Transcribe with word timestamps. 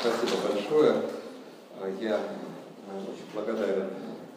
Спасибо 0.00 0.48
большое. 0.48 1.02
Я 2.00 2.18
очень 3.06 3.26
благодарен 3.34 3.90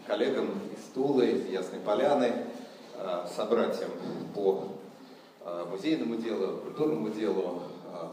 коллегам 0.06 0.60
из 0.76 0.94
Тулы, 0.94 1.26
из 1.28 1.48
Ясной 1.48 1.80
Поляны, 1.80 2.34
собратьям 3.34 3.90
по 4.36 4.74
музейному 5.70 6.18
делу, 6.18 6.58
культурному 6.58 7.12
делу, 7.12 7.62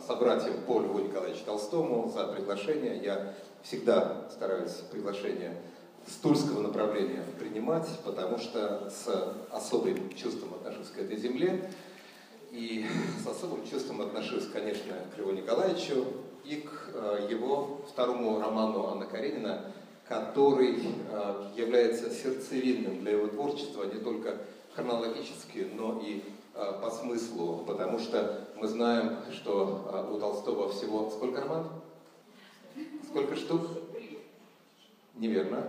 собратьям 0.07 0.61
по 0.65 0.81
Льву 0.81 1.01
Николаевичу 1.01 1.45
Толстому 1.45 2.09
за 2.15 2.29
приглашение. 2.29 2.99
Я 3.03 3.35
всегда 3.65 4.29
стараюсь 4.31 4.75
приглашение 4.93 5.61
с 6.07 6.15
тульского 6.23 6.61
направления 6.61 7.25
принимать, 7.41 7.89
потому 8.05 8.39
что 8.39 8.89
с 8.91 9.35
особым 9.51 10.15
чувством 10.15 10.55
отношусь 10.55 10.91
к 10.91 10.99
этой 10.99 11.17
земле. 11.17 11.69
И 12.53 12.87
с 13.25 13.27
особым 13.27 13.69
чувством 13.69 14.03
отношусь, 14.03 14.47
конечно, 14.53 14.95
к 15.15 15.19
Льву 15.19 15.33
Николаевичу 15.33 16.07
и 16.45 16.57
к 16.57 16.91
э, 16.95 17.29
его 17.31 17.81
второму 17.89 18.41
роману 18.41 18.87
Анна 18.87 19.07
Каренина, 19.07 19.73
который 20.09 20.77
э, 20.83 21.45
является 21.57 22.11
сердцевинным 22.11 23.01
для 23.01 23.13
его 23.13 23.29
творчества 23.29 23.85
не 23.85 24.01
только 24.01 24.39
хронологически, 24.75 25.69
но 25.75 26.01
и 26.05 26.23
э, 26.55 26.73
по 26.83 26.91
смыслу, 26.91 27.65
потому 27.67 27.99
что 27.99 28.49
мы 28.57 28.69
знаем, 28.69 29.19
что 29.33 30.09
у 30.13 30.19
Толстого 30.19 30.71
всего 30.71 31.11
сколько 31.11 31.41
романов? 31.41 31.73
Сколько 33.09 33.37
штук? 33.37 33.63
Неверно. 35.17 35.67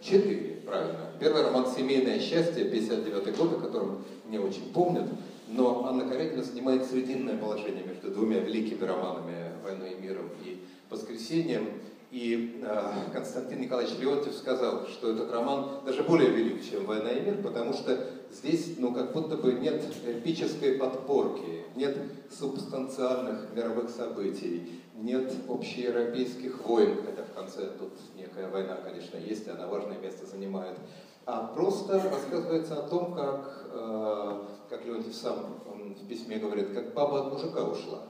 Четыре, 0.00 0.62
правильно. 0.64 1.10
Первый 1.18 1.42
роман 1.42 1.66
«Семейное 1.66 2.20
счастье», 2.20 2.64
59 2.64 3.36
год, 3.36 3.52
о 3.54 3.60
котором 3.60 4.04
не 4.26 4.38
очень 4.38 4.72
помнят, 4.72 5.08
но 5.48 5.86
Анна 5.86 6.08
Каренина 6.08 6.42
занимает 6.42 6.84
срединное 6.84 7.36
положение 7.36 7.84
между 7.84 8.10
двумя 8.10 8.40
великими 8.40 8.84
романами 8.84 9.52
«Войной 9.64 9.92
и 9.92 10.00
миром» 10.00 10.30
и 10.44 10.64
«Воскресением». 10.90 11.68
И 12.10 12.62
э, 12.62 12.92
Константин 13.12 13.60
Николаевич 13.60 13.98
Леонтьев 13.98 14.34
сказал, 14.34 14.86
что 14.86 15.12
этот 15.12 15.30
роман 15.30 15.84
даже 15.84 16.02
более 16.04 16.30
велик, 16.30 16.64
чем 16.64 16.86
«Война 16.86 17.10
и 17.10 17.20
мир», 17.20 17.42
потому 17.42 17.74
что 17.74 17.98
здесь, 18.32 18.76
ну, 18.78 18.94
как 18.94 19.12
будто 19.12 19.36
бы 19.36 19.52
нет 19.52 19.84
эпической 20.06 20.74
подпорки, 20.74 21.64
нет 21.76 21.98
субстанциальных 22.30 23.54
мировых 23.54 23.90
событий, 23.90 24.80
нет 24.94 25.32
общеевропейских 25.48 26.64
войн, 26.66 26.96
хотя 27.04 27.24
в 27.24 27.34
конце 27.34 27.66
тут 27.78 27.92
некая 28.16 28.48
война, 28.48 28.76
конечно, 28.76 29.16
есть, 29.18 29.46
она 29.48 29.66
важное 29.66 29.98
место 29.98 30.26
занимает, 30.26 30.78
а 31.26 31.46
просто 31.46 32.02
рассказывается 32.10 32.78
о 32.78 32.88
том, 32.88 33.12
как, 33.12 33.66
э, 33.70 34.40
как 34.68 34.84
Леонтьев 34.84 35.14
сам 35.14 35.60
в 35.66 36.06
письме 36.06 36.38
говорит, 36.38 36.72
как 36.72 36.94
баба 36.94 37.26
от 37.26 37.32
мужика 37.32 37.64
ушла. 37.64 38.00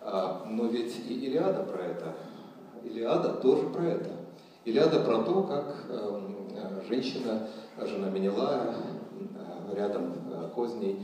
А, 0.00 0.46
но 0.48 0.66
ведь 0.66 0.96
и 1.08 1.14
Илиада 1.26 1.62
про 1.64 1.82
это, 1.82 2.14
Илиада 2.82 3.34
тоже 3.34 3.68
про 3.68 3.84
это. 3.84 4.10
Илиада 4.64 5.00
про 5.00 5.22
то, 5.22 5.42
как 5.44 5.86
эм, 5.88 6.48
э, 6.54 6.82
женщина, 6.88 7.48
жена 7.78 8.10
Менелая, 8.10 8.74
э, 9.18 9.74
рядом 9.74 10.14
козней, 10.54 10.98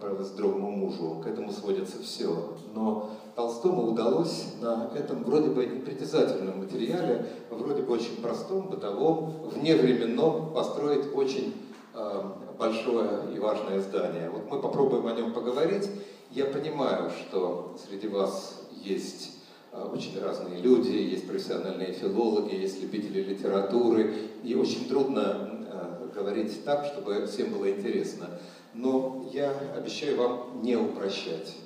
отправилась 0.00 0.30
к 0.30 0.36
другому 0.36 0.70
мужу. 0.70 1.20
К 1.22 1.26
этому 1.26 1.50
сводится 1.52 2.00
все. 2.02 2.54
Но 2.74 3.10
Толстому 3.34 3.88
удалось 3.88 4.54
на 4.60 4.90
этом 4.94 5.24
вроде 5.24 5.50
бы 5.50 5.66
непритязательном 5.66 6.60
материале, 6.60 7.26
вроде 7.50 7.82
бы 7.82 7.92
очень 7.94 8.20
простом, 8.22 8.68
бытовом, 8.68 9.48
вневременном 9.48 10.52
построить 10.52 11.14
очень 11.14 11.54
э, 11.94 12.22
большое 12.60 13.34
и 13.34 13.38
важное 13.38 13.80
здание. 13.80 14.28
Вот 14.30 14.50
мы 14.50 14.60
попробуем 14.60 15.06
о 15.06 15.12
нем 15.12 15.32
поговорить. 15.32 15.88
Я 16.30 16.44
понимаю, 16.44 17.10
что 17.10 17.74
среди 17.88 18.06
вас 18.06 18.60
есть 18.84 19.38
э, 19.72 19.82
очень 19.82 20.20
разные 20.22 20.60
люди, 20.60 20.90
есть 20.90 21.26
профессиональные 21.26 21.92
филологи, 21.92 22.54
есть 22.54 22.80
любители 22.82 23.22
литературы, 23.22 24.14
и 24.44 24.54
очень 24.54 24.86
трудно 24.88 25.66
э, 25.72 26.08
говорить 26.14 26.64
так, 26.64 26.84
чтобы 26.84 27.26
всем 27.26 27.50
было 27.54 27.70
интересно. 27.70 28.28
Но 28.74 29.28
я 29.32 29.52
обещаю 29.74 30.18
вам 30.18 30.62
не 30.62 30.76
упрощать. 30.76 31.56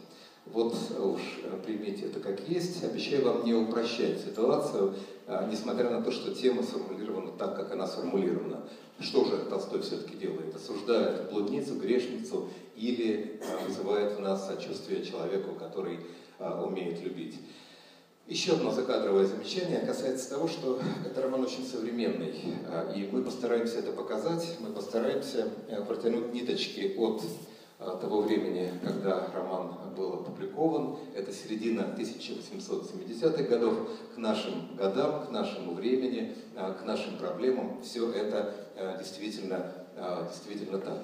Вот 0.55 0.77
уж 1.01 1.21
примите 1.67 2.07
это 2.07 2.21
как 2.21 2.49
есть. 2.49 2.85
Обещаю 2.85 3.25
вам 3.25 3.45
не 3.45 3.53
упрощать 3.53 4.21
ситуацию, 4.21 4.95
а, 5.27 5.49
несмотря 5.51 5.91
на 5.91 6.01
то, 6.01 6.13
что 6.13 6.33
тема 6.33 6.63
сформулирована 6.63 7.33
так, 7.33 7.57
как 7.57 7.73
она 7.73 7.89
сформулирована. 7.89 8.61
Что 9.01 9.25
же 9.25 9.37
Толстой 9.51 9.83
все-таки 9.83 10.17
делает? 10.17 10.55
Осуждает 10.55 11.29
блудницу, 11.33 11.75
грешницу 11.75 12.49
или 12.77 13.41
вызывает 13.67 14.17
в 14.17 14.21
нас 14.21 14.47
сочувствие 14.47 15.05
человеку, 15.05 15.57
который 15.57 15.99
умеет 16.39 17.03
любить? 17.03 17.35
Еще 18.29 18.53
одно 18.53 18.71
закадровое 18.71 19.27
замечание 19.27 19.81
касается 19.81 20.31
того, 20.31 20.47
что 20.47 20.79
это 21.05 21.21
роман 21.21 21.43
очень 21.43 21.67
современный, 21.67 22.33
и 22.95 23.09
мы 23.11 23.23
постараемся 23.23 23.81
это 23.81 23.91
показать, 23.91 24.57
мы 24.61 24.71
постараемся 24.71 25.49
протянуть 25.89 26.33
ниточки 26.33 26.95
от 26.97 27.23
Э, 27.23 27.54
того 27.93 28.23
времени, 28.23 28.73
когда 28.83 29.29
роман 29.35 29.75
был 29.97 30.15
опубликован. 30.15 30.97
Это 31.15 31.33
середина 31.33 31.95
1870-х 31.97 33.43
годов. 33.45 33.89
К 34.15 34.19
нашим 34.19 34.77
годам, 34.77 35.27
к 35.27 35.31
нашему 35.31 35.75
времени, 35.75 36.35
э, 36.57 36.75
к 36.75 36.85
нашим 36.85 37.17
проблемам 37.17 37.83
все 37.83 38.11
это 38.13 38.55
э, 38.77 38.99
действительно, 38.99 39.73
действительно 40.29 40.79
так. 40.79 40.99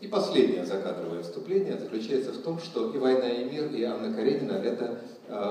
И 0.00 0.08
последнее 0.08 0.66
закадровое 0.66 1.22
вступление 1.22 1.78
заключается 1.78 2.32
в 2.32 2.42
том, 2.42 2.58
что 2.58 2.92
и 2.92 2.98
«Война 2.98 3.28
и 3.28 3.44
мир», 3.44 3.70
и 3.70 3.84
«Анна 3.84 4.12
Каренина»— 4.12 4.52
это 4.52 5.00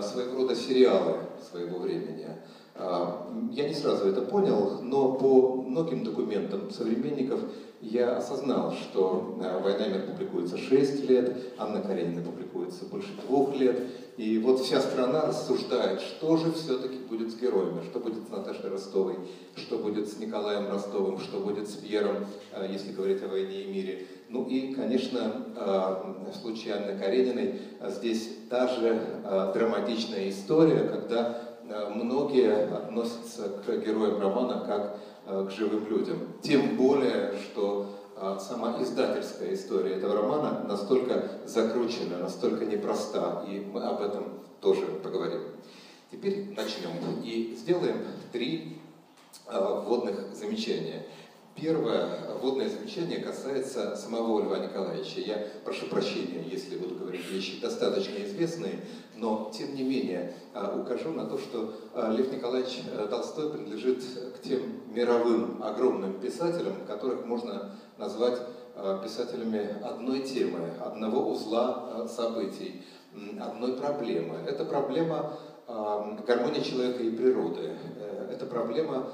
своего 0.01 0.41
рода 0.41 0.55
сериалы 0.55 1.19
своего 1.49 1.79
времени. 1.79 2.27
Я 2.75 3.67
не 3.67 3.73
сразу 3.73 4.07
это 4.07 4.21
понял, 4.21 4.79
но 4.81 5.13
по 5.13 5.61
многим 5.61 6.03
документам 6.03 6.71
современников 6.71 7.41
я 7.81 8.17
осознал, 8.17 8.73
что 8.73 9.39
э, 9.41 9.59
«Война 9.61 9.87
и 9.87 9.89
мир» 9.89 10.05
публикуется 10.05 10.57
6 10.57 11.09
лет, 11.09 11.35
Анна 11.57 11.81
Каренина 11.81 12.21
публикуется 12.21 12.85
больше 12.85 13.09
двух 13.25 13.55
лет, 13.55 13.81
и 14.17 14.37
вот 14.37 14.59
вся 14.59 14.79
страна 14.79 15.25
рассуждает, 15.25 15.99
что 15.99 16.37
же 16.37 16.51
все-таки 16.53 16.97
будет 16.97 17.31
с 17.31 17.35
героями, 17.35 17.81
что 17.89 17.99
будет 17.99 18.27
с 18.27 18.29
Наташей 18.29 18.69
Ростовой, 18.69 19.15
что 19.55 19.79
будет 19.79 20.09
с 20.09 20.19
Николаем 20.19 20.69
Ростовым, 20.69 21.19
что 21.19 21.39
будет 21.39 21.67
с 21.67 21.73
Пьером, 21.73 22.27
э, 22.53 22.67
если 22.71 22.91
говорить 22.91 23.23
о 23.23 23.27
«Войне 23.27 23.63
и 23.63 23.71
мире». 23.71 24.05
Ну 24.29 24.45
и, 24.45 24.73
конечно, 24.73 25.45
в 25.57 26.33
случае 26.41 26.75
Анны 26.75 26.97
Карениной 26.97 27.59
здесь 27.89 28.29
та 28.49 28.69
же 28.69 29.01
драматичная 29.53 30.29
история, 30.29 30.87
когда 30.87 31.50
многие 31.93 32.67
относятся 32.73 33.49
к 33.65 33.85
героям 33.85 34.19
романа 34.19 34.63
как 34.65 34.97
Э, 35.27 35.47
к 35.47 35.51
живым 35.51 35.87
людям. 35.87 36.17
Тем 36.41 36.75
более, 36.77 37.33
что 37.37 37.95
э, 38.15 38.37
сама 38.39 38.81
издательская 38.81 39.53
история 39.53 39.93
этого 39.93 40.15
романа 40.15 40.65
настолько 40.67 41.39
закручена, 41.45 42.17
настолько 42.17 42.65
непроста, 42.65 43.45
и 43.47 43.59
мы 43.59 43.83
об 43.83 44.01
этом 44.01 44.39
тоже 44.61 44.87
поговорим. 45.03 45.41
Теперь 46.11 46.55
начнем 46.57 47.21
и 47.23 47.55
сделаем 47.55 47.97
три 48.31 48.79
э, 49.47 49.83
вводных 49.85 50.33
замечания. 50.33 51.05
Первое 51.55 52.37
вводное 52.41 52.69
замечание 52.69 53.19
касается 53.19 53.95
самого 53.95 54.41
Льва 54.41 54.59
Николаевича. 54.59 55.19
Я 55.19 55.47
прошу 55.63 55.87
прощения, 55.87 56.43
если 56.49 56.77
буду 56.77 56.95
говорить 56.95 57.29
вещи 57.29 57.59
достаточно 57.59 58.23
известные, 58.23 58.79
но 59.15 59.51
тем 59.53 59.75
не 59.75 59.83
менее 59.83 60.33
а, 60.53 60.79
укажу 60.79 61.11
на 61.11 61.25
то, 61.25 61.37
что 61.37 61.73
а, 61.93 62.11
Лев 62.11 62.31
Николаевич 62.31 62.81
э, 62.91 63.05
Толстой 63.09 63.51
принадлежит 63.51 64.01
к 64.35 64.41
тем 64.41 64.61
мировым 64.93 65.61
огромным 65.61 66.19
писателям, 66.19 66.73
которых 66.87 67.25
можно 67.25 67.75
назвать 67.97 68.39
а, 68.75 69.03
писателями 69.03 69.75
одной 69.83 70.21
темы, 70.21 70.71
одного 70.79 71.29
узла 71.29 72.07
событий, 72.07 72.81
одной 73.39 73.73
проблемы. 73.73 74.37
Это 74.47 74.65
проблема 74.65 75.37
гармонии 75.67 76.61
человека 76.61 77.03
и 77.03 77.11
природы. 77.11 77.75
Э, 77.97 78.29
это 78.33 78.45
проблема 78.45 79.07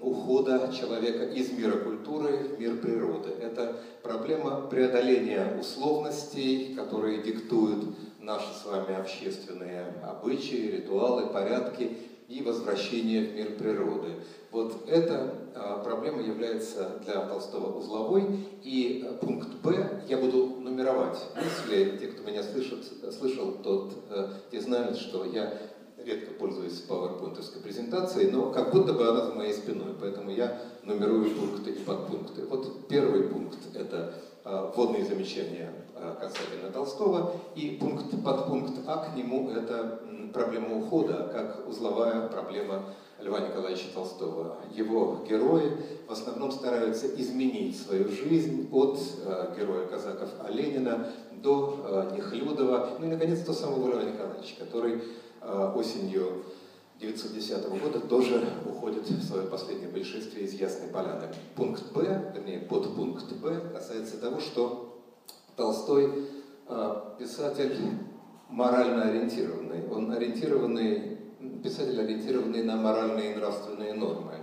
ухода 0.00 0.72
человека 0.72 1.24
из 1.24 1.50
мира 1.52 1.78
культуры 1.78 2.36
в 2.36 2.60
мир 2.60 2.76
природы. 2.76 3.30
Это 3.40 3.76
проблема 4.02 4.62
преодоления 4.62 5.56
условностей, 5.58 6.74
которые 6.74 7.22
диктуют 7.22 7.84
наши 8.20 8.52
с 8.54 8.64
вами 8.64 8.94
общественные 8.94 9.94
обычаи, 10.02 10.76
ритуалы, 10.76 11.26
порядки 11.26 11.96
и 12.28 12.42
возвращение 12.42 13.24
в 13.24 13.34
мир 13.34 13.56
природы. 13.56 14.12
Вот 14.50 14.88
эта 14.88 15.34
а, 15.54 15.82
проблема 15.82 16.22
является 16.22 16.98
для 17.04 17.26
Толстого 17.26 17.78
узловой, 17.78 18.24
и 18.62 19.04
пункт 19.20 19.48
Б 19.62 20.02
я 20.08 20.16
буду 20.16 20.56
нумеровать. 20.60 21.18
Если 21.36 21.98
те, 21.98 22.06
кто 22.06 22.22
меня 22.22 22.42
слышит, 22.42 22.84
слышал, 23.12 23.52
тот, 23.62 23.92
э, 24.10 24.28
те 24.50 24.60
знают, 24.60 24.96
что 24.96 25.24
я 25.24 25.58
редко 26.04 26.32
пользуюсь 26.34 26.84
PowerPoint 26.88 27.62
презентацией, 27.62 28.30
но 28.30 28.50
как 28.50 28.72
будто 28.72 28.92
бы 28.92 29.08
она 29.08 29.26
за 29.26 29.34
моей 29.34 29.52
спиной, 29.52 29.94
поэтому 30.00 30.30
я 30.30 30.60
нумерую 30.82 31.30
пункты 31.30 31.70
и 31.70 31.84
подпункты. 31.84 32.44
Вот 32.46 32.88
первый 32.88 33.24
пункт– 33.24 33.58
это 33.74 34.14
вводные 34.44 35.04
замечания 35.04 35.72
касательно 36.20 36.70
Толстого, 36.70 37.32
и 37.54 37.78
пункт, 37.80 38.10
подпункт 38.22 38.80
А 38.86 39.06
к 39.06 39.16
нему– 39.16 39.50
это 39.56 40.00
проблема 40.34 40.76
ухода, 40.76 41.30
как 41.32 41.66
узловая 41.68 42.28
проблема 42.28 42.84
Льва 43.20 43.40
Николаевича 43.40 43.86
Толстого. 43.94 44.56
Его 44.74 45.24
герои 45.28 45.70
в 46.06 46.12
основном 46.12 46.50
стараются 46.50 47.06
изменить 47.06 47.80
свою 47.80 48.08
жизнь 48.08 48.68
от 48.70 48.98
э, 49.24 49.54
героя 49.58 49.86
казаков 49.86 50.28
Оленина 50.44 51.08
до 51.32 52.10
э, 52.12 52.16
Нехлюдова, 52.16 52.90
ну 52.98 53.06
и, 53.06 53.08
наконец, 53.08 53.40
до 53.40 53.52
самого 53.52 53.88
Льва 53.88 54.02
Николаевича, 54.02 54.56
который 54.58 55.02
осенью 55.74 56.44
1910 56.98 57.82
года 57.82 58.00
тоже 58.00 58.42
уходит 58.66 59.08
в 59.08 59.22
свое 59.22 59.46
последнее 59.46 59.88
происшествие 59.88 60.46
из 60.46 60.54
Ясной 60.54 60.88
Поляны. 60.88 61.28
Пункт 61.56 61.92
Б, 61.92 62.32
вернее, 62.34 62.60
подпункт 62.60 63.30
Б 63.32 63.60
касается 63.72 64.18
того, 64.18 64.40
что 64.40 65.02
Толстой 65.56 66.10
э, 66.68 66.94
писатель 67.18 67.76
морально 68.48 69.04
ориентированный. 69.04 69.88
Он 69.90 70.12
ориентированный, 70.12 71.18
писатель 71.62 72.00
ориентированный 72.00 72.62
на 72.62 72.76
моральные 72.76 73.32
и 73.32 73.36
нравственные 73.36 73.94
нормы. 73.94 74.34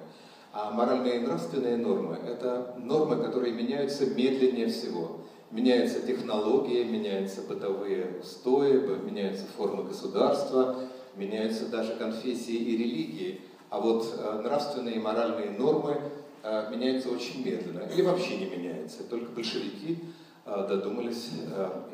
А 0.54 0.72
моральные 0.72 1.18
и 1.18 1.20
нравственные 1.20 1.78
нормы– 1.78 2.18
это 2.28 2.76
нормы, 2.78 3.24
которые 3.24 3.54
меняются 3.54 4.06
медленнее 4.06 4.68
всего. 4.68 5.22
Меняются 5.50 6.02
технологии, 6.02 6.84
меняются 6.84 7.42
бытовые 7.42 8.20
устои, 8.22 8.74
меняются 9.04 9.46
формы 9.58 9.84
государства, 9.84 10.76
меняются 11.16 11.68
даже 11.68 11.96
конфессии 11.96 12.56
и 12.56 12.78
религии. 12.78 13.42
А 13.70 13.80
вот 13.80 14.06
э, 14.18 14.42
нравственные 14.44 14.96
и 14.96 15.00
моральные 15.00 15.52
нормы 15.52 15.98
э, 16.44 16.70
меняются 16.72 17.10
очень 17.10 17.46
медленно 17.46 17.84
или 17.84 18.02
вообще 18.02 18.38
не 18.38 18.46
меняются. 18.46 19.04
Только 19.04 19.32
большевики 19.32 20.00
э, 20.46 20.68
додумались 20.68 21.30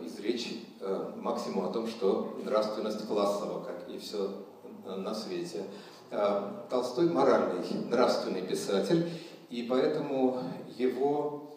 изречь 0.03 0.63
максимум 1.17 1.65
о 1.65 1.73
том, 1.73 1.87
что 1.87 2.39
нравственность 2.43 3.07
классова, 3.07 3.63
как 3.63 3.89
и 3.89 3.97
все 3.97 4.29
на 4.85 5.13
свете. 5.13 5.63
Толстой 6.69 7.09
моральный, 7.09 7.65
нравственный 7.89 8.41
писатель, 8.41 9.09
и 9.49 9.63
поэтому 9.63 10.41
его 10.77 11.51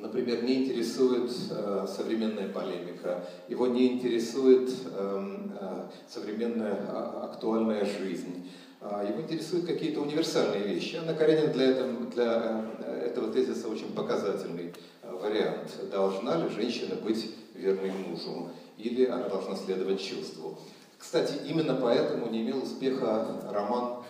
например, 0.00 0.42
не 0.42 0.64
интересует 0.64 1.30
э, 1.50 1.86
современная 1.88 2.48
полемика, 2.48 3.24
его 3.48 3.66
не 3.66 3.94
интересует 3.94 4.70
э, 4.84 5.36
э, 5.60 5.88
современная 6.08 6.76
а, 6.88 7.30
актуальная 7.32 7.84
жизнь. 7.84 8.48
Э, 8.80 9.06
его 9.08 9.20
интересуют 9.20 9.66
какие-то 9.66 10.00
универсальные 10.00 10.62
вещи. 10.62 10.96
Анна 10.96 11.14
Каренина 11.14 11.52
для, 11.52 11.70
этого, 11.70 12.06
для 12.06 12.64
э, 12.78 13.06
этого 13.06 13.32
тезиса 13.32 13.68
очень 13.68 13.92
показательный 13.94 14.72
э, 15.02 15.12
вариант. 15.12 15.70
Должна 15.90 16.36
ли 16.36 16.48
женщина 16.50 16.94
быть 16.96 17.34
верной 17.54 17.90
мужу? 17.90 18.50
Или 18.78 19.06
она 19.06 19.28
должна 19.28 19.56
следовать 19.56 20.00
чувству? 20.00 20.58
Кстати, 20.98 21.34
именно 21.46 21.74
поэтому 21.74 22.28
не 22.28 22.42
имел 22.42 22.62
успеха 22.62 23.40
роман 23.50 24.02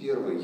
первый, 0.00 0.42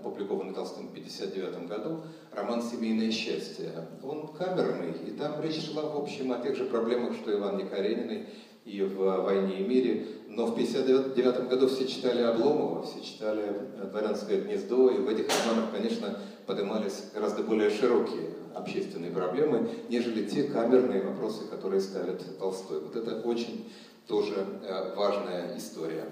опубликованный 0.00 0.54
Толстым 0.54 0.88
в 0.88 0.90
1959 0.90 1.68
году, 1.68 2.02
роман 2.32 2.62
«Семейное 2.62 3.10
счастье». 3.10 3.70
Он 4.02 4.28
камерный, 4.28 4.92
и 5.06 5.10
там 5.12 5.40
речь 5.42 5.70
шла, 5.70 5.82
в 5.82 5.96
общем, 5.96 6.32
о 6.32 6.38
тех 6.38 6.56
же 6.56 6.64
проблемах, 6.64 7.14
что 7.14 7.30
и 7.30 7.36
в 7.36 7.44
Анне 7.44 7.64
Карениной, 7.64 8.26
и 8.64 8.82
в 8.82 9.22
«Войне 9.22 9.60
и 9.60 9.64
мире». 9.66 10.06
Но 10.28 10.46
в 10.46 10.52
1959 10.52 11.48
году 11.48 11.68
все 11.68 11.86
читали 11.86 12.22
Обломова, 12.22 12.82
все 12.82 13.00
читали 13.02 13.52
«Дворянское 13.90 14.40
гнездо», 14.40 14.90
и 14.90 14.98
в 14.98 15.08
этих 15.08 15.26
романах, 15.28 15.70
конечно, 15.72 16.18
поднимались 16.46 17.04
гораздо 17.14 17.42
более 17.42 17.70
широкие 17.70 18.30
общественные 18.54 19.10
проблемы, 19.10 19.70
нежели 19.88 20.26
те 20.26 20.44
камерные 20.44 21.02
вопросы, 21.02 21.46
которые 21.46 21.80
ставит 21.80 22.38
Толстой. 22.38 22.80
Вот 22.80 22.96
это 22.96 23.20
очень 23.20 23.70
тоже 24.06 24.44
э, 24.64 24.94
важная 24.96 25.56
история. 25.56 26.04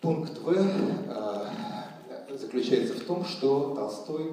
Пункт 0.00 0.38
В 0.38 0.50
э, 0.50 1.79
заключается 2.40 2.94
в 2.94 3.04
том, 3.04 3.24
что 3.24 3.74
Толстой 3.74 4.32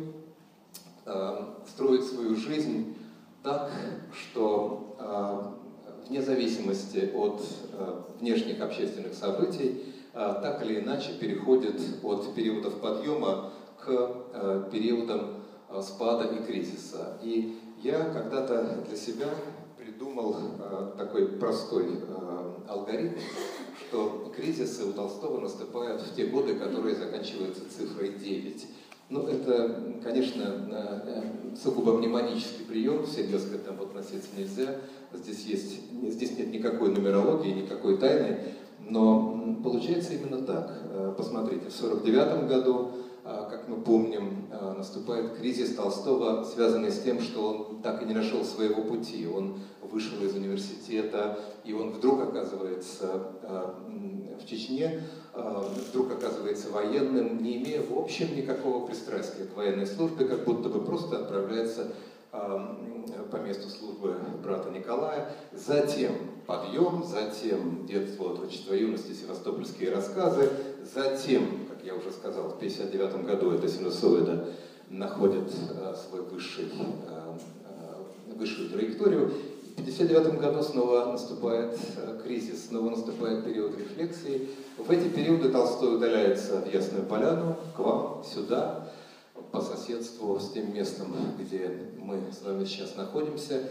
э, 1.06 1.46
строит 1.68 2.04
свою 2.04 2.36
жизнь 2.36 2.96
так, 3.44 3.70
что 4.14 4.96
э, 5.00 6.08
вне 6.08 6.22
зависимости 6.22 7.12
от 7.14 7.42
э, 7.74 8.02
внешних 8.20 8.62
общественных 8.62 9.14
событий, 9.14 9.94
э, 10.14 10.40
так 10.42 10.64
или 10.64 10.80
иначе 10.80 11.14
переходит 11.20 11.80
от 12.04 12.34
периодов 12.34 12.80
подъема 12.80 13.52
к 13.80 13.88
э, 13.90 14.70
периодам 14.72 15.44
э, 15.70 15.82
спада 15.82 16.34
и 16.34 16.44
кризиса. 16.44 17.18
И 17.22 17.60
я 17.84 18.06
когда-то 18.06 18.84
для 18.88 18.98
себя 18.98 19.30
придумал 19.78 20.38
э, 20.60 20.92
такой 20.98 21.28
простой 21.28 22.00
э, 22.02 22.54
алгоритм, 22.68 23.16
что 23.80 24.32
кризисы 24.36 24.86
у 24.86 24.94
Толстого 24.94 25.40
наступают 25.40 26.02
в 26.02 26.16
те 26.16 26.26
годы, 26.26 26.56
которые 26.56 26.96
заканчиваются 26.96 27.62
цифрой 27.70 28.14
9. 28.14 28.68
Ну, 29.10 29.28
это, 29.28 30.00
конечно, 30.04 30.44
э, 30.70 31.22
сугубо 31.62 31.94
мнемонический 31.94 32.66
прием, 32.66 33.06
всерьез 33.06 33.46
к 33.46 33.56
этому 33.56 33.84
относиться 33.84 34.30
нельзя. 34.38 34.76
Здесь, 35.14 35.46
есть, 35.46 35.80
здесь 36.12 36.38
нет 36.38 36.52
никакой 36.52 36.90
нумерологии, 36.90 37.64
никакой 37.64 37.98
тайны, 37.98 38.40
но 38.80 39.58
получается 39.64 40.14
именно 40.14 40.42
так. 40.42 40.74
Э, 40.92 41.14
посмотрите, 41.18 41.70
в 41.70 41.84
1949 41.84 42.50
году, 42.50 42.92
как 43.50 43.68
мы 43.68 43.82
помним, 43.82 44.48
наступает 44.78 45.36
кризис 45.38 45.76
Толстого, 45.76 46.44
связанный 46.46 46.92
с 46.92 47.02
тем, 47.02 47.20
что 47.20 47.48
он 47.48 47.82
так 47.82 48.02
и 48.02 48.06
не 48.06 48.14
нашел 48.14 48.46
своего 48.46 48.84
пути. 48.84 49.28
Он 49.28 49.60
вышел 49.82 50.22
из 50.24 50.34
университета, 50.34 51.40
и 51.66 51.74
он 51.74 51.92
вдруг 51.92 52.22
оказывается 52.22 53.34
э, 53.42 53.72
в 54.42 54.46
Чечне, 54.46 55.04
вдруг 55.34 56.12
оказывается 56.12 56.70
военным, 56.72 57.42
не 57.44 57.58
имея 57.58 57.82
в 57.82 57.98
общем 57.98 58.36
никакого 58.36 58.86
пристрастия 58.86 59.46
к 59.46 59.56
военной 59.56 59.88
службе, 59.88 60.26
как 60.26 60.46
будто 60.46 60.70
бы 60.70 60.82
просто 60.84 61.18
отправляется 61.18 61.92
по 62.32 63.38
месту 63.38 63.70
службы 63.70 64.16
брата 64.44 64.70
Николая. 64.70 65.32
Затем 65.54 66.12
подъем, 66.46 67.04
затем 67.04 67.86
детство, 67.86 68.34
отрочество 68.34 68.74
юности, 68.74 69.14
севастопольские 69.14 69.92
рассказы, 69.92 70.50
затем, 70.94 71.68
я 71.88 71.96
уже 71.96 72.12
сказал, 72.12 72.50
в 72.50 72.58
1959 72.58 73.26
году 73.26 73.52
эта 73.52 73.68
синусоида 73.68 74.50
находит 74.90 75.50
свой 76.08 76.22
высший, 76.22 76.70
высшую 78.36 78.70
траекторию, 78.70 79.32
1959 79.88 80.42
году 80.42 80.64
снова 80.64 81.12
наступает 81.12 81.80
э, 81.96 82.20
кризис, 82.22 82.68
снова 82.68 82.90
наступает 82.90 83.46
период 83.46 83.78
рефлексии. 83.78 84.50
В 84.78 84.92
эти 84.92 85.08
периоды 85.08 85.50
Толстой 85.50 85.96
удаляется 85.96 86.58
в 86.58 86.74
Ясную 86.74 87.06
Поляну, 87.06 87.56
к 87.76 87.80
вам, 87.80 88.24
сюда, 88.26 88.90
по 89.52 89.62
соседству 89.62 90.38
с 90.40 90.52
тем 90.52 90.74
местом, 90.74 91.16
где 91.40 91.72
мы 92.00 92.20
с 92.34 92.44
вами 92.44 92.66
сейчас 92.66 92.98
находимся. 92.98 93.70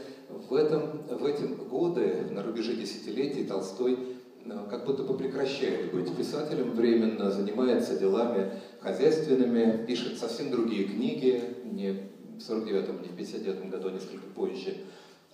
В, 0.48 0.54
этом, 0.54 1.02
в 1.10 1.24
эти 1.26 1.42
годы, 1.42 2.28
на 2.30 2.42
рубеже 2.42 2.74
десятилетий, 2.74 3.44
Толстой 3.44 3.94
э, 3.94 4.15
как 4.70 4.84
будто 4.84 5.02
бы 5.02 5.16
прекращает 5.16 5.92
быть 5.92 6.14
писателем 6.16 6.72
временно, 6.72 7.30
занимается 7.30 7.98
делами 7.98 8.50
хозяйственными, 8.80 9.84
пишет 9.86 10.18
совсем 10.18 10.50
другие 10.50 10.84
книги, 10.84 11.42
не 11.64 11.92
в 11.92 12.38
49-м, 12.38 13.02
не 13.02 13.08
в 13.08 13.16
59-м 13.16 13.70
году, 13.70 13.88
а 13.88 13.92
несколько 13.92 14.26
позже. 14.34 14.76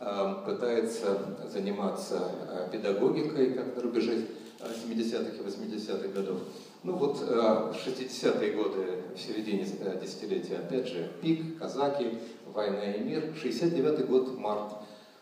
Эм, 0.05 0.45
пытается 0.45 1.17
заниматься 1.49 2.29
э, 2.49 2.69
педагогикой, 2.73 3.55
как 3.55 3.77
на 3.77 3.83
рубеже 3.83 4.27
70-х 4.59 5.37
и 5.37 5.47
80-х 5.47 6.09
годов. 6.09 6.41
Ну 6.83 6.95
вот 6.95 7.23
э, 7.23 7.25
в 7.25 7.77
60-е 7.87 8.53
годы, 8.53 8.85
в 9.15 9.21
середине 9.21 9.65
э, 9.81 10.01
десятилетия, 10.03 10.57
опять 10.57 10.89
же, 10.89 11.09
пик, 11.21 11.57
казаки, 11.57 12.19
война 12.47 12.95
и 12.95 13.01
мир. 13.01 13.33
69-й 13.41 14.05
год, 14.05 14.37
март, 14.37 14.73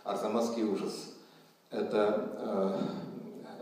Арзамасский 0.03 0.63
ужас. 0.63 1.13
Это 1.71 2.31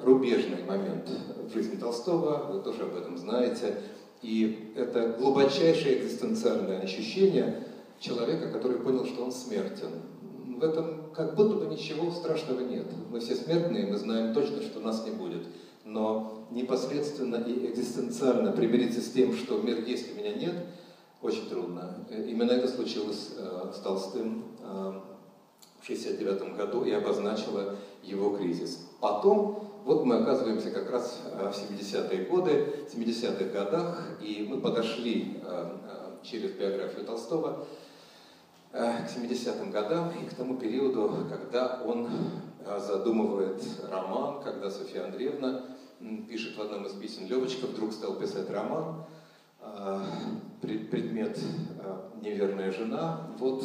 рубежный 0.02 0.64
момент 0.64 1.08
в 1.48 1.52
жизни 1.52 1.76
Толстого, 1.76 2.52
вы 2.52 2.62
тоже 2.62 2.82
об 2.82 2.96
этом 2.96 3.16
знаете. 3.18 3.80
И 4.22 4.72
это 4.76 5.16
глубочайшее 5.18 5.98
экзистенциальное 5.98 6.80
ощущение 6.80 7.64
человека, 8.00 8.50
который 8.50 8.78
понял, 8.78 9.04
что 9.06 9.24
он 9.24 9.32
смертен 9.32 9.90
в 10.58 10.64
этом 10.64 11.10
как 11.14 11.34
будто 11.34 11.56
бы 11.56 11.66
ничего 11.66 12.10
страшного 12.10 12.60
нет. 12.60 12.86
Мы 13.10 13.20
все 13.20 13.34
смертные, 13.34 13.86
мы 13.86 13.96
знаем 13.96 14.34
точно, 14.34 14.62
что 14.62 14.80
нас 14.80 15.04
не 15.04 15.12
будет. 15.12 15.46
Но 15.84 16.46
непосредственно 16.50 17.36
и 17.36 17.70
экзистенциально 17.70 18.52
примириться 18.52 19.00
с 19.00 19.10
тем, 19.10 19.34
что 19.34 19.60
мир 19.60 19.84
есть, 19.84 20.10
и 20.10 20.18
меня 20.18 20.34
нет, 20.34 20.54
очень 21.22 21.48
трудно. 21.48 22.06
Именно 22.10 22.52
это 22.52 22.68
случилось 22.68 23.30
э, 23.36 23.72
с 23.74 23.78
Толстым 23.78 24.44
э, 24.60 25.00
в 25.80 25.84
1969 25.84 26.56
году 26.56 26.84
и 26.84 26.90
обозначило 26.90 27.76
его 28.02 28.36
кризис. 28.36 28.86
Потом, 29.00 29.67
вот 29.88 30.04
мы 30.04 30.16
оказываемся 30.16 30.70
как 30.70 30.90
раз 30.90 31.22
э, 31.24 31.50
в 31.50 31.56
70-е 31.56 32.26
годы, 32.26 32.84
70-х 32.94 33.44
годах, 33.46 34.02
и 34.20 34.46
мы 34.46 34.60
подошли 34.60 35.40
э, 35.42 35.70
э, 35.82 36.16
через 36.22 36.50
биографию 36.50 37.06
Толстого 37.06 37.66
к 38.70 38.76
70-м 38.76 39.70
годам 39.70 40.10
и 40.10 40.28
к 40.28 40.34
тому 40.34 40.58
периоду, 40.58 41.26
когда 41.30 41.80
он 41.86 42.06
задумывает 42.78 43.62
роман, 43.90 44.42
когда 44.42 44.70
Софья 44.70 45.06
Андреевна 45.06 45.62
пишет 46.28 46.58
в 46.58 46.60
одном 46.60 46.84
из 46.84 46.92
писем 46.92 47.26
Левочка, 47.28 47.64
вдруг 47.64 47.94
стал 47.94 48.16
писать 48.16 48.50
роман, 48.50 49.06
предмет 50.60 51.38
«Неверная 52.20 52.70
жена». 52.70 53.26
Вот 53.38 53.64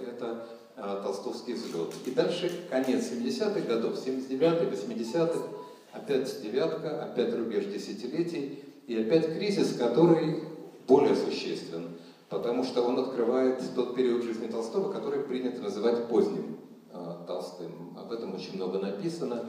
это 0.00 0.46
толстовский 0.76 1.52
взлет. 1.52 1.92
И 2.06 2.12
дальше 2.12 2.50
конец 2.70 3.12
70-х 3.12 3.60
годов, 3.60 3.96
79-х, 3.96 4.64
80-х, 4.64 5.57
опять 6.02 6.42
девятка, 6.42 7.02
опять 7.02 7.34
рубеж 7.34 7.66
десятилетий, 7.66 8.64
и 8.86 8.96
опять 8.96 9.36
кризис, 9.36 9.76
который 9.76 10.42
более 10.86 11.14
существен, 11.14 11.90
потому 12.28 12.64
что 12.64 12.82
он 12.82 12.98
открывает 12.98 13.62
тот 13.74 13.94
период 13.94 14.24
жизни 14.24 14.46
Толстого, 14.46 14.90
который 14.92 15.20
принято 15.20 15.60
называть 15.60 16.06
поздним 16.08 16.56
э, 16.92 17.14
Толстым. 17.26 17.96
Об 17.98 18.12
этом 18.12 18.34
очень 18.34 18.56
много 18.56 18.78
написано. 18.78 19.44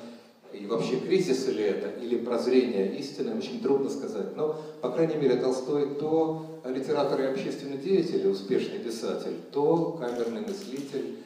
И 0.51 0.65
вообще, 0.65 1.00
кризис 1.00 1.48
ли 1.48 1.63
это, 1.63 1.89
или 2.03 2.18
прозрение 2.18 2.98
истины, 2.98 3.38
очень 3.38 3.62
трудно 3.62 3.89
сказать. 3.89 4.36
Но, 4.36 4.60
по 4.82 4.89
крайней 4.89 5.15
мере, 5.15 5.36
Толстой 5.36 5.96
то 5.96 6.62
литератор 6.65 7.22
и 7.22 7.25
общественный 7.25 7.77
деятель, 7.77 8.27
успешный 8.27 8.79
писатель, 8.79 9.36
то 9.51 9.91
камерный 10.00 10.41
мыслитель, 10.41 11.20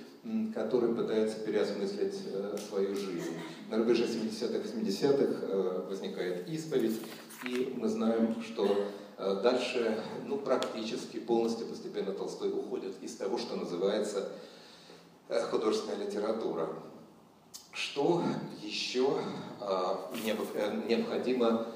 который 0.53 0.96
пытается 0.96 1.39
переосмыслить 1.39 2.15
э, 2.27 2.58
свою 2.70 2.96
жизнь. 2.96 3.34
На 3.70 3.77
рубеже 3.77 4.06
70-х, 4.06 4.58
80-х 4.58 5.24
э, 5.42 5.86
возникает 5.89 6.48
исповедь, 6.48 7.01
и 7.46 7.74
мы 7.75 7.89
знаем, 7.89 8.42
что 8.42 8.65
э, 9.18 9.39
дальше 9.44 10.01
ну, 10.25 10.38
практически 10.38 11.18
полностью 11.18 11.68
постепенно 11.68 12.13
Толстой 12.13 12.51
уходит 12.51 12.94
из 13.01 13.15
того, 13.15 13.38
что 13.38 13.58
называется 13.58 14.30
художественная 15.51 16.06
литература. 16.06 16.70
Что 17.72 18.24
еще 18.62 19.18
необходимо 20.25 21.68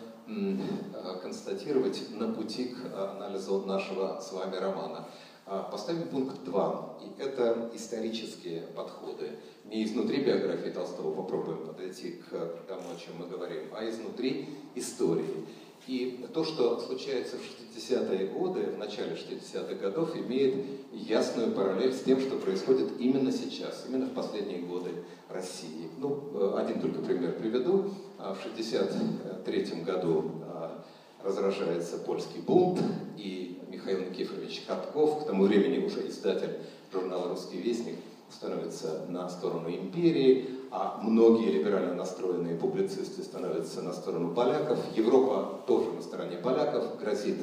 констатировать 1.22 2.12
на 2.12 2.32
пути 2.32 2.76
к 2.76 3.16
анализу 3.16 3.66
нашего 3.66 4.20
с 4.22 4.32
вами 4.32 4.58
романа? 4.58 5.08
А, 5.50 5.64
поставим 5.64 6.10
пункт 6.10 6.44
2, 6.44 6.98
и 7.02 7.22
это 7.22 7.72
исторические 7.74 8.64
подходы. 8.76 9.30
Не 9.64 9.86
изнутри 9.86 10.22
биографии 10.22 10.72
Толстого 10.72 11.14
попробуем 11.16 11.66
подойти 11.66 12.22
к 12.30 12.32
тому, 12.68 12.82
о 12.94 13.00
чем 13.00 13.14
мы 13.18 13.28
говорим, 13.28 13.70
а 13.72 13.88
изнутри 13.90 14.50
истории. 14.76 15.46
И 15.88 16.26
то, 16.34 16.44
что 16.44 16.82
случается 16.82 17.38
в 17.38 17.42
60-е 17.42 18.28
годы, 18.28 18.72
в 18.72 18.78
начале 18.78 19.14
60-х 19.14 19.76
годов, 19.76 20.18
имеет 20.18 20.66
ясную 20.92 21.54
параллель 21.54 21.94
с 21.94 22.02
тем, 22.02 22.20
что 22.20 22.38
происходит 22.38 23.00
именно 23.00 23.32
сейчас, 23.32 23.86
именно 23.88 24.08
в 24.08 24.14
последние 24.14 24.60
годы 24.60 24.92
России. 25.30 25.90
Ну, 25.98 26.58
один 26.58 26.82
только 26.82 27.02
пример 27.02 27.40
приведу. 27.40 27.94
А, 28.18 28.34
в 28.34 28.44
63 28.44 29.82
году 29.84 30.32
а, 30.44 30.84
разражается 31.24 32.00
польский 32.00 32.42
бунт, 32.42 32.82
и 33.16 33.57
Михаил 33.88 34.10
Никифорович 34.10 34.64
Катков, 34.68 35.24
к 35.24 35.28
тому 35.28 35.46
времени 35.46 35.86
уже 35.86 36.06
издатель 36.10 36.58
журнала 36.92 37.30
«Русский 37.30 37.58
вестник», 37.58 37.96
становится 38.30 39.06
на 39.08 39.30
сторону 39.30 39.70
империи, 39.70 40.50
а 40.72 41.00
многие 41.02 41.50
либерально 41.52 41.94
настроенные 41.94 42.58
публицисты 42.58 43.24
становятся 43.24 43.82
на 43.82 43.94
сторону 43.94 44.34
поляков. 44.34 44.78
Европа 44.94 45.62
тоже 45.66 45.92
на 45.92 46.02
стороне 46.02 46.36
поляков, 46.36 47.00
грозит 47.00 47.38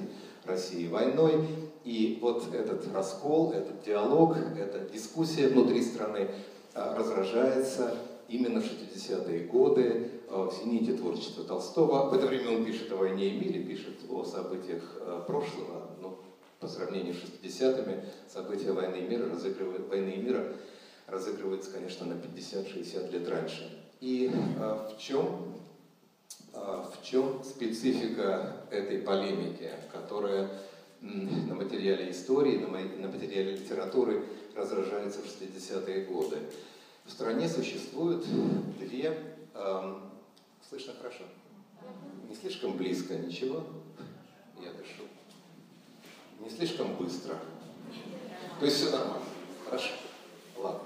России 0.44 0.86
войной. 0.86 1.46
И 1.84 2.18
вот 2.20 2.54
этот 2.54 2.92
раскол, 2.92 3.52
этот 3.52 3.82
диалог, 3.82 4.36
эта 4.36 4.80
дискуссия 4.92 5.48
внутри 5.48 5.82
страны 5.82 6.28
а, 6.74 6.94
разражается 6.94 7.94
именно 8.28 8.60
в 8.60 8.64
60-е 8.64 9.46
годы 9.46 10.10
а, 10.28 10.50
в 10.50 10.54
зените 10.54 10.92
творчества 10.92 11.44
Толстого. 11.44 12.10
В 12.10 12.14
это 12.14 12.26
время 12.26 12.58
он 12.58 12.66
пишет 12.66 12.92
о 12.92 12.96
войне 12.96 13.28
и 13.28 13.40
мире, 13.40 13.62
пишет 13.62 14.00
о 14.10 14.24
событиях 14.24 14.82
а, 15.00 15.22
прошлого, 15.22 15.83
по 16.64 16.68
сравнению 16.68 17.12
с 17.12 17.18
60-ми 17.18 18.04
события 18.26 18.72
войны 18.72 18.96
и 18.96 19.02
мира, 19.02 19.28
разыгрывают, 19.28 19.86
войны 19.86 20.12
и 20.12 20.16
мира 20.16 20.56
разыгрываются, 21.06 21.70
конечно, 21.70 22.06
на 22.06 22.14
50-60 22.14 23.12
лет 23.12 23.28
раньше. 23.28 23.84
И 24.00 24.30
а, 24.58 24.88
в 24.88 24.98
чем 24.98 25.58
а, 26.54 26.90
в 26.90 27.04
чем 27.04 27.44
специфика 27.44 28.64
этой 28.70 29.00
полемики, 29.00 29.72
которая 29.92 30.48
на 31.02 31.54
материале 31.54 32.10
истории, 32.10 32.56
на 32.56 33.08
материале 33.08 33.56
литературы 33.56 34.24
разражается 34.56 35.20
в 35.20 35.26
60-е 35.26 36.06
годы. 36.06 36.38
В 37.04 37.10
стране 37.10 37.46
существуют 37.46 38.24
две... 38.78 39.18
Э, 39.52 39.96
слышно 40.66 40.94
хорошо? 40.94 41.24
Не 42.30 42.34
слишком 42.34 42.78
близко, 42.78 43.18
ничего? 43.18 43.66
Я 44.62 44.72
дышу 44.72 45.02
не 46.40 46.50
слишком 46.50 46.94
быстро. 46.96 47.36
То 48.58 48.64
есть 48.64 48.78
все 48.78 48.90
нормально. 48.90 49.24
Хорошо. 49.64 49.90
Ладно. 50.56 50.80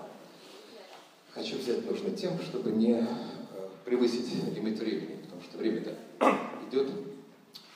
Хочу 1.32 1.58
взять 1.58 1.88
нужно 1.88 2.10
тем, 2.10 2.40
чтобы 2.40 2.70
не 2.70 2.94
э, 2.94 3.06
превысить 3.84 4.32
лимит 4.54 4.78
времени, 4.78 5.20
потому 5.22 5.42
что 5.42 5.58
время-то 5.58 5.96
идет. 6.68 6.90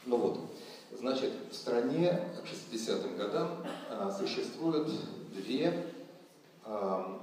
Ну 0.05 0.17
вот, 0.17 0.41
значит, 0.99 1.33
в 1.51 1.55
стране 1.55 2.21
к 2.43 2.75
60-м 2.75 3.17
годам 3.17 3.65
а, 3.89 4.11
существуют 4.11 4.91
две 5.33 5.87
а, 6.65 7.21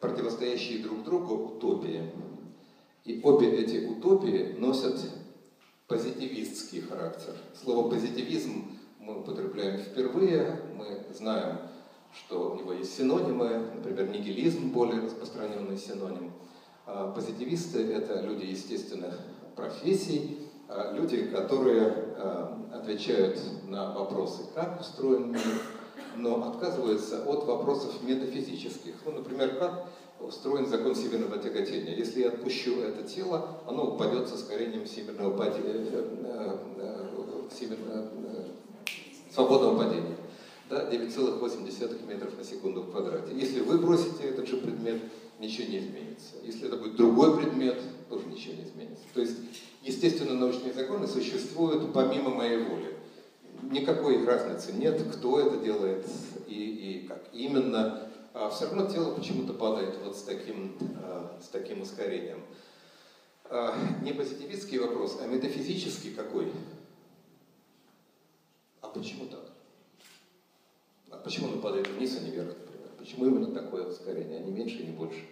противостоящие 0.00 0.82
друг 0.82 1.02
другу 1.02 1.34
утопии. 1.34 2.10
И 3.04 3.20
обе 3.22 3.58
эти 3.58 3.86
утопии 3.86 4.54
носят 4.58 5.00
позитивистский 5.86 6.80
характер. 6.80 7.34
Слово 7.60 7.90
позитивизм 7.90 8.75
мы 9.06 9.20
употребляем 9.20 9.78
впервые, 9.78 10.60
мы 10.74 11.14
знаем, 11.14 11.58
что 12.12 12.50
у 12.50 12.56
него 12.56 12.72
есть 12.72 12.96
синонимы, 12.96 13.70
например, 13.76 14.08
нигилизм, 14.08 14.72
более 14.72 15.00
распространенный 15.00 15.78
синоним. 15.78 16.32
А 16.86 17.12
позитивисты– 17.12 17.92
это 17.92 18.20
люди 18.20 18.46
естественных 18.46 19.16
профессий, 19.54 20.48
а 20.68 20.92
люди, 20.92 21.26
которые 21.26 21.86
а, 22.16 22.68
отвечают 22.72 23.38
на 23.68 23.92
вопросы, 23.92 24.42
как 24.54 24.80
устроен 24.80 25.30
мир, 25.30 25.62
но 26.16 26.48
отказываются 26.48 27.22
от 27.24 27.44
вопросов 27.44 28.02
метафизических. 28.02 28.94
Ну, 29.04 29.12
например, 29.12 29.56
как 29.56 29.86
устроен 30.18 30.66
закон 30.66 30.96
всемирного 30.96 31.38
тяготения. 31.38 31.94
Если 31.94 32.22
я 32.22 32.28
отпущу 32.28 32.80
это 32.80 33.04
тело, 33.04 33.60
оно 33.66 33.94
упадет 33.94 34.28
с 34.28 34.32
ускорением 34.32 34.84
всемирного 34.86 35.36
падения, 35.36 35.74
э, 35.74 36.18
э, 36.24 36.58
э, 36.78 37.48
всемирного, 37.54 38.08
свободного 39.36 39.84
падения. 39.84 40.16
Да, 40.68 40.90
9,8 40.90 42.08
метров 42.08 42.36
на 42.36 42.42
секунду 42.42 42.82
в 42.82 42.90
квадрате. 42.90 43.34
Если 43.34 43.60
вы 43.60 43.78
бросите 43.78 44.24
этот 44.24 44.48
же 44.48 44.56
предмет, 44.56 45.00
ничего 45.38 45.68
не 45.68 45.78
изменится. 45.78 46.34
Если 46.42 46.66
это 46.66 46.76
будет 46.76 46.96
другой 46.96 47.36
предмет, 47.36 47.78
тоже 48.08 48.26
ничего 48.26 48.54
не 48.54 48.64
изменится. 48.64 49.04
То 49.14 49.20
есть, 49.20 49.36
естественно, 49.82 50.34
научные 50.34 50.72
законы 50.72 51.06
существуют 51.06 51.92
помимо 51.92 52.30
моей 52.30 52.64
воли. 52.64 52.96
Никакой 53.62 54.24
разницы 54.24 54.72
нет, 54.72 55.00
кто 55.12 55.38
это 55.38 55.58
делает 55.58 56.06
и, 56.48 56.54
и 56.54 57.06
как 57.06 57.22
именно. 57.32 58.08
А 58.34 58.50
все 58.50 58.66
равно 58.66 58.90
тело 58.90 59.14
почему-то 59.14 59.52
падает 59.52 59.94
вот 60.04 60.16
с 60.16 60.22
таким, 60.22 60.76
а, 61.02 61.38
с 61.42 61.48
таким 61.48 61.82
ускорением. 61.82 62.40
А, 63.44 63.76
не 64.02 64.12
позитивистский 64.12 64.78
вопрос, 64.78 65.18
а 65.22 65.26
метафизический 65.26 66.12
какой? 66.12 66.50
А 68.86 68.98
почему 68.98 69.26
так? 69.26 69.40
А 71.10 71.16
почему 71.16 71.48
оно 71.48 71.60
падает 71.60 71.88
вниз, 71.88 72.16
а 72.18 72.20
не 72.20 72.30
вверх, 72.30 72.48
например? 72.48 72.88
Почему 72.98 73.26
именно 73.26 73.52
такое 73.52 73.84
ускорение, 73.84 74.38
а 74.38 74.42
не 74.42 74.52
меньше, 74.52 74.84
не 74.84 74.92
больше? 74.92 75.26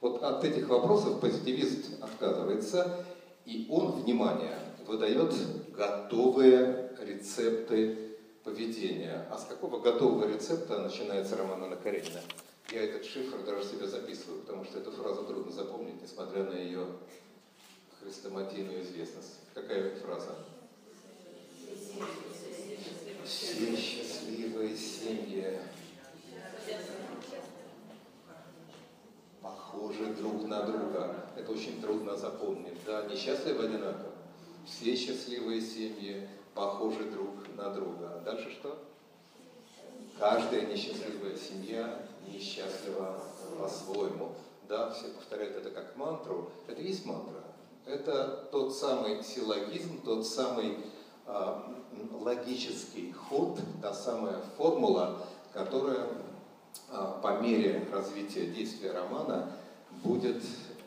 Вот 0.00 0.22
от 0.22 0.44
этих 0.44 0.68
вопросов 0.68 1.20
позитивист 1.20 2.02
отказывается, 2.02 3.04
и 3.46 3.66
он, 3.70 4.02
внимание, 4.02 4.58
выдает 4.86 5.32
готовые 5.74 6.92
рецепты 7.00 8.16
поведения. 8.44 9.26
А 9.30 9.38
с 9.38 9.46
какого 9.46 9.80
готового 9.80 10.28
рецепта 10.28 10.78
начинается 10.78 11.36
роман 11.36 11.64
Анна 11.64 11.76
Каренина? 11.76 12.20
Я 12.70 12.84
этот 12.84 13.06
шифр 13.06 13.42
даже 13.44 13.66
себе 13.66 13.86
записываю, 13.86 14.42
потому 14.42 14.64
что 14.64 14.78
эту 14.78 14.92
фразу 14.92 15.24
трудно 15.24 15.50
запомнить, 15.50 16.02
несмотря 16.02 16.44
на 16.44 16.54
ее 16.54 16.86
хрестоматийную 18.00 18.82
известность. 18.82 19.38
Какая 19.54 19.96
фраза? 19.96 20.36
Все 23.28 23.76
счастливые 23.76 24.76
семьи 24.76 25.60
похожи 29.42 30.06
друг 30.14 30.46
на 30.46 30.62
друга. 30.62 31.26
Это 31.36 31.52
очень 31.52 31.80
трудно 31.80 32.16
запомнить. 32.16 32.82
Да, 32.86 33.04
несчастливы 33.04 33.66
одинаково. 33.66 34.12
Все 34.66 34.96
счастливые 34.96 35.60
семьи 35.60 36.28
похожи 36.54 37.04
друг 37.04 37.34
на 37.56 37.70
друга. 37.70 38.22
Дальше 38.24 38.50
что? 38.50 38.78
каждая 40.18 40.66
несчастливая 40.66 41.36
семья 41.36 42.02
несчастлива 42.26 43.22
по-своему. 43.58 44.32
Да, 44.68 44.90
все 44.90 45.08
повторяют 45.08 45.56
это 45.56 45.70
как 45.70 45.96
мантру. 45.96 46.50
Это 46.66 46.82
есть 46.82 47.06
мантра. 47.06 47.42
Это 47.86 48.48
тот 48.50 48.74
самый 48.74 49.22
силлогизм, 49.22 50.02
тот 50.02 50.26
самый 50.26 50.76
э, 51.26 51.56
логический 52.12 53.12
ход, 53.12 53.60
та 53.82 53.94
самая 53.94 54.38
формула, 54.56 55.18
которая 55.52 56.06
э, 56.90 57.12
по 57.22 57.38
мере 57.40 57.86
развития 57.92 58.46
действия 58.46 58.92
романа 58.92 59.52
будет 60.02 60.42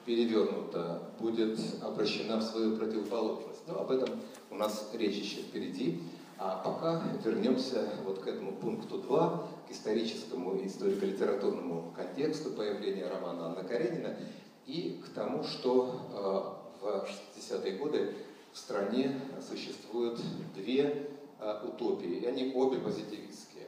перевернута, 0.06 1.02
будет 1.20 1.60
обращена 1.84 2.38
в 2.38 2.44
свою 2.44 2.78
противоположность. 2.78 3.62
Но 3.68 3.80
об 3.80 3.92
этом 3.92 4.20
у 4.50 4.56
нас 4.56 4.90
речь 4.94 5.16
еще 5.16 5.42
впереди. 5.42 6.02
А 6.38 6.60
пока 6.64 7.04
вернемся 7.24 7.88
вот 8.04 8.20
к 8.20 8.28
этому 8.28 8.54
пункту 8.54 8.98
2, 8.98 9.48
к 9.68 9.72
историческому 9.72 10.56
и 10.56 10.68
историко-литературному 10.68 11.94
контексту 11.96 12.50
появления 12.50 13.08
романа 13.08 13.48
Анна 13.48 13.64
Каренина 13.64 14.18
и 14.66 15.00
к 15.06 15.14
тому, 15.14 15.44
что 15.44 16.58
э, 16.82 16.84
в 16.84 17.06
60-е 17.38 17.78
годы 17.78 18.16
в 18.54 18.58
стране 18.58 19.20
существуют 19.48 20.20
две 20.56 21.08
э, 21.40 21.66
утопии, 21.66 22.20
и 22.20 22.26
они 22.26 22.52
обе 22.54 22.80
позитивистские. 22.80 23.68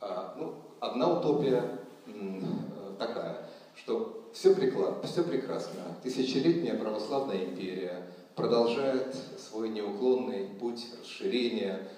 А, 0.00 0.34
ну, 0.38 0.54
одна 0.80 1.18
утопия 1.18 1.78
э, 2.06 2.40
такая, 2.98 3.46
что 3.74 4.30
все, 4.32 4.54
преклад, 4.54 5.04
все 5.04 5.22
прекрасно, 5.22 5.80
тысячелетняя 6.02 6.76
православная 6.78 7.44
империя 7.44 8.06
продолжает 8.34 9.14
свой 9.38 9.70
неуклонный 9.70 10.48
путь 10.60 10.86
расширения, 11.00 11.88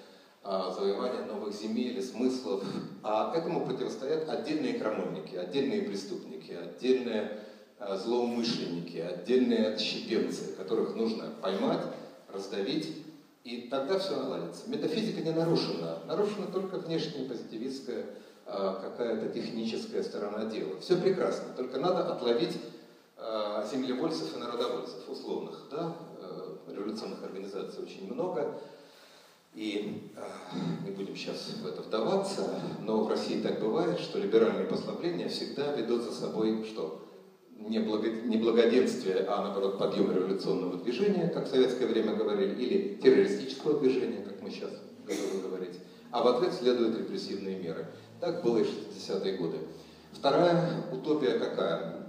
а, 0.41 0.71
завоевания 0.71 1.25
новых 1.25 1.53
земель 1.53 1.97
и 1.97 2.01
смыслов, 2.01 2.63
а 3.03 3.33
этому 3.35 3.65
противостоят 3.65 4.29
отдельные 4.29 4.75
крамольники, 4.75 5.35
отдельные 5.35 5.81
преступники, 5.81 6.53
отдельные 6.53 7.39
а, 7.77 7.97
злоумышленники, 7.97 8.97
отдельные 8.97 9.73
отщепенцы, 9.73 10.53
которых 10.53 10.95
нужно 10.95 11.25
поймать, 11.41 11.83
раздавить, 12.33 12.95
и 13.43 13.67
тогда 13.69 13.99
все 13.99 14.15
наладится. 14.15 14.69
Метафизика 14.69 15.21
не 15.21 15.31
нарушена, 15.31 15.99
нарушена 16.07 16.47
только 16.47 16.77
внешняя 16.77 17.27
позитивистская 17.27 18.05
а, 18.45 18.81
какая-то 18.81 19.29
техническая 19.29 20.03
сторона 20.03 20.45
дела. 20.45 20.79
Все 20.81 20.97
прекрасно, 20.97 21.53
только 21.55 21.79
надо 21.79 22.11
отловить 22.11 22.57
землевольцев 23.69 24.35
и 24.35 24.39
народовольцев, 24.39 25.09
условных, 25.09 25.67
да, 25.69 25.93
революционных 26.67 27.23
организаций 27.23 27.83
очень 27.83 28.11
много, 28.11 28.59
и 29.53 30.11
э, 30.15 30.85
не 30.85 30.91
будем 30.91 31.15
сейчас 31.15 31.49
в 31.61 31.67
это 31.67 31.81
вдаваться, 31.81 32.61
но 32.81 33.03
в 33.03 33.09
России 33.09 33.41
так 33.41 33.59
бывает, 33.59 33.99
что 33.99 34.19
либеральные 34.19 34.67
послабления 34.67 35.27
всегда 35.27 35.73
ведут 35.73 36.03
за 36.03 36.11
собой 36.11 36.63
что? 36.65 37.03
Не, 37.67 37.79
благо, 37.79 38.07
а 39.27 39.41
наоборот 39.43 39.77
подъем 39.77 40.11
революционного 40.11 40.77
движения, 40.77 41.27
как 41.27 41.45
в 41.45 41.49
советское 41.49 41.85
время 41.85 42.15
говорили, 42.15 42.55
или 42.55 42.95
террористического 42.95 43.79
движения, 43.79 44.23
как 44.23 44.41
мы 44.41 44.49
сейчас 44.49 44.71
готовы 45.05 45.41
говорить. 45.41 45.75
А 46.11 46.23
в 46.23 46.27
ответ 46.27 46.53
следуют 46.53 46.97
репрессивные 46.97 47.59
меры. 47.59 47.87
Так 48.19 48.43
было 48.43 48.57
и 48.59 48.63
в 48.63 48.67
60-е 48.67 49.37
годы. 49.37 49.57
Вторая 50.13 50.83
утопия 50.91 51.37
какая? 51.37 52.07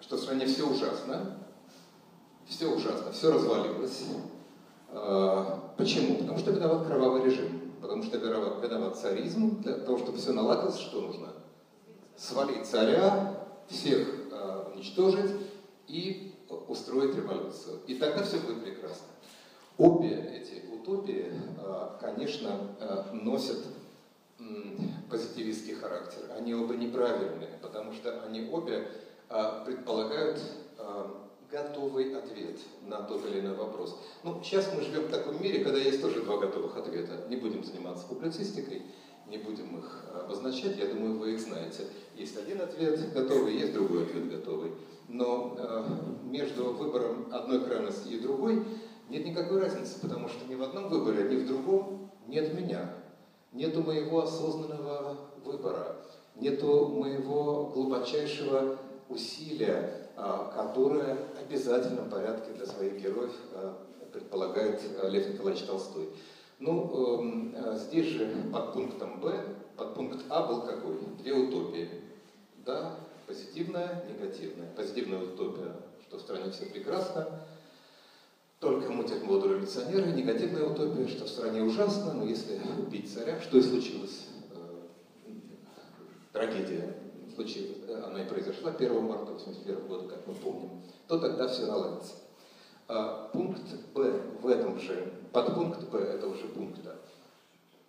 Что 0.00 0.16
в 0.16 0.20
стране 0.20 0.46
все 0.46 0.68
ужасно, 0.68 1.38
все 2.46 2.66
ужасно, 2.66 3.12
все 3.12 3.32
развалилось. 3.32 4.04
А, 4.90 5.72
почему? 5.78 6.16
Потому 6.18 6.38
что 6.38 6.50
виноват 6.50 6.86
кровавый 6.86 7.24
режим. 7.24 7.72
Потому 7.80 8.02
что 8.02 8.18
виноват, 8.18 8.62
виноват 8.62 8.98
царизм. 8.98 9.62
Для 9.62 9.74
того, 9.74 9.98
чтобы 9.98 10.18
все 10.18 10.32
наладилось, 10.32 10.78
что 10.78 11.00
нужно? 11.00 11.28
Свалить 12.16 12.66
царя, 12.66 13.40
всех 13.68 14.23
уничтожить 14.84 15.30
и 15.88 16.32
устроить 16.68 17.16
революцию. 17.16 17.80
И 17.86 17.94
тогда 17.94 18.22
все 18.22 18.38
будет 18.38 18.62
прекрасно. 18.62 19.06
Обе 19.78 20.10
эти 20.10 20.62
утопии, 20.72 21.32
э, 21.32 21.88
конечно, 22.00 22.58
э, 22.80 23.04
носят 23.12 23.58
позитивистский 25.08 25.74
характер. 25.74 26.22
Они 26.36 26.54
оба 26.54 26.74
неправильные, 26.74 27.58
потому 27.62 27.92
что 27.92 28.22
они 28.24 28.48
обе 28.50 28.88
э, 29.30 29.64
предполагают 29.64 30.40
готовый 31.50 32.16
ответ 32.16 32.58
на 32.82 33.00
тот 33.02 33.24
или 33.26 33.40
иной 33.40 33.54
вопрос. 33.54 33.96
Ну, 34.24 34.40
сейчас 34.42 34.70
мы 34.74 34.82
живем 34.82 35.04
в 35.04 35.10
таком 35.10 35.40
мире, 35.40 35.62
когда 35.62 35.78
есть 35.78 36.02
тоже 36.02 36.22
два 36.22 36.38
готовых 36.38 36.76
ответа. 36.76 37.26
Не 37.28 37.36
будем 37.36 37.62
заниматься 37.62 38.06
публицистикой, 38.06 38.82
не 39.28 39.38
будем 39.38 39.78
их 39.78 40.04
обозначать, 40.14 40.76
я 40.76 40.86
думаю, 40.86 41.16
вы 41.16 41.34
их 41.34 41.40
знаете. 41.40 41.86
Есть 42.16 42.36
один 42.38 42.60
ответ 42.60 43.12
готовый, 43.12 43.56
есть 43.56 43.72
другой 43.72 44.04
ответ 44.04 44.30
готовый. 44.30 44.72
Но 45.08 45.56
э, 45.58 45.84
между 46.24 46.72
выбором 46.72 47.28
одной 47.32 47.64
крайности 47.64 48.08
и 48.08 48.20
другой 48.20 48.64
нет 49.08 49.26
никакой 49.26 49.60
разницы, 49.60 50.00
потому 50.00 50.28
что 50.28 50.46
ни 50.48 50.54
в 50.54 50.62
одном 50.62 50.88
выборе, 50.88 51.28
ни 51.28 51.42
в 51.42 51.46
другом 51.46 52.10
нет 52.26 52.54
меня. 52.54 52.94
Нету 53.52 53.82
моего 53.82 54.22
осознанного 54.22 55.18
выбора, 55.44 55.96
нету 56.36 56.88
моего 56.88 57.66
глубочайшего 57.74 58.78
усилия 59.08 60.04
а, 60.16 60.52
которое 60.54 61.16
в 61.16 61.38
обязательном 61.40 62.08
порядке 62.08 62.52
для 62.52 62.66
своих 62.66 63.02
героев 63.02 63.32
а, 63.52 63.76
предполагает 64.12 64.80
а, 65.02 65.08
Лев 65.08 65.28
Николаевич 65.32 65.64
Толстой. 65.64 66.08
Ну, 66.60 67.18
эм, 67.18 67.54
здесь 67.76 68.06
же 68.06 68.30
под 68.52 68.72
пунктом 68.72 69.20
Б, 69.20 69.34
под 69.76 69.94
пункт 69.94 70.24
А 70.28 70.46
был 70.46 70.62
какой? 70.62 70.98
Две 71.18 71.32
утопии. 71.32 71.88
Да, 72.64 72.96
позитивная, 73.26 74.04
негативная. 74.08 74.68
Позитивная 74.74 75.20
утопия, 75.20 75.76
что 76.06 76.16
в 76.16 76.20
стране 76.22 76.50
все 76.50 76.64
прекрасно, 76.66 77.40
только 78.58 78.90
мутят 78.90 79.22
воду 79.24 79.50
революционеры. 79.50 80.12
Негативная 80.12 80.64
утопия, 80.64 81.06
что 81.08 81.26
в 81.26 81.28
стране 81.28 81.62
ужасно, 81.62 82.14
но 82.14 82.24
если 82.24 82.58
убить 82.78 83.12
царя, 83.12 83.38
что 83.40 83.58
и 83.58 83.62
случилось. 83.62 84.28
Э, 84.52 84.78
трагедия 86.32 86.96
случилось, 87.34 87.76
она 88.04 88.22
и 88.22 88.28
произошла 88.28 88.70
1 88.70 89.02
марта 89.02 89.32
1981 89.32 89.86
года, 89.86 90.08
как 90.08 90.26
мы 90.26 90.34
помним, 90.34 90.82
то 91.06 91.18
тогда 91.18 91.48
все 91.48 91.66
наладится. 91.66 92.14
А 92.88 93.28
пункт 93.32 93.62
Б 93.92 94.22
в 94.40 94.46
этом 94.46 94.80
же, 94.80 95.12
подпункт 95.32 95.82
Б 95.90 95.98
этого 95.98 96.34
же 96.34 96.48
пункта, 96.48 96.96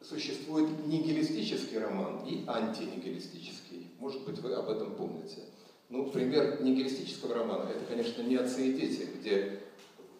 существует 0.01 0.85
нигилистический 0.85 1.77
роман 1.79 2.25
и 2.25 2.43
антинигилистический. 2.45 3.84
Может 3.99 4.25
быть, 4.25 4.39
вы 4.39 4.53
об 4.53 4.69
этом 4.69 4.95
помните. 4.95 5.43
Ну, 5.89 6.09
пример 6.09 6.61
нигилистического 6.61 7.35
романа, 7.35 7.69
это, 7.69 7.85
конечно, 7.85 8.21
не 8.21 8.35
отцы 8.35 8.67
и 8.67 8.73
дети, 8.73 9.07
где 9.15 9.59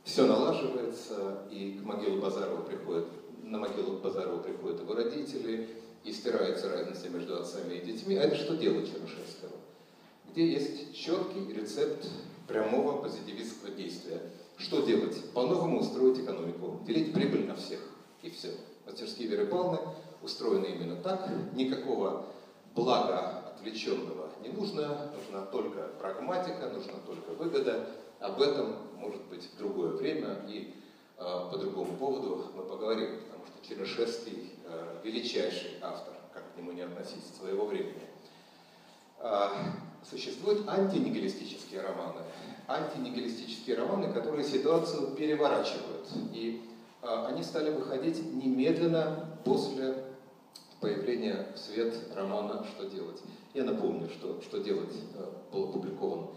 все 0.04 0.28
налаживается, 0.28 1.44
и 1.50 1.80
к 1.80 1.84
могилу 1.84 2.22
Базарова 2.22 2.62
приходят, 2.62 3.08
на 3.44 3.58
могилу 3.58 3.98
Базарова 3.98 4.40
приходят 4.42 4.82
его 4.82 4.94
родители, 4.94 5.68
и 6.06 6.12
стирается 6.12 6.70
разница 6.70 7.10
между 7.10 7.36
отцами 7.36 7.74
и 7.74 7.86
детьми. 7.86 8.16
А 8.16 8.22
это 8.22 8.36
что 8.36 8.56
дело 8.56 8.86
Чернышевского? 8.86 9.52
Где 10.32 10.48
есть 10.48 10.96
четкий 10.96 11.52
рецепт 11.52 12.08
прямого 12.48 13.02
позитивистского 13.02 13.72
действия. 13.72 14.22
Что 14.58 14.86
делать? 14.86 15.20
По-новому 15.34 15.80
устроить 15.80 16.20
экономику, 16.20 16.80
делить 16.86 17.14
прибыль 17.14 17.48
на 17.48 17.56
всех. 17.56 17.80
И 18.22 18.30
все. 18.30 18.50
Мастерские 18.86 19.28
Веры 19.28 19.48
Павловны 19.48 19.80
устроены 20.22 20.66
именно 20.66 20.96
так. 20.98 21.28
Никакого 21.56 22.28
блага 22.76 23.45
отвлеченного 23.66 24.30
не 24.44 24.50
нужно. 24.50 25.12
Нужна 25.16 25.46
только 25.48 25.90
прагматика, 26.00 26.70
нужна 26.70 26.94
только 27.06 27.32
выгода. 27.32 27.90
Об 28.20 28.42
этом, 28.42 28.76
может 28.98 29.22
быть, 29.26 29.50
в 29.52 29.58
другое 29.58 29.92
время 29.92 30.40
и 30.48 30.74
э, 31.18 31.22
по 31.52 31.58
другому 31.58 31.98
поводу 31.98 32.52
мы 32.56 32.64
поговорим, 32.64 33.20
потому 33.22 33.46
что 33.46 33.68
Чернышевский 33.68 34.54
э, 34.66 35.02
величайший 35.04 35.72
автор, 35.82 36.14
как 36.34 36.54
к 36.54 36.58
нему 36.58 36.72
не 36.72 36.82
относиться, 36.82 37.34
своего 37.38 37.66
времени. 37.66 38.08
Э, 39.20 39.50
существуют 40.10 40.68
антинигилистические 40.68 41.82
романы. 41.82 42.22
Антинигилистические 42.68 43.78
романы, 43.78 44.14
которые 44.14 44.44
ситуацию 44.44 45.12
переворачивают. 45.16 46.08
И 46.34 46.62
э, 47.02 47.26
они 47.28 47.44
стали 47.44 47.72
выходить 47.72 48.24
немедленно 48.34 49.38
после 49.44 50.04
появления 50.80 51.48
в 51.56 51.58
свет 51.58 51.96
романа 52.16 52.66
«Что 52.76 52.88
делать?». 52.88 53.22
Я 53.56 53.64
напомню, 53.64 54.10
что 54.10 54.42
«Что 54.42 54.58
делать?» 54.58 54.94
э, 55.14 55.26
был 55.54 55.70
опубликован 55.70 56.28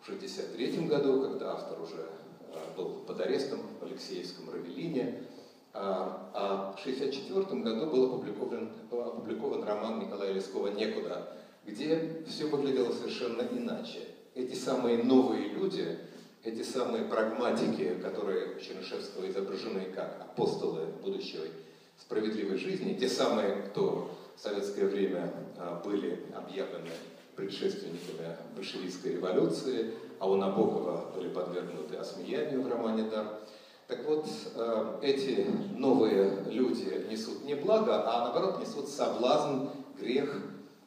в 0.00 0.06
1963 0.06 0.86
году, 0.86 1.22
когда 1.22 1.54
автор 1.54 1.82
уже 1.82 1.96
э, 1.96 2.76
был 2.76 3.00
под 3.04 3.20
арестом 3.20 3.58
в 3.80 3.84
Алексеевском 3.84 4.48
Равелине. 4.48 5.24
А, 5.74 6.30
а 6.34 6.76
в 6.76 6.80
1964 6.80 7.62
году 7.62 7.90
был 7.90 8.04
опубликован, 8.04 8.70
опубликован 8.92 9.64
роман 9.64 9.98
Николая 9.98 10.32
Лескова 10.32 10.68
«Некуда», 10.68 11.36
где 11.66 12.22
все 12.28 12.46
выглядело 12.46 12.92
совершенно 12.92 13.42
иначе. 13.42 14.06
Эти 14.36 14.54
самые 14.54 15.02
новые 15.02 15.48
люди, 15.48 15.98
эти 16.44 16.62
самые 16.62 17.06
прагматики, 17.06 17.94
которые 18.00 18.54
у 18.54 18.60
Чернышевского 18.60 19.28
изображены 19.28 19.86
как 19.96 20.20
апостолы 20.20 20.86
будущей 21.02 21.50
справедливой 22.00 22.56
жизни, 22.56 22.94
те 22.94 23.08
самые, 23.08 23.62
кто 23.62 24.16
в 24.38 24.40
советское 24.40 24.86
время 24.86 25.32
а, 25.58 25.82
были 25.84 26.24
объявлены 26.32 26.90
предшественниками 27.34 28.36
большевистской 28.54 29.14
революции, 29.14 29.94
а 30.20 30.30
у 30.30 30.36
Набокова 30.36 31.10
были 31.14 31.28
подвергнуты 31.28 31.96
осмеянию 31.96 32.62
в 32.62 32.68
романе 32.68 33.10
«Дар». 33.10 33.40
Так 33.88 34.04
вот, 34.06 34.26
а, 34.54 35.00
эти 35.02 35.46
новые 35.76 36.44
люди 36.46 37.06
несут 37.10 37.44
не 37.44 37.54
благо, 37.54 38.04
а 38.06 38.26
наоборот 38.26 38.60
несут 38.60 38.88
соблазн, 38.88 39.70
грех, 40.00 40.40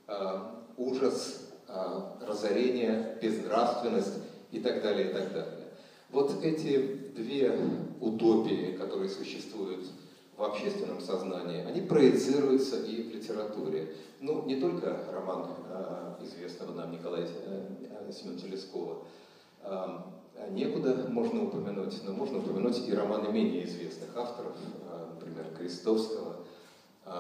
а, 0.08 0.56
ужас, 0.78 1.48
разорение, 2.22 3.18
безнравственность 3.22 4.16
и 4.52 4.60
так 4.60 4.82
далее, 4.82 5.10
и 5.10 5.14
так 5.14 5.32
далее. 5.32 5.68
Вот 6.10 6.44
эти 6.44 6.78
две 7.16 7.58
утопии, 8.02 8.76
которые 8.78 9.10
существуют 9.10 9.86
в 10.42 10.44
общественном 10.44 11.00
сознании, 11.00 11.64
они 11.64 11.82
проецируются 11.82 12.78
и 12.78 13.04
в 13.04 13.14
литературе. 13.14 13.94
Ну, 14.22 14.44
не 14.46 14.60
только 14.60 14.98
роман 15.14 15.52
э, 15.70 16.16
известного 16.24 16.74
нам 16.74 16.92
Николая 16.92 17.28
э, 17.28 18.12
Семеновича 18.12 18.48
Лескова, 18.48 19.04
э, 19.62 19.88
некуда 20.50 21.06
можно 21.10 21.44
упомянуть, 21.44 22.02
но 22.06 22.14
можно 22.14 22.40
упомянуть 22.40 22.88
и 22.88 22.92
романы 22.92 23.32
менее 23.32 23.66
известных 23.66 24.18
авторов, 24.18 24.54
э, 24.90 25.14
например, 25.14 25.46
Крестовского, 25.56 26.38
э, 27.06 27.12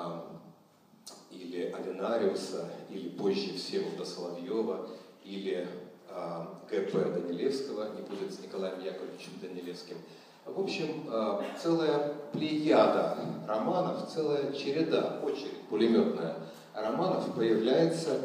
или 1.29 1.71
Алинариуса, 1.71 2.71
или 2.89 3.10
позже 3.10 3.53
Всеволода 3.53 4.03
Соловьева, 4.03 4.88
или 5.23 5.67
э, 6.10 6.45
Г.П. 6.71 7.12
Данилевского, 7.12 7.93
не 7.93 8.01
будет 8.01 8.34
с 8.34 8.39
Николаем 8.39 8.84
Яковлевичем 8.84 9.34
Данилевским– 9.39 9.97
в 10.45 10.60
общем, 10.60 11.08
э, 11.08 11.39
целая 11.62 12.13
плеяда 12.32 13.17
романов, 13.47 14.10
целая 14.12 14.51
череда, 14.54 15.19
очередь 15.23 15.62
пулеметная 15.69 16.36
романов 16.73 17.34
появляется 17.36 18.19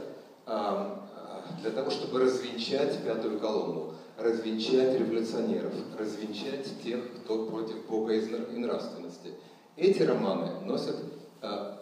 э, 0.47 0.51
э, 0.51 1.61
для 1.61 1.71
того, 1.71 1.91
чтобы 1.91 2.21
развенчать 2.21 3.03
пятую 3.05 3.39
колонну, 3.39 3.93
развенчать 4.19 4.99
революционеров, 4.99 5.75
развенчать 5.99 6.83
тех, 6.83 7.01
кто 7.23 7.47
против 7.47 7.87
Бога 7.87 8.15
и 8.15 8.59
нравственности. 8.59 9.35
Эти 9.77 10.03
романы 10.03 10.65
носят 10.65 10.97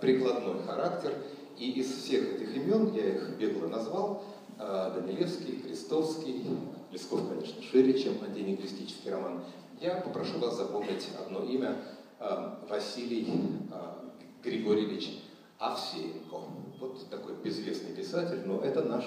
прикладной 0.00 0.62
характер, 0.66 1.14
и 1.56 1.70
из 1.70 1.96
всех 1.96 2.34
этих 2.34 2.56
имен, 2.56 2.92
я 2.92 3.06
их 3.06 3.38
бегло 3.38 3.68
назвал, 3.68 4.24
Данилевский, 4.58 5.60
Крестовский, 5.60 6.44
Лесков, 6.90 7.28
конечно, 7.28 7.62
шире, 7.62 7.96
чем 7.96 8.14
антилингвистический 8.24 9.12
роман, 9.12 9.44
я 9.80 9.96
попрошу 9.96 10.38
вас 10.38 10.56
запомнить 10.56 11.08
одно 11.18 11.44
имя 11.44 11.76
э, 12.20 12.50
Василий 12.68 13.28
э, 13.70 14.42
Григорьевич 14.42 15.22
Овсеенко. 15.58 16.36
Вот 16.80 17.08
такой 17.10 17.34
безвестный 17.42 17.94
писатель, 17.94 18.42
но 18.44 18.60
это 18.60 18.82
наш 18.82 19.04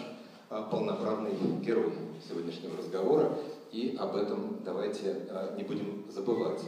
э, 0.49 0.63
полноправный 0.71 1.33
герой 1.61 1.93
сегодняшнего 2.27 2.77
разговора, 2.77 3.37
и 3.71 3.97
об 3.99 4.15
этом 4.15 4.59
давайте 4.63 5.15
не 5.57 5.63
будем 5.63 6.05
забывать. 6.09 6.61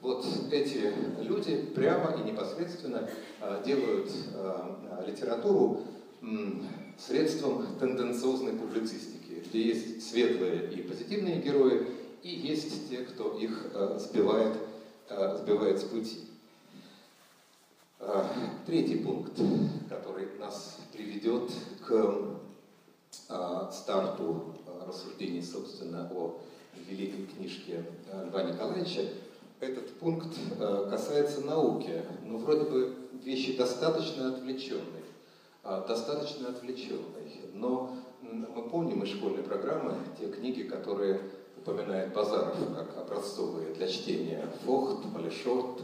Вот 0.00 0.24
эти 0.50 0.92
люди 1.20 1.56
прямо 1.74 2.14
и 2.16 2.30
непосредственно 2.30 3.08
делают 3.64 4.10
литературу 5.06 5.80
средством 6.98 7.66
тенденциозной 7.80 8.52
публицистики, 8.52 9.42
где 9.46 9.62
есть 9.62 10.08
светлые 10.08 10.70
и 10.70 10.82
позитивные 10.82 11.40
герои, 11.40 11.86
и 12.24 12.30
есть 12.30 12.88
те, 12.88 13.04
кто 13.04 13.36
их 13.36 13.66
э, 13.74 13.98
сбивает, 14.00 14.56
э, 15.10 15.36
сбивает 15.42 15.78
с 15.78 15.84
пути. 15.84 16.20
Э, 18.00 18.24
третий 18.66 18.96
пункт, 18.96 19.38
который 19.90 20.28
нас 20.40 20.78
приведет 20.92 21.50
к 21.86 22.40
старту 23.70 24.56
рассуждений, 24.86 25.42
собственно, 25.42 26.10
о 26.12 26.40
великой 26.88 27.26
книжке 27.26 27.84
Льва 28.12 28.42
Николаевича, 28.42 29.08
этот 29.60 29.94
пункт 29.98 30.36
касается 30.90 31.42
науки, 31.42 32.02
но 32.24 32.38
вроде 32.38 32.64
бы 32.64 32.96
вещи 33.22 33.56
достаточно 33.56 34.34
отвлеченные, 34.34 35.04
достаточно 35.62 36.48
отвлеченные, 36.48 37.46
но 37.54 37.96
мы 38.20 38.68
помним 38.68 39.04
из 39.04 39.10
школьной 39.10 39.44
программы 39.44 39.94
те 40.18 40.28
книги, 40.28 40.64
которые 40.64 41.20
упоминает 41.64 42.12
Базаров 42.12 42.56
как 42.76 42.98
образцовые 42.98 43.72
для 43.72 43.88
чтения 43.88 44.46
Фохт, 44.64 45.04
Малишорт 45.06 45.80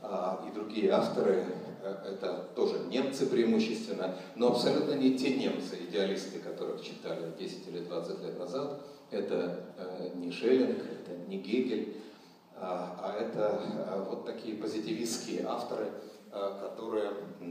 а, 0.00 0.42
и 0.48 0.54
другие 0.54 0.90
авторы. 0.92 1.44
Э, 1.82 1.94
это 2.12 2.48
тоже 2.56 2.78
немцы 2.90 3.26
преимущественно, 3.26 4.16
но 4.34 4.48
абсолютно 4.48 4.94
не 4.94 5.18
те 5.18 5.36
немцы, 5.36 5.76
идеалисты, 5.88 6.38
которых 6.38 6.82
читали 6.82 7.32
10 7.38 7.68
или 7.68 7.80
20 7.80 8.22
лет 8.22 8.38
назад. 8.38 8.80
Это 9.10 9.66
э, 9.76 10.10
не 10.14 10.32
Шеллинг, 10.32 10.78
это 10.78 11.16
не 11.28 11.36
Гегель, 11.36 11.96
а, 12.56 12.98
а 13.02 13.22
это 13.22 13.60
а, 13.88 14.06
вот 14.08 14.24
такие 14.24 14.56
позитивистские 14.56 15.44
авторы, 15.46 15.90
которые 16.30 17.10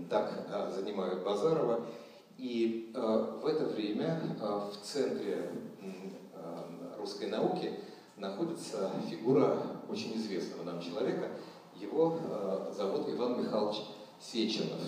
так 0.10 0.32
занимают 0.74 1.24
Базарова. 1.26 1.86
И 2.38 2.94
в 2.96 3.46
это 3.46 3.66
время 3.66 4.22
в 4.40 4.78
центре 4.82 5.52
русской 7.00 7.28
науки 7.28 7.72
находится 8.18 8.92
фигура 9.10 9.58
очень 9.90 10.16
известного 10.18 10.64
нам 10.64 10.82
человека. 10.82 11.30
Его 11.76 12.20
э, 12.22 12.74
зовут 12.76 13.10
Иван 13.10 13.42
Михайлович 13.42 13.78
Сеченов. 14.20 14.80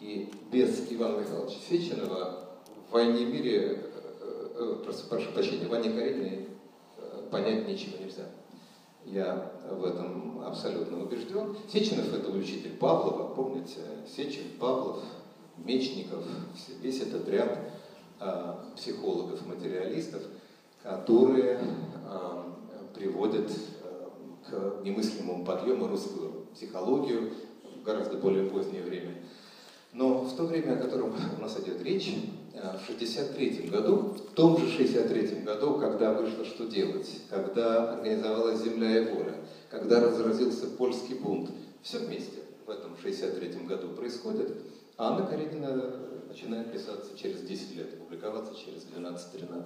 И 0.00 0.32
без 0.50 0.90
Ивана 0.90 1.20
Михайловича 1.20 1.58
Сеченова 1.68 2.48
в 2.88 2.92
«Войне 2.92 3.22
и 3.22 3.26
мире», 3.26 3.90
э, 3.92 4.48
э, 4.54 4.82
просто 4.82 5.08
прошу 5.08 5.30
прощения, 5.32 5.66
в 5.66 5.70
«Войне 5.70 5.90
Карениной» 5.90 6.48
э, 6.96 7.28
понять 7.30 7.68
ничего 7.68 7.98
нельзя. 8.02 8.24
Я 9.04 9.52
в 9.70 9.84
этом 9.84 10.42
абсолютно 10.42 11.02
убежден. 11.02 11.56
Сеченов– 11.70 12.12
это 12.14 12.30
учитель 12.30 12.76
Павлова, 12.76 13.34
помните? 13.34 13.80
Сечин, 14.08 14.44
Павлов, 14.58 15.02
Мечников, 15.58 16.24
весь 16.80 17.02
этот 17.02 17.28
ряд 17.28 17.58
э, 18.20 18.54
психологов, 18.76 19.46
материалистов– 19.46 20.22
которые 20.82 21.60
э, 21.60 22.42
приводят 22.94 23.50
э, 23.50 24.08
к 24.48 24.84
немыслимому 24.84 25.44
подъему 25.44 25.88
русскую 25.88 26.46
психологию 26.54 27.32
в 27.64 27.82
гораздо 27.82 28.16
более 28.16 28.48
позднее 28.48 28.82
время. 28.82 29.14
Но 29.92 30.20
в 30.20 30.36
то 30.36 30.44
время, 30.44 30.74
о 30.74 30.76
котором 30.76 31.14
у 31.36 31.40
нас 31.40 31.58
идет 31.60 31.82
речь, 31.82 32.14
э, 32.54 32.58
в 32.78 32.84
1963 32.84 33.68
году, 33.68 34.14
в 34.16 34.34
том 34.34 34.56
же 34.56 34.64
1963 34.64 35.42
году, 35.42 35.78
когда 35.78 36.14
вышло 36.14 36.44
«Что 36.44 36.66
делать?», 36.66 37.08
когда 37.28 37.92
организовалась 37.92 38.62
«Земля 38.62 39.00
и 39.00 39.14
воля», 39.14 39.34
когда 39.68 40.00
разразился 40.00 40.66
польский 40.66 41.16
бунт, 41.16 41.50
все 41.82 41.98
вместе 41.98 42.38
в 42.66 42.70
этом 42.70 42.92
1963 42.94 43.66
году 43.66 43.88
происходит, 43.88 44.56
а 44.96 45.12
Анна 45.12 45.26
Каренина 45.26 45.96
начинает 46.28 46.72
писаться 46.72 47.16
через 47.16 47.40
10 47.42 47.76
лет, 47.76 47.98
публиковаться 47.98 48.54
через 48.54 48.84
12-13. 48.84 49.64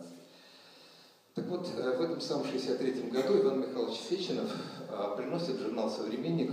Так 1.35 1.47
вот, 1.47 1.68
э, 1.77 1.97
в 1.97 2.01
этом 2.01 2.20
самом 2.20 2.47
63 2.47 3.11
году 3.11 3.40
Иван 3.40 3.62
Михайлович 3.62 3.99
Сеченов 3.99 4.53
э, 4.88 5.16
приносит 5.16 5.57
в 5.57 5.62
журнал 5.62 5.90
«Современник» 5.90 6.53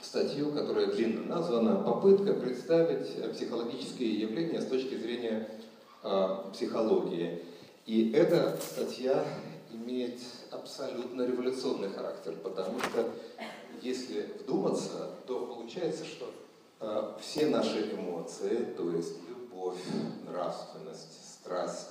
статью, 0.00 0.52
которая 0.52 0.86
длинно 0.86 1.26
названа 1.26 1.76
«Попытка 1.82 2.32
представить 2.32 3.34
психологические 3.34 4.20
явления 4.20 4.62
с 4.62 4.68
точки 4.68 4.94
зрения 4.96 5.50
э, 6.02 6.28
психологии». 6.54 7.42
И 7.84 8.10
эта 8.12 8.58
статья 8.58 9.22
имеет 9.70 10.18
абсолютно 10.50 11.20
революционный 11.26 11.90
характер, 11.90 12.36
потому 12.42 12.78
что 12.80 13.10
если 13.82 14.32
вдуматься, 14.40 15.10
то 15.26 15.44
получается, 15.44 16.06
что 16.06 16.32
все 17.20 17.48
наши 17.48 17.92
эмоции, 17.92 18.64
то 18.76 18.90
есть 18.90 19.16
любовь, 19.28 19.82
нравственность, 20.26 21.38
страсть, 21.42 21.90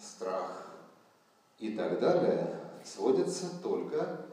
страх, 0.00 0.71
и 1.62 1.76
так 1.76 2.00
далее, 2.00 2.60
сводится 2.84 3.46
только 3.62 4.26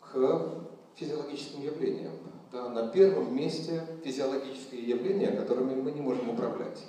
к 0.00 0.64
физиологическим 0.94 1.62
явлениям. 1.62 2.12
Да, 2.52 2.68
на 2.68 2.88
первом 2.88 3.34
месте 3.34 3.86
физиологические 4.04 4.88
явления, 4.88 5.32
которыми 5.32 5.74
мы 5.74 5.90
не 5.90 6.00
можем 6.00 6.30
управлять, 6.30 6.80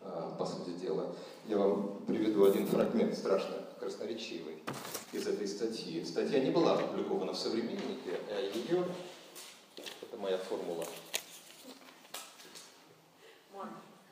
а, 0.00 0.34
по 0.38 0.46
сути 0.46 0.70
дела. 0.70 1.14
Я 1.46 1.58
вам 1.58 2.02
приведу 2.06 2.46
один 2.46 2.66
фрагмент 2.66 3.14
страшно 3.14 3.56
красноречивый 3.78 4.62
из 5.12 5.26
этой 5.26 5.46
статьи. 5.46 6.04
Статья 6.04 6.40
не 6.40 6.50
была 6.50 6.74
опубликована 6.74 7.32
в 7.32 7.38
«Современнике», 7.38 8.18
а 8.30 8.40
ее, 8.40 8.86
это 9.76 10.16
моя 10.18 10.38
формула. 10.38 10.84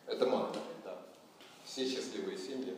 Это 0.06 0.26
манна, 0.26 0.56
да. 0.84 0.98
Все 1.64 1.88
счастливые 1.88 2.36
семьи, 2.36 2.76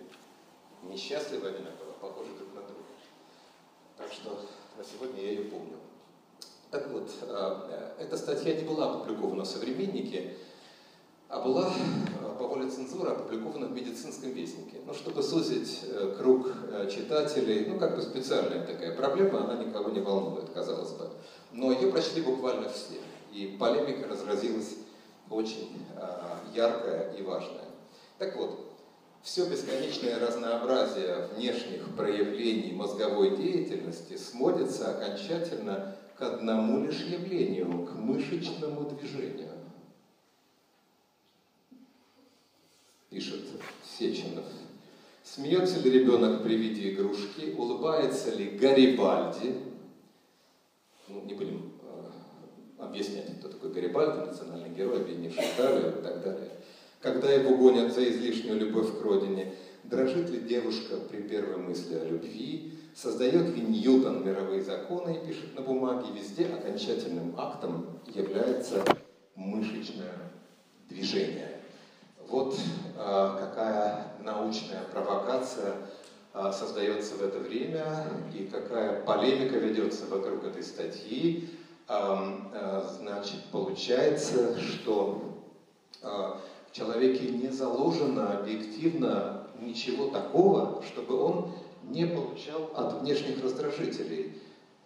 несчастливы 0.82 1.48
одинаково, 1.48 1.92
похожи 2.00 2.30
друг 2.34 2.54
на 2.54 2.62
друга. 2.62 2.82
Так 3.96 4.12
что 4.12 4.38
на 4.76 4.84
сегодня 4.84 5.22
я 5.22 5.30
ее 5.30 5.44
помню. 5.44 5.76
Так 6.72 6.88
вот, 6.90 7.10
э, 7.20 7.92
эта 7.98 8.16
статья 8.16 8.54
не 8.54 8.64
была 8.64 8.90
опубликована 8.90 9.44
в 9.44 9.46
«Современнике», 9.46 10.36
а 11.28 11.40
была 11.40 11.70
э, 11.70 12.38
по 12.38 12.46
воле 12.46 12.70
цензуры 12.70 13.10
опубликована 13.10 13.66
в 13.66 13.72
«Медицинском 13.72 14.30
вестнике». 14.30 14.78
Ну, 14.86 14.94
чтобы 14.94 15.22
сузить 15.22 15.80
э, 15.84 16.14
круг 16.18 16.48
читателей, 16.90 17.66
ну, 17.66 17.78
как 17.78 17.96
бы 17.96 18.00
специальная 18.00 18.66
такая 18.66 18.96
проблема, 18.96 19.44
она 19.44 19.62
никого 19.62 19.90
не 19.90 20.00
волнует, 20.00 20.48
казалось 20.50 20.92
бы. 20.92 21.10
Но 21.52 21.72
ее 21.72 21.92
прочли 21.92 22.22
буквально 22.22 22.70
все, 22.70 23.00
и 23.32 23.56
полемика 23.60 24.08
разразилась 24.08 24.76
очень 25.28 25.84
яркая 26.54 27.12
и 27.12 27.22
важная. 27.22 27.64
Так 28.18 28.36
вот, 28.36 28.71
все 29.22 29.48
бесконечное 29.48 30.18
разнообразие 30.18 31.28
внешних 31.34 31.94
проявлений 31.96 32.72
мозговой 32.72 33.36
деятельности 33.36 34.16
сводится 34.16 34.90
окончательно 34.90 35.96
к 36.16 36.22
одному 36.22 36.84
лишь 36.84 37.00
явлению, 37.00 37.86
к 37.86 37.92
мышечному 37.94 38.90
движению. 38.90 39.50
Пишет 43.10 43.42
Сеченов. 43.84 44.44
Смеется 45.22 45.78
ли 45.78 45.90
ребенок 45.90 46.42
при 46.42 46.56
виде 46.56 46.92
игрушки, 46.92 47.54
улыбается 47.56 48.34
ли 48.34 48.50
Гарибальди, 48.50 49.54
ну, 51.06 51.22
не 51.24 51.34
будем 51.34 51.72
э, 51.82 52.82
объяснять, 52.82 53.38
кто 53.38 53.48
такой 53.48 53.70
Гарибальди, 53.72 54.26
национальный 54.26 54.70
герой, 54.70 55.02
объединивший 55.02 55.44
Италию 55.44 56.00
и 56.00 56.02
так 56.02 56.22
далее 56.24 56.50
когда 57.02 57.30
его 57.30 57.56
гонят 57.56 57.92
за 57.92 58.08
излишнюю 58.08 58.60
любовь 58.60 58.98
к 58.98 59.02
родине, 59.02 59.54
дрожит 59.82 60.30
ли 60.30 60.40
девушка 60.40 60.96
при 61.10 61.20
первой 61.22 61.56
мысли 61.56 61.96
о 61.96 62.04
любви, 62.04 62.72
создает 62.94 63.54
ли 63.54 63.60
Ньютон 63.60 64.24
мировые 64.24 64.62
законы 64.62 65.16
и 65.16 65.26
пишет 65.26 65.54
на 65.56 65.62
бумаге, 65.62 66.06
везде 66.14 66.46
окончательным 66.46 67.34
актом 67.36 67.98
является 68.06 68.84
мышечное 69.34 70.14
движение. 70.88 71.60
Вот 72.28 72.56
а, 72.96 73.38
какая 73.38 74.12
научная 74.22 74.84
провокация 74.84 75.74
а, 76.32 76.52
создается 76.52 77.16
в 77.16 77.22
это 77.22 77.38
время 77.40 78.06
и 78.32 78.44
какая 78.44 79.02
полемика 79.02 79.58
ведется 79.58 80.06
вокруг 80.06 80.44
этой 80.44 80.62
статьи. 80.62 81.48
А, 81.88 82.50
а, 82.54 82.96
значит, 83.00 83.40
получается, 83.50 84.58
что 84.60 85.32
а, 86.02 86.40
в 86.72 86.74
человеке 86.74 87.28
не 87.28 87.50
заложено 87.50 88.38
объективно 88.38 89.46
ничего 89.60 90.06
такого, 90.06 90.82
чтобы 90.82 91.22
он 91.22 91.52
не 91.90 92.06
получал 92.06 92.70
от 92.74 93.02
внешних 93.02 93.44
раздражителей. 93.44 94.40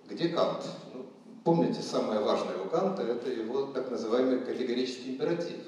Где 0.08 0.30
Кант? 0.30 0.64
Ну, 0.92 1.06
помните, 1.44 1.80
самое 1.82 2.20
важное 2.20 2.58
у 2.58 2.68
Канта– 2.68 3.02
это 3.04 3.30
его 3.30 3.66
так 3.66 3.88
называемый 3.88 4.40
категорический 4.40 5.12
императив. 5.12 5.58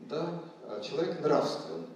Да, 0.00 0.40
а 0.68 0.80
человек 0.80 1.20
нравствен. 1.20 1.86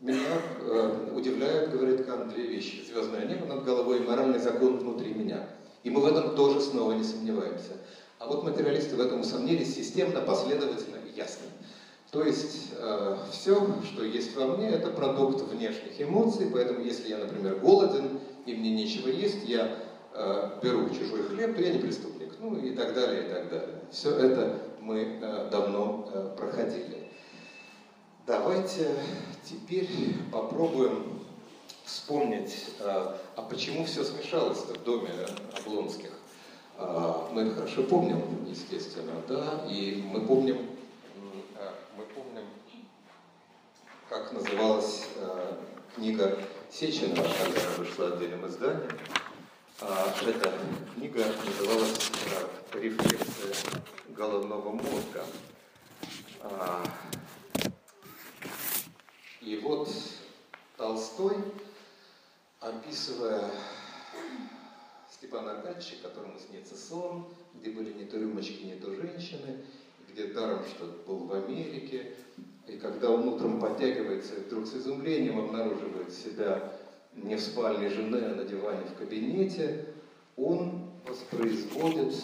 Меня 0.00 0.20
э, 0.60 1.10
удивляют, 1.14 1.70
говорит 1.70 2.04
Кант, 2.04 2.34
две 2.34 2.46
вещи. 2.46 2.84
Звездное 2.86 3.24
небо 3.24 3.46
над 3.46 3.64
головой 3.64 4.00
и 4.00 4.06
моральный 4.06 4.38
закон 4.38 4.76
внутри 4.76 5.14
меня. 5.14 5.48
И 5.84 5.90
мы 5.90 6.02
в 6.02 6.06
этом 6.06 6.36
тоже 6.36 6.60
снова 6.60 6.92
не 6.92 7.04
сомневаемся. 7.04 7.78
А 8.18 8.26
вот 8.26 8.44
материалисты 8.44 8.94
в 8.96 9.00
этом 9.00 9.20
усомнились 9.20 9.74
системно, 9.74 10.20
последовательно 10.20 10.96
и 10.96 11.16
ясно. 11.16 11.46
То 12.14 12.22
есть 12.22 12.68
э, 12.78 13.16
все, 13.32 13.66
что 13.82 14.04
есть 14.04 14.36
во 14.36 14.46
мне, 14.46 14.68
это 14.68 14.90
продукт 14.90 15.40
внешних 15.50 16.00
эмоций, 16.00 16.46
поэтому 16.52 16.78
если 16.78 17.08
я, 17.08 17.18
например, 17.18 17.56
голоден 17.56 18.20
и 18.46 18.54
мне 18.54 18.70
нечего 18.70 19.08
есть, 19.08 19.42
я 19.48 19.78
э, 20.12 20.50
беру 20.62 20.90
чужой 20.90 21.24
хлеб, 21.24 21.56
то 21.56 21.60
я 21.60 21.72
не 21.72 21.80
преступник, 21.80 22.34
ну 22.38 22.56
и 22.56 22.70
так 22.76 22.94
далее, 22.94 23.24
и 23.24 23.28
так 23.28 23.50
далее. 23.50 23.80
Все 23.90 24.10
это 24.16 24.60
мы 24.80 25.18
э, 25.20 25.48
давно 25.50 26.08
э, 26.14 26.36
проходили. 26.36 27.10
Давайте 28.28 28.94
теперь 29.42 29.88
попробуем 30.30 31.20
вспомнить, 31.82 32.66
э, 32.78 33.16
а 33.34 33.42
почему 33.42 33.86
все 33.86 34.04
смешалось 34.04 34.58
в 34.58 34.84
доме 34.84 35.10
Облонских. 35.58 36.12
Э, 36.78 37.12
мы 37.32 37.42
это 37.42 37.56
хорошо 37.56 37.82
помним, 37.82 38.22
естественно, 38.48 39.14
да, 39.26 39.64
и 39.68 40.04
мы 40.12 40.20
помним 40.20 40.58
мы 41.96 42.04
помним, 42.06 42.44
как 44.08 44.32
называлась 44.32 45.08
э, 45.16 45.56
книга 45.94 46.38
Сеченова, 46.70 47.26
когда 47.42 47.60
она 47.60 47.76
вышла 47.78 48.12
отдельным 48.12 48.46
изданием. 48.46 48.98
А, 49.80 50.14
эта 50.26 50.52
книга 50.94 51.24
называлась 51.44 52.10
э, 52.72 52.78
«Рефлексия 52.78 53.80
головного 54.08 54.72
мозга». 54.72 55.24
А, 56.42 56.84
и 59.40 59.56
вот 59.58 59.88
Толстой, 60.76 61.36
описывая 62.60 63.50
Степана 65.10 65.52
Аркадьевича, 65.52 65.96
которому 66.02 66.38
снится 66.38 66.76
сон, 66.76 67.26
где 67.54 67.70
были 67.70 67.92
не 67.92 68.04
то 68.04 68.18
рюмочки, 68.18 68.64
не 68.64 68.76
то 68.76 68.94
женщины, 68.94 69.64
где 70.08 70.26
даром 70.26 70.64
что 70.66 70.86
был 71.06 71.26
в 71.26 71.32
Америке, 71.32 72.14
и 72.66 72.76
когда 72.78 73.10
он 73.10 73.28
утром 73.28 73.60
подтягивается 73.60 74.34
вдруг 74.36 74.66
с 74.66 74.74
изумлением 74.74 75.38
обнаруживает 75.38 76.12
себя 76.12 76.72
не 77.12 77.36
в 77.36 77.40
спальне 77.40 77.88
жены, 77.88 78.16
а 78.16 78.34
на 78.34 78.44
диване 78.44 78.84
в 78.86 78.98
кабинете, 78.98 79.86
он 80.36 80.90
воспроизводит 81.06 82.14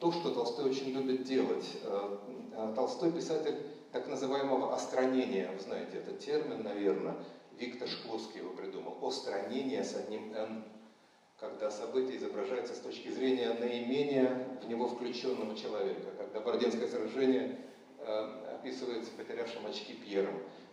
то, 0.00 0.12
что 0.12 0.30
Толстой 0.30 0.70
очень 0.70 0.90
любит 0.90 1.22
делать. 1.24 1.66
А, 1.84 2.20
а 2.56 2.74
Толстой 2.74 3.12
писатель 3.12 3.56
так 3.92 4.08
называемого 4.08 4.74
остранения, 4.74 5.48
вы 5.52 5.60
знаете 5.60 5.98
этот 5.98 6.18
термин, 6.18 6.62
наверное, 6.62 7.14
Виктор 7.58 7.88
Шкловский 7.88 8.40
его 8.40 8.50
придумал, 8.50 8.98
остранение 9.06 9.84
с 9.84 9.94
одним 9.94 10.34
«н», 10.34 10.64
когда 11.38 11.70
событие 11.70 12.16
изображается 12.16 12.74
с 12.74 12.78
точки 12.78 13.08
зрения 13.08 13.54
наименее 13.54 14.48
в 14.62 14.68
него 14.68 14.88
включенного 14.88 15.56
человека, 15.56 16.10
когда 16.18 16.40
Бородинское 16.40 16.88
сражение 16.88 17.60
э, 17.98 18.43
описывается 18.64 19.10
потерявшим 19.18 19.66
очки 19.66 19.92
Пьером, 19.92 20.32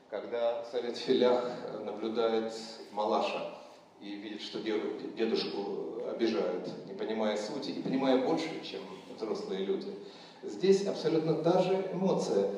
когда 0.10 0.63
совет 0.71 0.95
Филях 0.95 1.43
наблюдает 1.84 2.54
Малаша 2.93 3.54
и 3.99 4.15
видит, 4.15 4.41
что 4.41 4.60
дедушку 4.60 6.01
обижают, 6.10 6.69
не 6.88 6.93
понимая 6.93 7.36
сути, 7.36 7.71
не 7.71 7.84
понимая 7.84 8.25
больше, 8.25 8.49
чем 8.63 8.80
взрослые 9.17 9.65
люди. 9.65 9.93
Здесь 10.41 10.88
абсолютно 10.88 11.34
та 11.36 11.62
же 11.62 11.89
эмоция, 11.91 12.49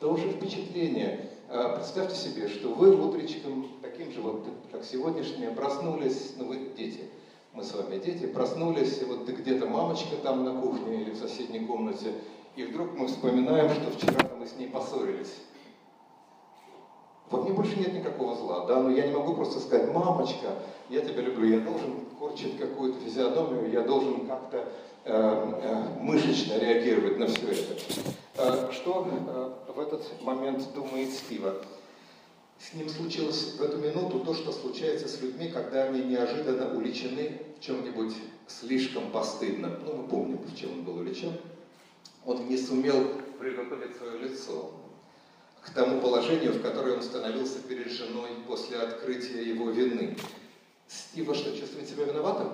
то 0.00 0.14
же 0.18 0.32
впечатление. 0.32 1.30
А 1.48 1.74
представьте 1.74 2.16
себе, 2.16 2.48
что 2.48 2.68
вы 2.68 2.94
утречком, 2.94 3.70
таким 3.80 4.12
же 4.12 4.20
вот, 4.20 4.46
как 4.70 4.84
сегодняшнее, 4.84 5.50
проснулись, 5.50 6.34
ну 6.36 6.44
вы 6.44 6.74
дети– 6.76 7.04
мы 7.58 7.64
с 7.64 7.74
вами 7.74 7.98
дети, 7.98 8.26
проснулись, 8.26 9.00
и 9.00 9.04
вот 9.04 9.28
где-то 9.28 9.66
мамочка 9.66 10.14
там 10.22 10.44
на 10.44 10.60
кухне 10.60 11.02
или 11.02 11.10
в 11.10 11.16
соседней 11.16 11.60
комнате, 11.60 12.12
и 12.58 12.64
вдруг 12.64 12.92
мы 12.94 13.06
вспоминаем, 13.06 13.70
что 13.70 13.88
вчера 13.92 14.28
мы 14.36 14.44
с 14.44 14.56
ней 14.56 14.68
поссорились. 14.68 15.32
Вот 17.30 17.44
мне 17.44 17.52
больше 17.52 17.78
нет 17.78 17.92
никакого 17.92 18.34
зла, 18.34 18.66
да, 18.66 18.82
но 18.82 18.90
я 18.90 19.06
не 19.06 19.14
могу 19.14 19.34
просто 19.34 19.60
сказать, 19.60 19.92
мамочка, 19.94 20.54
я 20.88 21.02
тебя 21.02 21.22
люблю, 21.22 21.46
я 21.46 21.60
должен 21.60 22.00
корчить 22.18 22.58
какую-то 22.58 22.98
физиономию, 23.00 23.70
я 23.70 23.82
должен 23.82 24.26
как-то 24.26 24.68
э, 25.04 25.52
э, 25.62 26.02
мышечно 26.02 26.58
реагировать 26.58 27.18
на 27.18 27.28
все 27.28 27.46
это. 27.46 27.80
Э, 28.38 28.72
что 28.72 29.06
э, 29.08 29.72
в 29.72 29.78
этот 29.78 30.20
момент 30.22 30.66
думает 30.74 31.12
Стива? 31.12 31.54
С 32.58 32.74
ним 32.74 32.88
случилось 32.88 33.54
в 33.56 33.62
эту 33.62 33.76
минуту 33.76 34.18
то, 34.20 34.34
что 34.34 34.50
случается 34.50 35.06
с 35.06 35.20
людьми, 35.20 35.48
когда 35.48 35.84
они 35.84 36.02
неожиданно 36.02 36.76
уличены 36.76 37.40
в 37.60 37.64
чем-нибудь 37.64 38.14
слишком 38.48 39.12
постыдном. 39.12 39.74
Ну, 39.86 39.98
мы 39.98 40.08
помним, 40.08 40.38
в 40.38 40.56
чем 40.56 40.72
он 40.72 40.82
был 40.82 40.96
уличен. 40.96 41.34
Он 42.28 42.46
не 42.46 42.58
сумел 42.58 43.08
приготовить 43.40 43.96
свое 43.96 44.18
лицо 44.18 44.70
к 45.62 45.70
тому 45.70 45.98
положению, 46.02 46.52
в 46.52 46.60
которое 46.60 46.96
он 46.96 47.02
становился 47.02 47.58
перед 47.60 47.90
женой 47.90 48.28
после 48.46 48.76
открытия 48.76 49.42
его 49.42 49.70
вины. 49.70 50.14
Стива 50.86 51.34
что, 51.34 51.56
чувствует 51.56 51.88
себя 51.88 52.04
виноватым? 52.04 52.50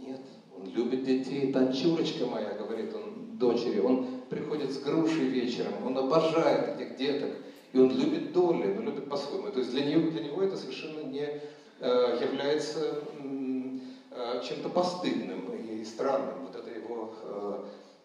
Нет. 0.00 0.20
Он 0.58 0.68
любит 0.68 1.04
детей. 1.04 1.52
Танчурочка 1.52 2.26
моя, 2.26 2.54
говорит 2.54 2.92
он 2.92 3.38
дочери. 3.38 3.78
Он 3.78 4.20
приходит 4.28 4.72
с 4.72 4.80
грушей 4.80 5.28
вечером. 5.28 5.86
Он 5.86 5.96
обожает 5.96 6.80
этих 6.80 6.96
деток. 6.96 7.30
И 7.72 7.78
он 7.78 7.96
любит 7.96 8.32
доли, 8.32 8.74
но 8.74 8.82
любит 8.82 9.08
по-своему. 9.08 9.52
То 9.52 9.60
есть 9.60 9.70
для 9.70 9.84
него, 9.84 10.10
для 10.10 10.24
него 10.24 10.42
это 10.42 10.56
совершенно 10.56 11.04
не 11.04 11.40
э, 11.78 12.18
является 12.20 12.98
э, 13.20 14.42
чем-то 14.42 14.70
постыдным 14.70 15.54
и 15.54 15.84
странным. 15.84 16.49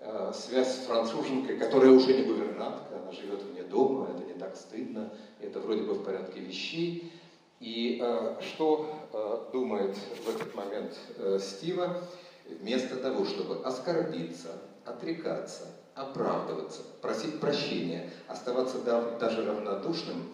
Э, 0.05 0.31
связь 0.33 0.75
с 0.75 0.85
француженкой, 0.85 1.57
которая 1.57 1.91
уже 1.91 2.13
не 2.13 2.23
гувернантка, 2.23 2.97
она 3.01 3.11
живет 3.11 3.41
вне 3.43 3.63
дома, 3.63 4.09
это 4.15 4.25
не 4.25 4.33
так 4.33 4.55
стыдно, 4.55 5.11
это 5.39 5.59
вроде 5.59 5.81
бы 5.81 5.93
в 5.93 6.03
порядке 6.03 6.39
вещей. 6.39 7.11
И 7.59 7.99
э, 8.01 8.35
что 8.41 8.93
э, 9.13 9.51
думает 9.51 9.95
в 10.25 10.29
этот 10.29 10.53
момент 10.55 10.93
э, 11.17 11.39
Стива? 11.41 12.01
вместо 12.47 12.95
того, 12.97 13.25
чтобы 13.25 13.63
оскорбиться, 13.63 14.49
отрекаться, 14.85 15.63
оправдываться, 15.95 16.81
просить 17.01 17.39
прощения, 17.39 18.09
оставаться 18.27 18.79
даже 18.81 19.45
равнодушным, 19.45 20.29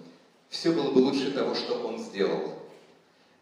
все 0.50 0.72
было 0.72 0.92
бы 0.92 1.00
лучше 1.00 1.32
того, 1.32 1.56
что 1.56 1.76
он 1.86 2.00
сделал. 2.00 2.54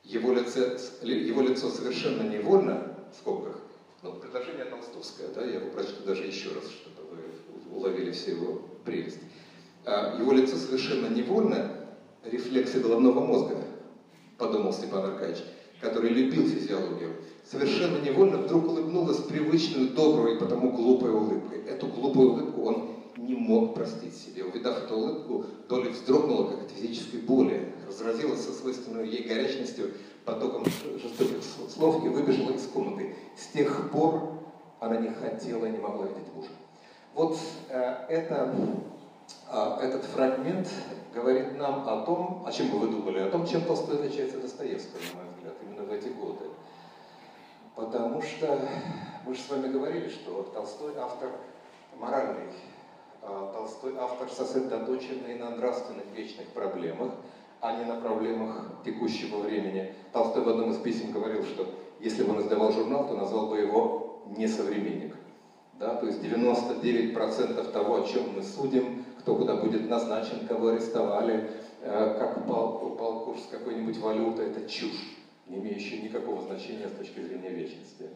Его, 0.03 0.33
лице, 0.33 0.77
его 1.01 1.41
лицо 1.41 1.69
совершенно 1.69 2.23
невольно, 2.23 2.95
в 3.11 3.19
скобках, 3.19 3.58
ну, 4.01 4.13
предложение 4.13 4.65
толстовское, 4.65 5.27
да, 5.29 5.43
я 5.43 5.59
его 5.59 5.69
прочту 5.71 6.03
даже 6.05 6.23
еще 6.23 6.49
раз, 6.49 6.65
чтобы 6.69 7.01
вы 7.11 7.75
уловили 7.75 8.11
все 8.11 8.31
его 8.31 8.61
прелесть. 8.85 9.19
А 9.85 10.17
его 10.19 10.31
лицо 10.31 10.55
совершенно 10.55 11.07
невольно 11.07 11.87
рефлексы 12.23 12.79
головного 12.79 13.19
мозга, 13.21 13.57
подумал 14.37 14.73
Степан 14.73 15.05
Аркадьевич, 15.05 15.43
который 15.81 16.09
любил 16.09 16.47
физиологию, 16.47 17.15
совершенно 17.45 17.97
невольно 18.01 18.37
вдруг 18.37 18.67
улыбнулась 18.67 19.17
привычную, 19.17 19.89
добрую 19.89 20.35
и 20.35 20.39
потому 20.39 20.71
глупой 20.71 21.11
улыбкой. 21.11 21.63
Эту 21.65 21.87
глупую 21.87 22.33
улыбку 22.33 22.61
он 22.63 22.95
не 23.17 23.35
мог 23.35 23.73
простить 23.75 24.15
себе. 24.15 24.43
Увидав 24.43 24.83
эту 24.83 24.95
улыбку, 24.95 25.45
Доля 25.67 25.89
вздрогнула, 25.89 26.51
как 26.51 26.63
от 26.63 26.71
физической 26.71 27.17
боли, 27.17 27.73
разразилась 27.87 28.41
со 28.41 28.53
свойственной 28.53 29.07
ей 29.07 29.27
горячностью 29.27 29.91
потоком 30.25 30.65
жестоких 30.65 31.43
слов 31.43 32.03
и 32.03 32.09
выбежала 32.09 32.51
из 32.51 32.67
комнаты. 32.67 33.15
С 33.35 33.47
тех 33.47 33.91
пор 33.91 34.33
она 34.79 34.97
не 34.97 35.09
хотела 35.09 35.65
и 35.65 35.71
не 35.71 35.77
могла 35.77 36.05
видеть 36.05 36.33
мужа. 36.33 36.49
Вот 37.13 37.37
э, 37.69 38.05
это, 38.09 38.55
э, 39.51 39.77
этот 39.81 40.05
фрагмент 40.05 40.69
говорит 41.13 41.57
нам 41.57 41.87
о 41.87 42.05
том, 42.05 42.43
о 42.45 42.51
чем 42.51 42.69
бы 42.69 42.79
вы 42.79 42.87
думали, 42.87 43.19
о 43.19 43.29
том, 43.29 43.47
чем 43.47 43.61
Толстой 43.61 43.95
отличается 43.97 44.37
от 44.37 44.43
Достоевского, 44.43 44.99
на 44.99 45.23
мой 45.23 45.33
взгляд, 45.35 45.53
именно 45.61 45.83
в 45.83 45.91
эти 45.91 46.09
годы. 46.09 46.45
Потому 47.75 48.21
что 48.21 48.59
мы 49.25 49.35
же 49.35 49.41
с 49.41 49.49
вами 49.49 49.71
говорили, 49.71 50.09
что 50.09 50.43
Толстой 50.53 50.93
автор 50.97 51.29
моральный, 51.97 52.53
а 53.21 53.51
Толстой 53.53 53.95
автор 53.97 54.29
сосредоточенный 54.29 55.35
на 55.35 55.49
нравственных 55.51 56.05
вечных 56.15 56.47
проблемах, 56.49 57.11
а 57.61 57.77
не 57.77 57.85
на 57.85 57.95
проблемах 57.95 58.83
текущего 58.85 59.39
времени. 59.39 59.93
Толстой 60.13 60.43
в 60.43 60.49
одном 60.49 60.71
из 60.71 60.77
писем 60.77 61.11
говорил, 61.11 61.43
что 61.43 61.67
если 61.99 62.23
бы 62.23 62.31
он 62.31 62.41
издавал 62.41 62.71
журнал, 62.71 63.07
то 63.07 63.15
назвал 63.15 63.47
бы 63.47 63.59
его 63.59 64.23
«несовременник». 64.37 65.15
Да, 65.73 65.95
то 65.95 66.07
есть 66.07 66.21
99% 66.21 67.71
того, 67.71 68.03
о 68.03 68.07
чем 68.07 68.35
мы 68.35 68.43
судим, 68.43 69.05
кто 69.19 69.35
куда 69.35 69.55
будет 69.55 69.89
назначен, 69.89 70.45
кого 70.47 70.69
арестовали, 70.69 71.49
э, 71.81 72.15
как 72.19 72.37
упал, 72.37 72.85
упал 72.85 73.23
курс 73.25 73.47
какой-нибудь 73.49 73.97
валюты, 73.99 74.43
это 74.43 74.69
чушь, 74.69 75.17
не 75.47 75.57
имеющая 75.57 76.01
никакого 76.01 76.41
значения 76.41 76.89
с 76.89 76.97
точки 76.97 77.21
зрения 77.21 77.49
вечности. 77.49 78.09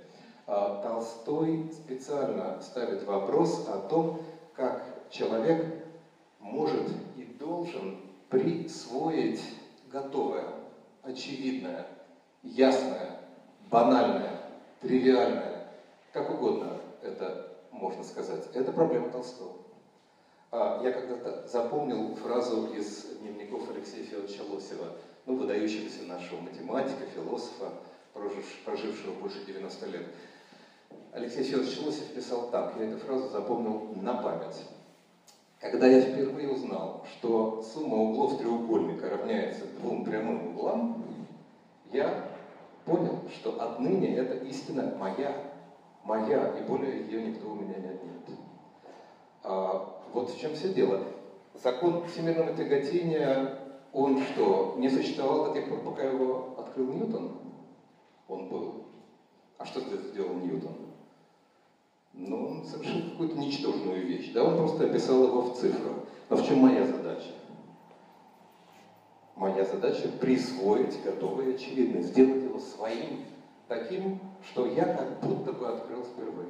А 0.45 0.82
Толстой 0.84 1.71
специально 1.71 2.62
ставит 2.62 3.06
вопрос 3.06 3.65
о 3.69 3.77
том, 3.88 4.19
как 4.56 4.84
человек 5.10 5.86
может 6.41 6.89
и 7.15 7.23
должен 7.39 8.03
присвоить 8.34 9.43
готовое, 9.91 10.46
очевидное, 11.04 11.86
ясное, 12.41 13.19
банальное, 13.69 14.41
тривиальное, 14.82 15.67
как 16.12 16.32
угодно 16.32 16.78
это 17.04 17.48
можно 17.72 18.04
сказать. 18.04 18.50
Это 18.56 18.72
проблема 18.72 19.12
Толстого. 19.12 19.54
А 20.52 20.82
я 20.84 20.91
когда-то 20.91 21.48
запомнил 21.48 22.15
фразу 22.15 22.74
из 22.74 23.04
дневников 23.19 23.69
Алексея 23.69 24.04
Федоровича 24.04 24.43
Лосева, 24.52 24.96
ну, 25.28 25.36
выдающегося 25.36 26.04
нашего 26.04 26.41
математика, 26.41 27.06
философа, 27.13 27.72
прожившего 28.65 29.13
больше 29.19 29.46
90 29.46 29.86
лет. 29.88 30.08
Алексей 31.12 31.43
Федорович 31.43 31.80
Лосев 31.82 32.13
писал 32.15 32.50
так, 32.50 32.74
я 32.80 32.86
эту 32.86 32.98
фразу 32.98 33.30
запомнил 33.30 33.93
на 34.02 34.15
память. 34.15 34.65
Когда 35.63 35.88
я 35.88 36.02
впервые 36.02 36.49
узнал, 36.49 37.06
что 37.10 37.63
сумма 37.63 37.95
углов 37.95 38.38
треугольника 38.38 39.10
равняется 39.10 39.63
двум 39.80 40.04
прямым 40.04 40.49
углам, 40.49 41.02
я 41.93 42.28
понял, 42.84 43.17
что 43.32 43.62
отныне 43.62 44.13
эта 44.13 44.45
истина 44.45 44.93
моя, 44.99 45.34
моя, 46.04 46.54
и 46.60 46.63
более 46.63 47.06
ее 47.06 47.30
никто 47.30 47.47
у 47.49 47.56
меня 47.56 47.80
не 47.80 47.88
отнимет. 47.88 48.39
А, 49.43 50.04
вот 50.12 50.32
в 50.32 50.38
чем 50.38 50.54
все 50.54 50.67
дело. 50.73 51.02
Закон 51.54 52.04
всемирного 52.08 52.58
тяготения, 52.58 53.58
он 53.93 54.19
что, 54.19 54.73
не 54.76 54.89
существовал 54.89 55.47
до 55.47 55.54
тех 55.54 55.69
пор, 55.69 55.80
пока 55.80 56.04
его 56.04 56.56
открыл 56.58 56.88
Ньютон? 56.88 57.38
Он 58.28 58.49
был. 58.49 58.73
А 59.58 59.63
что 59.63 59.80
сделал 59.80 60.34
Ньютон? 60.34 60.76
Ну, 62.13 62.47
он 62.47 62.65
совершил 62.65 63.10
какую-то 63.12 63.38
ничтожную 63.38 64.06
вещь. 64.06 64.32
Да, 64.34 64.43
он 64.43 64.58
просто 64.58 64.86
описал 64.86 65.23
его 65.26 65.41
в 65.41 65.58
цифрах. 65.58 65.97
Но 66.30 66.38
в 66.38 66.47
чем 66.47 66.60
моя 66.60 66.86
задача? 66.86 67.32
Моя 69.36 69.65
задача 69.65 70.08
присвоить 70.21 71.02
готовое 71.04 71.56
очевидное, 71.56 72.04
сделать 72.04 72.43
его 72.43 72.60
своим, 72.60 73.26
таким, 73.67 74.19
что 74.52 74.67
я 74.67 74.86
как 74.86 75.19
будто 75.21 75.52
бы 75.54 75.67
открыл 75.67 76.04
впервые. 76.04 76.49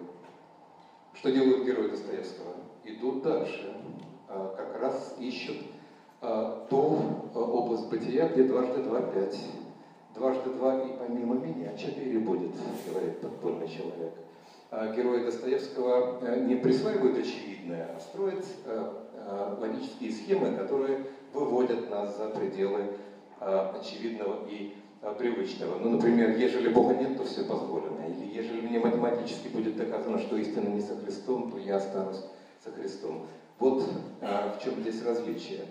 Что 1.13 1.31
делают 1.31 1.65
герои 1.65 1.89
Достоевского? 1.89 2.53
идут 2.85 3.23
дальше, 3.23 3.73
а, 4.27 4.53
как 4.55 4.81
раз 4.81 5.15
ищут 5.19 5.57
а, 6.21 6.65
ту 6.69 6.97
а, 7.33 7.39
область 7.39 7.89
бытия, 7.89 8.27
где 8.27 8.43
дважды 8.43 8.83
два– 8.83 9.01
пять. 9.13 9.39
Дважды 10.15 10.51
два 10.51 10.79
и 10.79 10.97
помимо 10.97 11.35
меня 11.35 11.75
четыре 11.75 12.19
будет, 12.19 12.51
говорит 12.87 13.19
подпольный 13.19 13.67
человек. 13.67 14.13
Герои 14.95 15.23
Достоевского 15.23 16.19
э, 16.21 16.39
не 16.41 16.55
присваивают 16.55 17.17
очевидное, 17.17 17.89
а 17.95 17.99
строят 17.99 18.45
логические 19.57 20.11
схемы, 20.11 20.51
которые 20.51 21.05
выводят 21.31 21.89
нас 21.89 22.17
за 22.17 22.27
пределы 22.27 22.87
очевидного 23.39 24.45
и 24.49 24.75
привычного. 25.17 25.77
Ну, 25.79 25.91
например, 25.91 26.37
ежели 26.37 26.67
Бога 26.67 26.93
нет, 26.93 27.17
то 27.17 27.23
все 27.23 27.43
позволено. 27.43 28.01
Или 28.07 28.25
ежели 28.25 28.61
мне 28.61 28.79
математически 28.79 29.47
будет 29.47 29.77
доказано, 29.77 30.19
что 30.19 30.35
истина 30.37 30.67
не 30.69 30.81
со 30.81 30.95
Христом, 30.95 31.49
то 31.49 31.57
я 31.57 31.77
останусь 31.77 32.21
со 32.63 32.71
Христом. 32.71 33.25
Вот 33.59 33.83
а, 34.21 34.57
в 34.57 34.63
чем 34.63 34.79
здесь 34.81 35.01
различие. 35.03 35.65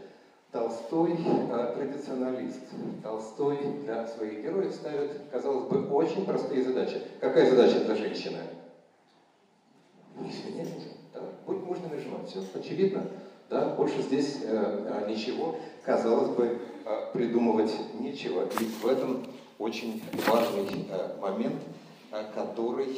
Толстой 0.51 1.17
а, 1.51 1.75
традиционалист. 1.75 2.61
Толстой 3.03 3.59
для 3.83 4.07
своих 4.07 4.43
героев 4.43 4.73
ставит, 4.73 5.13
казалось 5.31 5.65
бы, 5.65 5.87
очень 5.89 6.27
простые 6.27 6.63
задачи. 6.63 7.01
Какая 7.21 7.49
задача 7.49 7.81
для 7.81 7.95
женщины? 7.95 8.39
Изменять 10.21 10.75
мужа. 10.75 10.89
Да, 11.15 11.21
будь 11.47 11.63
можно 11.63 11.89
нажимать. 11.89 12.29
Все 12.29 12.43
очевидно. 12.55 13.07
Да, 13.51 13.75
больше 13.75 14.01
здесь 14.03 14.39
э, 14.43 14.47
а, 14.49 15.07
ничего, 15.07 15.57
казалось 15.85 16.31
бы, 16.31 16.59
э, 16.85 17.13
придумывать 17.13 17.73
нечего. 18.01 18.49
И 18.61 18.65
в 18.65 18.87
этом 18.87 19.27
очень 19.59 20.03
важный 20.27 20.87
э, 20.89 21.19
момент, 21.21 21.61
э, 22.13 22.25
который 22.35 22.89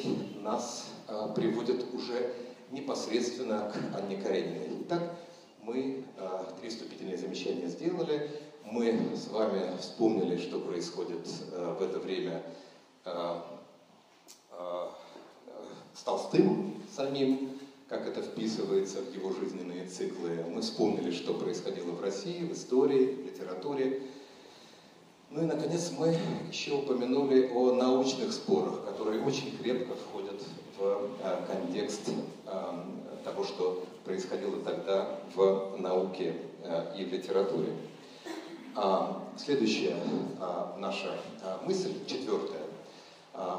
нас 0.42 0.90
э, 1.08 1.28
приводит 1.34 1.92
уже 1.92 2.34
непосредственно 2.70 3.72
к 3.72 3.98
Анне 3.98 4.16
Карениной. 4.16 4.68
Итак, 4.82 5.16
мы 5.62 6.04
э, 6.16 6.28
три 6.60 6.68
вступительные 6.68 7.16
замечания 7.16 7.66
сделали. 7.68 8.30
Мы 8.64 9.10
с 9.14 9.28
вами 9.28 9.76
вспомнили, 9.78 10.36
что 10.36 10.60
происходит 10.60 11.26
э, 11.52 11.76
в 11.78 11.82
это 11.82 11.98
время 11.98 12.42
э, 13.04 13.40
э, 14.52 14.88
с 15.94 16.02
Толстым 16.02 16.73
самим, 16.94 17.50
как 17.88 18.06
это 18.06 18.22
вписывается 18.22 18.98
в 19.00 19.14
его 19.14 19.32
жизненные 19.32 19.86
циклы. 19.86 20.44
Мы 20.48 20.62
вспомнили, 20.62 21.10
что 21.10 21.34
происходило 21.34 21.90
в 21.92 22.00
России, 22.00 22.44
в 22.44 22.52
истории, 22.52 23.14
в 23.14 23.26
литературе. 23.26 24.02
Ну 25.30 25.42
и, 25.42 25.46
наконец, 25.46 25.92
мы 25.98 26.16
еще 26.48 26.74
упомянули 26.74 27.50
о 27.52 27.72
научных 27.72 28.32
спорах, 28.32 28.84
которые 28.84 29.22
очень 29.24 29.56
крепко 29.58 29.94
входят 29.94 30.40
в 30.78 31.10
э, 31.22 31.46
контекст 31.46 32.08
э, 32.08 32.50
того, 33.24 33.44
что 33.44 33.84
происходило 34.04 34.60
тогда 34.60 35.18
в 35.34 35.76
науке 35.78 36.36
э, 36.62 36.94
и 36.98 37.04
в 37.04 37.12
литературе. 37.12 37.72
А, 38.76 39.22
следующая 39.36 39.96
наша 40.78 41.16
мысль, 41.64 41.92
четвертая, 42.06 42.63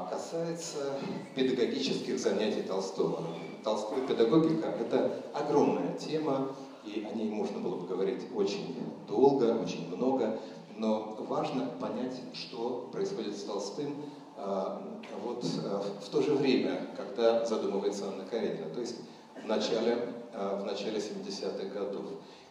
касается 0.09 0.93
педагогических 1.35 2.19
занятий 2.19 2.61
Толстого. 2.61 3.23
Толстой 3.63 4.05
педагогика– 4.07 4.67
это 4.79 5.23
огромная 5.33 5.93
тема, 5.97 6.55
и 6.83 7.05
о 7.09 7.15
ней 7.15 7.29
можно 7.29 7.59
было 7.59 7.75
бы 7.75 7.87
говорить 7.87 8.23
очень 8.35 8.75
долго, 9.07 9.57
очень 9.61 9.93
много, 9.95 10.39
но 10.77 11.15
важно 11.27 11.67
понять, 11.79 12.21
что 12.33 12.89
происходит 12.91 13.35
с 13.35 13.43
Толстым 13.43 13.95
а, 14.37 14.81
вот 15.23 15.45
а, 15.63 15.83
в 16.01 16.09
то 16.09 16.21
же 16.21 16.35
время, 16.35 16.87
когда 16.95 17.45
задумывается 17.45 18.07
Анна 18.07 18.25
Каренина, 18.25 18.69
то 18.69 18.81
есть 18.81 18.97
в 19.41 19.47
начале, 19.47 19.97
а, 20.33 20.59
в 20.61 20.65
начале 20.65 20.99
70-х 20.99 21.65
годов. 21.73 22.05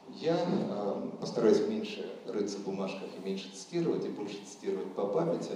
Я 0.08 0.36
постараюсь 1.18 1.66
меньше 1.66 2.06
рыться 2.26 2.58
в 2.58 2.64
бумажках 2.64 3.08
и 3.16 3.26
меньше 3.26 3.50
цитировать, 3.54 4.04
и 4.04 4.08
больше 4.08 4.36
цитировать 4.46 4.92
по 4.92 5.06
памяти, 5.06 5.52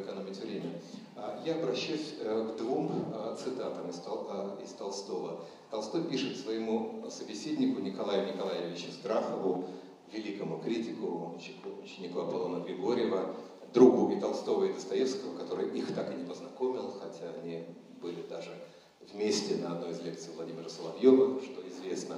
экономить 0.00 0.38
время. 0.38 0.80
А, 1.16 1.40
я 1.44 1.56
обращусь 1.56 2.14
э, 2.20 2.48
к 2.52 2.56
двум 2.58 2.90
э, 3.14 3.36
цитатам 3.42 3.88
из, 3.90 3.98
э, 3.98 4.64
из 4.64 4.70
Толстого. 4.72 5.40
Толстой 5.70 6.04
пишет 6.04 6.38
своему 6.38 7.04
собеседнику 7.10 7.80
Николаю 7.80 8.32
Николаевичу 8.32 8.90
Страхову, 8.92 9.64
великому 10.12 10.58
критику, 10.58 11.34
ученику 11.82 12.20
Аполлона 12.20 12.64
Григорьева, 12.64 13.34
другу 13.72 14.12
и 14.12 14.20
Толстого, 14.20 14.64
и 14.64 14.72
Достоевского, 14.72 15.36
который 15.38 15.70
их 15.78 15.94
так 15.94 16.12
и 16.12 16.16
не 16.16 16.24
познакомил, 16.24 16.92
хотя 17.00 17.30
они 17.42 17.64
были 18.00 18.22
даже 18.28 18.50
вместе 19.12 19.56
на 19.56 19.72
одной 19.72 19.92
из 19.92 20.00
лекций 20.02 20.32
Владимира 20.34 20.68
Соловьева, 20.68 21.40
что 21.40 21.68
известно. 21.68 22.16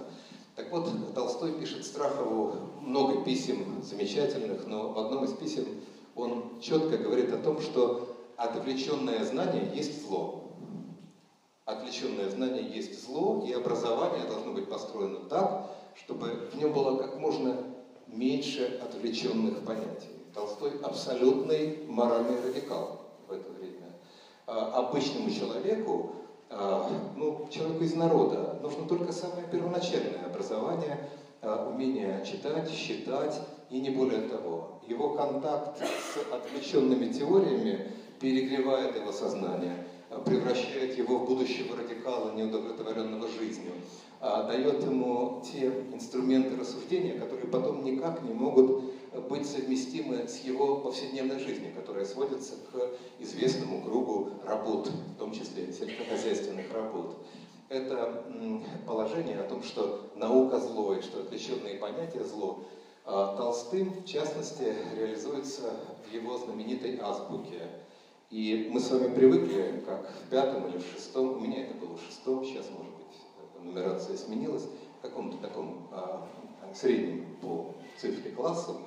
Так 0.56 0.70
вот, 0.70 0.88
Толстой 1.14 1.52
пишет 1.52 1.84
Страхову 1.84 2.54
много 2.80 3.24
писем 3.24 3.82
замечательных, 3.82 4.66
но 4.66 4.92
в 4.92 4.98
одном 4.98 5.24
из 5.24 5.32
писем 5.32 5.64
он 6.16 6.60
четко 6.60 6.96
говорит 6.96 7.32
о 7.32 7.38
том, 7.38 7.60
что 7.60 8.16
отвлеченное 8.36 9.24
знание 9.24 9.70
есть 9.74 10.06
зло. 10.06 10.52
Отвлеченное 11.64 12.28
знание 12.28 12.62
есть 12.62 13.04
зло, 13.04 13.44
и 13.46 13.52
образование 13.52 14.26
должно 14.26 14.52
быть 14.52 14.68
построено 14.68 15.20
так, 15.28 15.70
чтобы 15.94 16.50
в 16.52 16.56
нем 16.56 16.72
было 16.72 16.96
как 16.98 17.18
можно 17.18 17.56
меньше 18.06 18.80
отвлеченных 18.82 19.64
понятий. 19.64 20.10
Толстой 20.34 20.72
абсолютный 20.82 21.84
моральный 21.86 22.40
радикал 22.42 23.00
в 23.28 23.32
это 23.32 23.50
время. 23.52 23.92
А, 24.46 24.86
обычному 24.86 25.30
человеку, 25.30 26.12
а, 26.50 26.90
ну, 27.16 27.48
человеку 27.50 27.84
из 27.84 27.94
народа, 27.94 28.58
нужно 28.60 28.86
только 28.86 29.12
самое 29.12 29.46
первоначальное 29.48 30.26
образование, 30.26 31.08
а, 31.40 31.68
умение 31.68 32.24
читать, 32.26 32.70
считать 32.70 33.40
и 33.74 33.80
не 33.80 33.90
более 33.90 34.20
того. 34.28 34.78
Его 34.86 35.14
контакт 35.14 35.78
с 35.78 36.32
отвлеченными 36.32 37.12
теориями 37.12 37.90
перегревает 38.20 38.94
его 38.94 39.10
сознание, 39.10 39.84
превращает 40.24 40.96
его 40.96 41.18
в 41.18 41.26
будущего 41.26 41.76
радикала, 41.76 42.32
неудовлетворенного 42.34 43.26
жизнью, 43.28 43.72
дает 44.20 44.84
ему 44.84 45.42
те 45.44 45.72
инструменты 45.92 46.56
рассуждения, 46.56 47.18
которые 47.18 47.48
потом 47.48 47.82
никак 47.82 48.22
не 48.22 48.32
могут 48.32 48.92
быть 49.28 49.44
совместимы 49.44 50.28
с 50.28 50.38
его 50.44 50.76
повседневной 50.76 51.40
жизнью, 51.40 51.72
которая 51.74 52.04
сводится 52.04 52.54
к 52.72 52.90
известному 53.18 53.82
кругу 53.82 54.30
работ, 54.46 54.88
в 54.88 55.18
том 55.18 55.32
числе 55.32 55.72
сельскохозяйственных 55.72 56.72
работ. 56.72 57.16
Это 57.68 58.22
положение 58.86 59.40
о 59.40 59.48
том, 59.48 59.64
что 59.64 60.12
наука 60.14 60.60
зло 60.60 60.94
и 60.94 61.02
что 61.02 61.22
отвлеченные 61.22 61.76
понятия 61.78 62.22
зло, 62.22 62.60
а 62.60 62.83
Толстым, 63.04 63.90
в 63.90 64.06
частности, 64.06 64.74
реализуется 64.96 65.70
в 66.08 66.14
его 66.14 66.38
знаменитой 66.38 66.98
азбуке. 67.00 67.68
И 68.30 68.68
мы 68.72 68.80
с 68.80 68.90
вами 68.90 69.14
привыкли, 69.14 69.82
как 69.86 70.10
в 70.10 70.30
пятом 70.30 70.66
или 70.68 70.78
в 70.78 70.86
шестом, 70.86 71.36
у 71.36 71.40
меня 71.40 71.64
это 71.64 71.74
было 71.74 71.96
в 71.96 72.02
шестом, 72.02 72.44
сейчас, 72.44 72.66
может 72.70 72.92
быть, 72.94 73.62
нумерация 73.62 74.16
сменилась, 74.16 74.66
в 74.98 75.02
каком-то 75.02 75.36
таком 75.36 75.88
а, 75.92 76.26
среднем 76.74 77.36
по 77.42 77.74
цифре 77.98 78.30
классу, 78.30 78.80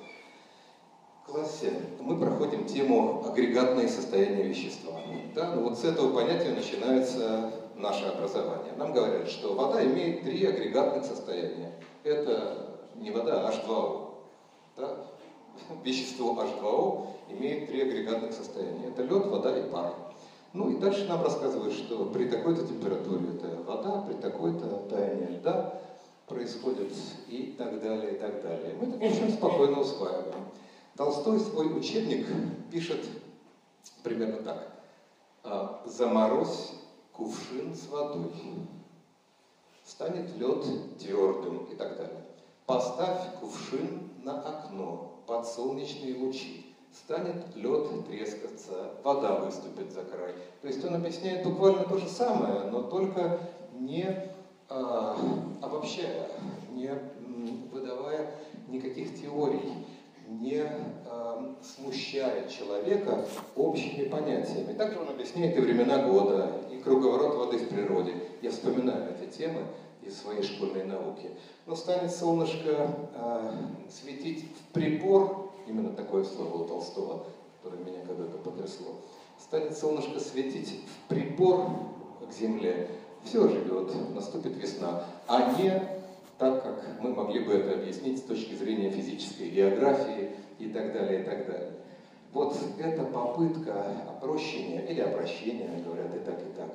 классе 1.28 1.72
мы 2.00 2.18
проходим 2.18 2.66
тему 2.66 3.22
агрегатные 3.26 3.88
состояния 3.88 4.44
вещества. 4.44 4.94
Да? 5.34 5.54
Ну 5.54 5.62
вот 5.62 5.78
с 5.78 5.84
этого 5.84 6.14
понятия 6.14 6.50
начинается 6.50 7.52
наше 7.76 8.06
образование. 8.06 8.72
Нам 8.76 8.92
говорят, 8.92 9.28
что 9.28 9.54
вода 9.54 9.84
имеет 9.84 10.22
три 10.22 10.44
агрегатных 10.46 11.04
состояния. 11.04 11.72
Это 12.02 12.80
не 12.96 13.10
вода, 13.10 13.46
а 13.46 13.52
H2O. 13.52 14.07
Да? 14.78 14.96
Вещество 15.84 16.40
H2O 16.40 17.06
имеет 17.30 17.68
три 17.68 17.82
агрегатных 17.82 18.32
состояния. 18.32 18.88
Это 18.88 19.02
лед, 19.02 19.26
вода 19.26 19.58
и 19.58 19.68
пар. 19.70 19.94
Ну 20.54 20.70
и 20.70 20.78
дальше 20.78 21.06
нам 21.06 21.22
рассказывают, 21.22 21.74
что 21.74 22.06
при 22.06 22.28
такой-то 22.28 22.66
температуре 22.66 23.34
это 23.34 23.62
вода, 23.62 24.00
при 24.02 24.14
такой-то 24.14 24.86
таяние 24.88 25.38
льда 25.38 25.78
происходит 26.26 26.92
и 27.28 27.54
так 27.58 27.82
далее, 27.82 28.14
и 28.14 28.18
так 28.18 28.42
далее. 28.42 28.74
Мы 28.80 28.86
это 28.86 29.04
очень 29.04 29.32
спокойно 29.32 29.80
усваиваем. 29.80 30.46
Толстой 30.96 31.38
свой 31.40 31.78
учебник 31.78 32.26
пишет 32.70 33.04
примерно 34.02 34.42
так. 34.42 34.72
«А, 35.44 35.82
«Заморозь 35.86 36.72
кувшин 37.12 37.74
с 37.74 37.88
водой, 37.88 38.32
станет 39.84 40.36
лед 40.36 40.64
твердым» 40.98 41.64
и 41.66 41.76
так 41.76 41.96
далее. 41.96 42.24
«Поставь 42.66 43.38
кувшин 43.40 44.07
на 44.22 44.40
окно 44.40 45.22
под 45.26 45.46
солнечные 45.46 46.16
лучи, 46.16 46.74
станет 46.92 47.54
лед 47.54 48.06
трескаться, 48.06 48.92
вода 49.02 49.36
выступит 49.36 49.92
за 49.92 50.02
край». 50.02 50.34
То 50.62 50.68
есть 50.68 50.84
он 50.84 50.94
объясняет 50.94 51.44
буквально 51.44 51.84
то 51.84 51.98
же 51.98 52.08
самое, 52.08 52.64
но 52.70 52.82
только 52.82 53.38
не 53.72 54.30
а, 54.68 55.16
обобщая, 55.62 56.28
не 56.70 56.90
выдавая 57.72 58.30
никаких 58.68 59.20
теорий 59.20 59.86
не 60.28 60.62
э, 60.62 61.54
смущает 61.62 62.50
человека 62.50 63.24
общими 63.56 64.04
понятиями. 64.08 64.74
Также 64.74 65.00
он 65.00 65.08
объясняет 65.08 65.56
и 65.56 65.60
времена 65.60 66.06
года, 66.06 66.52
и 66.70 66.76
круговорот 66.78 67.36
воды 67.36 67.58
в 67.58 67.68
природе. 67.68 68.14
Я 68.42 68.50
вспоминаю 68.50 69.14
эти 69.14 69.38
темы 69.38 69.62
из 70.08 70.20
своей 70.20 70.42
школьной 70.42 70.84
науки. 70.84 71.30
Но 71.66 71.76
станет 71.76 72.10
солнышко 72.10 72.96
э, 73.14 73.52
светить 73.90 74.44
в 74.44 74.72
прибор, 74.72 75.52
именно 75.66 75.90
такое 75.90 76.24
слово 76.24 76.62
у 76.62 76.66
Толстого, 76.66 77.26
которое 77.62 77.84
меня 77.84 78.00
когда-то 78.06 78.38
потрясло, 78.38 78.96
станет 79.38 79.76
солнышко 79.76 80.18
светить 80.18 80.80
в 80.86 81.08
прибор 81.08 81.70
к 82.28 82.32
земле, 82.32 82.88
все 83.24 83.48
живет, 83.48 83.92
наступит 84.14 84.56
весна, 84.56 85.04
а 85.26 85.52
не 85.58 85.70
так, 86.38 86.62
как 86.62 87.00
мы 87.00 87.14
могли 87.14 87.40
бы 87.40 87.52
это 87.52 87.78
объяснить 87.78 88.18
с 88.18 88.22
точки 88.22 88.54
зрения 88.54 88.90
физической 88.90 89.50
географии 89.50 90.30
и 90.58 90.68
так 90.68 90.92
далее, 90.92 91.22
и 91.22 91.24
так 91.24 91.46
далее. 91.46 91.72
Вот 92.32 92.56
эта 92.78 93.04
попытка 93.04 93.84
опрощения 94.08 94.86
или 94.86 95.00
обращения, 95.00 95.82
говорят 95.84 96.14
и 96.14 96.18
так, 96.20 96.38
и 96.40 96.56
так, 96.56 96.70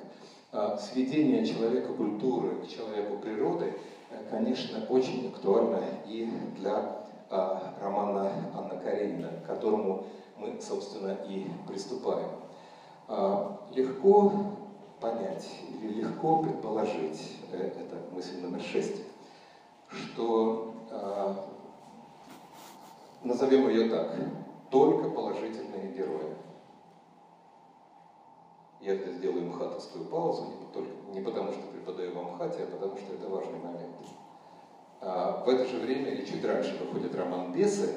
а, 0.54 0.78
сведения 0.78 1.44
человека 1.44 1.92
культуры 1.94 2.60
к 2.62 2.68
человеку 2.68 3.18
природы, 3.18 3.74
э, 4.10 4.22
конечно, 4.30 4.86
очень 4.88 5.28
актуальна 5.28 5.80
и 6.06 6.30
для 6.56 7.00
а, 7.28 7.74
романа 7.82 8.30
Анна 8.54 8.80
Каренина, 8.80 9.30
к 9.42 9.46
которому 9.48 10.04
мы, 10.38 10.60
собственно, 10.60 11.18
и 11.28 11.46
приступаем. 11.66 12.28
А, 13.08 13.66
легко 13.74 14.32
понять 15.00 15.44
или 15.82 16.02
легко 16.02 16.44
предположить, 16.44 17.36
э, 17.50 17.56
это 17.56 17.96
мысль 18.12 18.40
номер 18.40 18.62
шесть, 18.62 19.02
что, 19.90 20.72
назовем 23.22 23.68
ее 23.68 23.88
так, 23.88 24.14
только 24.70 25.10
положительные 25.10 25.92
герои. 25.96 26.33
Я 28.84 28.96
здесь 28.96 29.14
сделаю 29.14 29.46
мхатовскую 29.46 30.04
паузу, 30.04 30.44
не, 30.44 30.72
только, 30.74 30.90
не 31.14 31.20
потому 31.22 31.52
что 31.52 31.62
преподаю 31.72 32.14
вам 32.14 32.36
хате, 32.36 32.64
а 32.64 32.66
потому 32.66 32.96
что 32.98 33.14
это 33.14 33.28
важный 33.28 33.58
момент. 33.58 33.94
А 35.00 35.42
в 35.44 35.48
это 35.48 35.64
же 35.64 35.78
время, 35.78 36.10
или 36.10 36.26
чуть 36.26 36.44
раньше, 36.44 36.78
выходит 36.78 37.14
роман 37.14 37.52
«Бесы», 37.52 37.94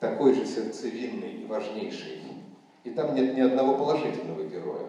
такой 0.00 0.34
же 0.34 0.44
сердцевинный 0.44 1.42
и 1.42 1.46
важнейший. 1.46 2.22
И 2.82 2.90
там 2.90 3.14
нет 3.14 3.36
ни 3.36 3.40
одного 3.40 3.76
положительного 3.76 4.42
героя. 4.42 4.88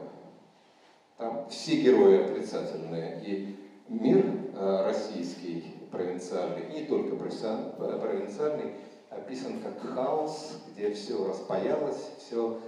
Там 1.17 1.47
все 1.49 1.79
герои 1.79 2.23
отрицательные. 2.23 3.21
И 3.23 3.55
мир 3.87 4.25
э, 4.55 4.83
российский 4.83 5.75
провинциальный, 5.91 6.69
и 6.69 6.81
не 6.81 6.85
только 6.85 7.15
провинциальный, 7.15 8.73
описан 9.09 9.59
как 9.59 9.79
хаос, 9.93 10.59
где 10.71 10.91
все 10.93 11.27
распаялось, 11.27 12.11
все 12.19 12.59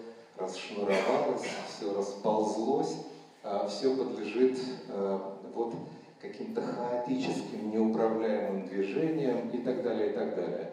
расшнуровалось, 0.42 1.48
все 1.68 1.94
расползлось, 1.94 2.98
а 3.44 3.68
все 3.68 3.96
подлежит 3.96 4.60
э, 4.88 5.20
вот 5.54 5.74
каким-то 6.22 6.62
хаотическим, 6.62 7.72
неуправляемым 7.72 8.68
движениям 8.68 9.50
и 9.50 9.58
так 9.60 9.84
далее, 9.84 10.12
и 10.12 10.14
так 10.14 10.36
далее. 10.36 10.72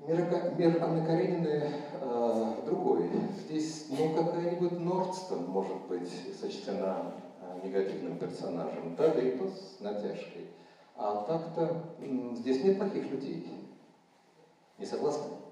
Мир, 0.00 0.52
мир 0.58 0.82
Анны 0.82 1.06
Карениной 1.06 1.70
э, 2.00 2.54
другой. 2.66 3.08
Здесь, 3.46 3.86
ну, 3.88 4.14
какая-нибудь 4.14 4.72
Нордстон, 4.72 5.44
может 5.46 5.86
быть, 5.86 6.10
сочтена 6.38 7.12
э, 7.40 7.66
негативным 7.66 8.18
персонажем, 8.18 8.94
да, 8.96 9.08
да 9.08 9.22
и 9.22 9.38
то 9.38 9.48
с 9.48 9.80
натяжкой. 9.80 10.48
А 10.96 11.24
так-то 11.26 11.82
здесь 12.36 12.62
нет 12.62 12.78
плохих 12.78 13.10
людей. 13.10 13.46
Не 14.78 14.86
согласны? 14.86 15.43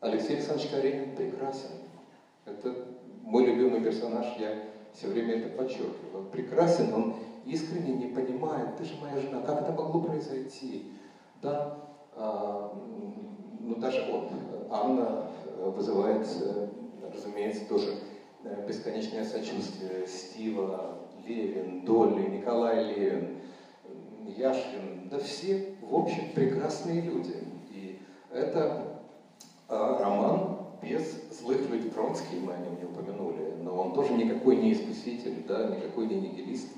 Алексей 0.00 0.36
Александрович 0.36 0.70
Каренин 0.70 1.16
прекрасен. 1.16 1.70
Это 2.44 2.72
мой 3.22 3.46
любимый 3.46 3.82
персонаж, 3.82 4.26
я 4.38 4.54
все 4.92 5.08
время 5.08 5.34
это 5.34 5.56
подчеркиваю. 5.56 6.24
Прекрасен, 6.30 6.94
он 6.94 7.14
искренне 7.44 7.92
не 7.92 8.06
понимает, 8.06 8.76
ты 8.76 8.84
же 8.84 8.94
моя 9.00 9.20
жена, 9.20 9.42
как 9.42 9.62
это 9.62 9.72
могло 9.72 10.00
произойти? 10.00 10.92
Да, 11.42 11.78
а, 12.14 12.72
ну 13.60 13.74
даже 13.76 14.08
он, 14.12 14.28
Анна 14.70 15.30
вызывает, 15.56 16.26
разумеется, 17.12 17.64
тоже 17.68 17.98
бесконечное 18.68 19.24
сочувствие 19.24 20.06
Стива, 20.06 20.98
Левин, 21.26 21.84
Долли, 21.84 22.22
Николай 22.28 22.84
Левин, 22.84 23.38
Яшкин, 24.26 25.08
да 25.10 25.18
все, 25.18 25.74
в 25.82 25.94
общем, 25.94 26.32
прекрасные 26.34 27.00
люди. 27.00 27.34
И 27.70 27.98
это 28.32 28.87
роман 29.68 30.58
без 30.82 31.30
злых 31.38 31.68
людей. 31.68 31.90
Тронский 31.90 32.40
мы 32.40 32.54
о 32.54 32.58
нем 32.58 32.76
не 32.78 32.84
упомянули, 32.84 33.54
но 33.62 33.76
он 33.80 33.92
тоже 33.92 34.14
никакой 34.14 34.56
не 34.56 34.72
искуситель, 34.72 35.44
да, 35.46 35.68
никакой 35.68 36.06
не 36.06 36.20
нигилист, 36.20 36.68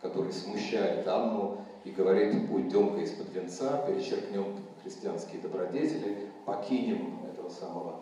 который 0.00 0.32
смущает 0.32 1.06
Анну 1.08 1.58
и 1.84 1.90
говорит, 1.90 2.50
уйдем-ка 2.50 3.00
из-под 3.02 3.32
венца, 3.32 3.84
перечеркнем 3.86 4.44
христианские 4.82 5.40
добродетели, 5.40 6.30
покинем 6.44 7.20
этого 7.32 7.48
самого 7.48 8.00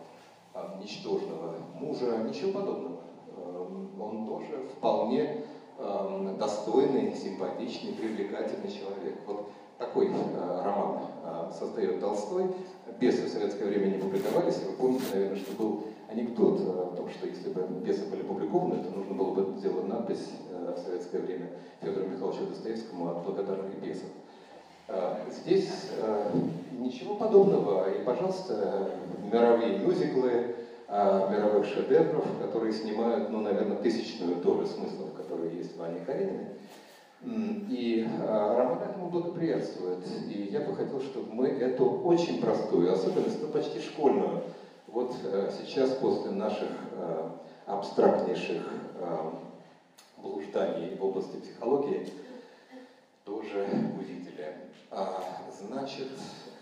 а, 0.52 0.78
ничтожного 0.82 1.56
мужа, 1.74 2.18
ничего 2.18 2.52
подобного. 2.52 3.00
Эм, 3.36 4.00
он 4.00 4.26
тоже 4.26 4.66
вполне 4.76 5.44
эм, 5.78 6.36
достойный, 6.38 7.14
симпатичный, 7.14 7.92
привлекательный 7.92 8.70
человек. 8.70 9.20
Вот 9.26 9.48
такой 9.78 10.08
э, 10.08 10.62
роман 10.62 11.00
создает 11.52 12.00
Толстой. 12.00 12.46
Бесы 13.00 13.26
в 13.26 13.28
советское 13.28 13.64
время 13.66 13.86
не 13.86 13.98
публиковались. 13.98 14.58
Вы 14.66 14.72
помните, 14.72 15.04
наверное, 15.12 15.36
что 15.36 15.52
был 15.54 15.84
анекдот 16.08 16.60
о 16.60 16.94
том, 16.96 17.08
что 17.10 17.26
если 17.26 17.50
бы 17.50 17.62
бесы 17.84 18.06
были 18.06 18.22
опубликованы, 18.22 18.82
то 18.84 18.90
нужно 18.90 19.14
было 19.14 19.34
бы 19.34 19.58
сделать 19.58 19.88
надпись 19.88 20.28
э, 20.50 20.74
в 20.76 20.78
советское 20.78 21.18
время 21.18 21.50
Федору 21.80 22.08
Михайловичу 22.08 22.46
Достоевскому 22.46 23.10
от 23.10 23.24
благодарных 23.24 23.78
бесов. 23.80 24.10
Здесь 25.30 25.70
ничего 26.72 27.14
подобного. 27.14 27.90
И, 27.90 28.04
пожалуйста, 28.04 28.90
мировые 29.32 29.78
мюзиклы, 29.78 30.56
мировых 30.88 31.64
шедевров, 31.64 32.26
которые 32.42 32.72
снимают, 32.72 33.30
ну, 33.30 33.40
наверное, 33.40 33.78
тысячную 33.78 34.36
долю 34.36 34.66
смыслов, 34.66 35.14
которые 35.16 35.56
есть 35.56 35.76
в 35.76 35.82
Анне 35.82 36.00
Карениной. 36.00 36.53
И 37.24 38.06
а, 38.20 38.56
роман 38.58 38.82
этому 38.82 39.08
благоприятствует. 39.08 40.04
И 40.28 40.50
я 40.52 40.60
бы 40.60 40.76
хотел, 40.76 41.00
чтобы 41.00 41.32
мы 41.32 41.48
эту 41.48 41.88
очень 41.88 42.40
простую 42.40 42.92
особенность, 42.92 43.40
ну 43.40 43.48
почти 43.48 43.80
школьную, 43.80 44.42
вот 44.86 45.12
э, 45.24 45.50
сейчас 45.58 45.90
после 45.94 46.30
наших 46.30 46.68
э, 46.92 47.30
абстрактнейших 47.66 48.62
э, 49.00 49.30
блужданий 50.18 50.96
в 50.96 51.04
области 51.04 51.36
психологии 51.36 52.06
тоже 53.24 53.66
увидели. 53.98 54.54
А, 54.90 55.24
значит, 55.66 56.08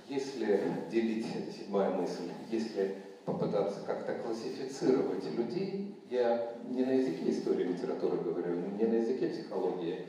если 0.08 0.62
делить, 0.90 1.26
седьмая 1.54 1.90
мысль, 1.90 2.30
если 2.50 2.96
попытаться 3.24 3.80
как-то 3.86 4.14
классифицировать 4.14 5.24
людей, 5.36 5.94
я 6.08 6.54
не 6.68 6.84
на 6.84 6.92
языке 6.92 7.30
истории 7.30 7.64
литературы 7.64 8.16
говорю, 8.18 8.56
не 8.78 8.84
на 8.84 8.94
языке 8.94 9.28
психологии, 9.28 10.06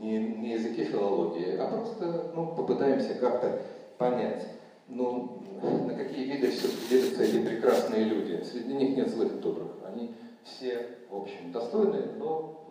не, 0.00 0.18
не 0.18 0.52
языке 0.54 0.84
филологии, 0.84 1.56
а 1.56 1.66
просто 1.68 2.32
ну, 2.34 2.54
попытаемся 2.54 3.14
как-то 3.14 3.60
понять, 3.98 4.46
ну, 4.88 5.42
на 5.62 5.94
какие 5.94 6.24
виды 6.24 6.50
все-таки 6.50 6.88
делятся 6.90 7.22
эти 7.22 7.44
прекрасные 7.44 8.04
люди. 8.04 8.42
Среди 8.44 8.74
них 8.74 8.96
нет 8.96 9.08
злых 9.08 9.34
и 9.34 9.38
добрых. 9.38 9.68
Они 9.86 10.14
все, 10.42 10.86
в 11.10 11.16
общем, 11.16 11.52
достойные, 11.52 12.12
но 12.18 12.66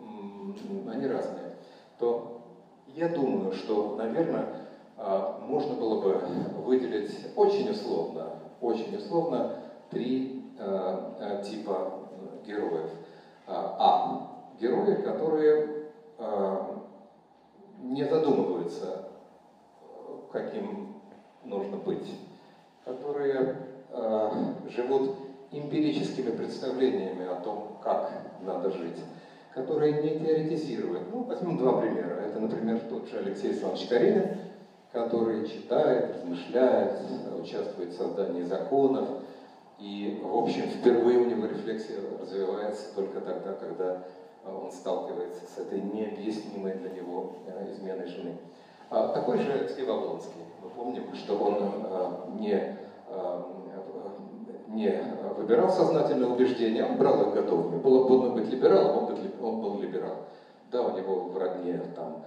они 0.86 1.06
разные. 1.06 1.56
То 1.98 2.42
я 2.94 3.08
думаю, 3.08 3.52
что, 3.52 3.96
наверное, 3.96 4.46
а, 4.96 5.40
можно 5.40 5.74
было 5.74 6.00
бы 6.00 6.20
выделить 6.64 7.10
очень 7.34 7.70
условно, 7.70 8.38
очень 8.60 8.96
условно 8.96 9.56
три 9.90 10.44
а, 10.58 11.16
а, 11.20 11.42
типа 11.42 11.92
героев. 12.46 12.90
А. 13.46 14.30
Герои, 14.60 15.02
которые 15.02 15.88
не 17.84 18.04
задумываются, 18.04 19.06
каким 20.32 20.94
нужно 21.44 21.76
быть, 21.76 22.18
которые 22.84 23.56
э, 23.90 24.30
живут 24.70 25.10
эмпирическими 25.50 26.30
представлениями 26.30 27.26
о 27.26 27.36
том, 27.36 27.78
как 27.82 28.10
надо 28.42 28.70
жить, 28.70 28.98
которые 29.54 30.02
не 30.02 30.18
теоретизируют. 30.18 31.12
Ну, 31.12 31.22
возьмем 31.24 31.58
два 31.58 31.80
примера. 31.80 32.14
Это, 32.14 32.40
например, 32.40 32.80
тот 32.88 33.06
же 33.08 33.18
Алексей 33.18 33.50
Александрович 33.50 33.88
Каренин, 33.88 34.28
который 34.90 35.46
читает, 35.46 36.16
размышляет, 36.16 36.98
участвует 37.40 37.90
в 37.90 37.96
создании 37.96 38.42
законов, 38.42 39.08
и, 39.78 40.20
в 40.22 40.36
общем, 40.36 40.62
впервые 40.70 41.18
у 41.18 41.26
него 41.26 41.46
рефлексия 41.46 41.98
развивается 42.20 42.94
только 42.94 43.20
тогда, 43.20 43.52
когда 43.52 44.04
он 44.46 44.70
сталкивается 44.72 45.42
с 45.46 45.58
этой 45.58 45.80
необъяснимой 45.80 46.74
для 46.74 46.90
него 46.90 47.32
э, 47.46 47.72
изменой 47.72 48.06
жены. 48.06 48.36
А, 48.90 49.08
такой 49.08 49.38
же 49.38 49.68
Стив 49.68 49.88
Облонский. 49.88 50.42
Мы 50.62 50.70
помним, 50.70 51.14
что 51.14 51.36
он 51.36 51.56
э, 51.58 52.40
не, 52.40 52.78
э, 53.08 53.42
не 54.68 55.16
выбирал 55.36 55.70
сознательные 55.70 56.30
убеждения, 56.30 56.84
он 56.84 56.96
брал 56.96 57.28
их 57.28 57.34
готовыми. 57.34 57.80
Было 57.80 58.08
бы 58.08 58.30
быть 58.32 58.50
либералом, 58.50 59.04
он, 59.04 59.18
он 59.42 59.60
был 59.60 59.80
либерал. 59.80 60.26
Да, 60.70 60.82
у 60.82 60.96
него 60.96 61.24
в 61.26 61.38
родне 61.38 61.80
там 61.94 62.24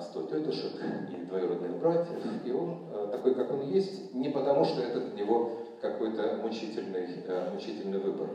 100 0.00 0.22
тетушек 0.24 0.72
и 1.10 1.24
двоюродных 1.24 1.78
братьев, 1.78 2.22
и 2.44 2.52
он 2.52 2.86
такой, 3.10 3.34
как 3.34 3.50
он 3.50 3.62
есть, 3.62 4.14
не 4.14 4.28
потому, 4.28 4.64
что 4.64 4.82
это 4.82 5.00
для 5.00 5.24
него 5.24 5.52
какой-то 5.80 6.38
мучительный, 6.42 7.08
мучительный 7.52 7.98
выбор. 7.98 8.28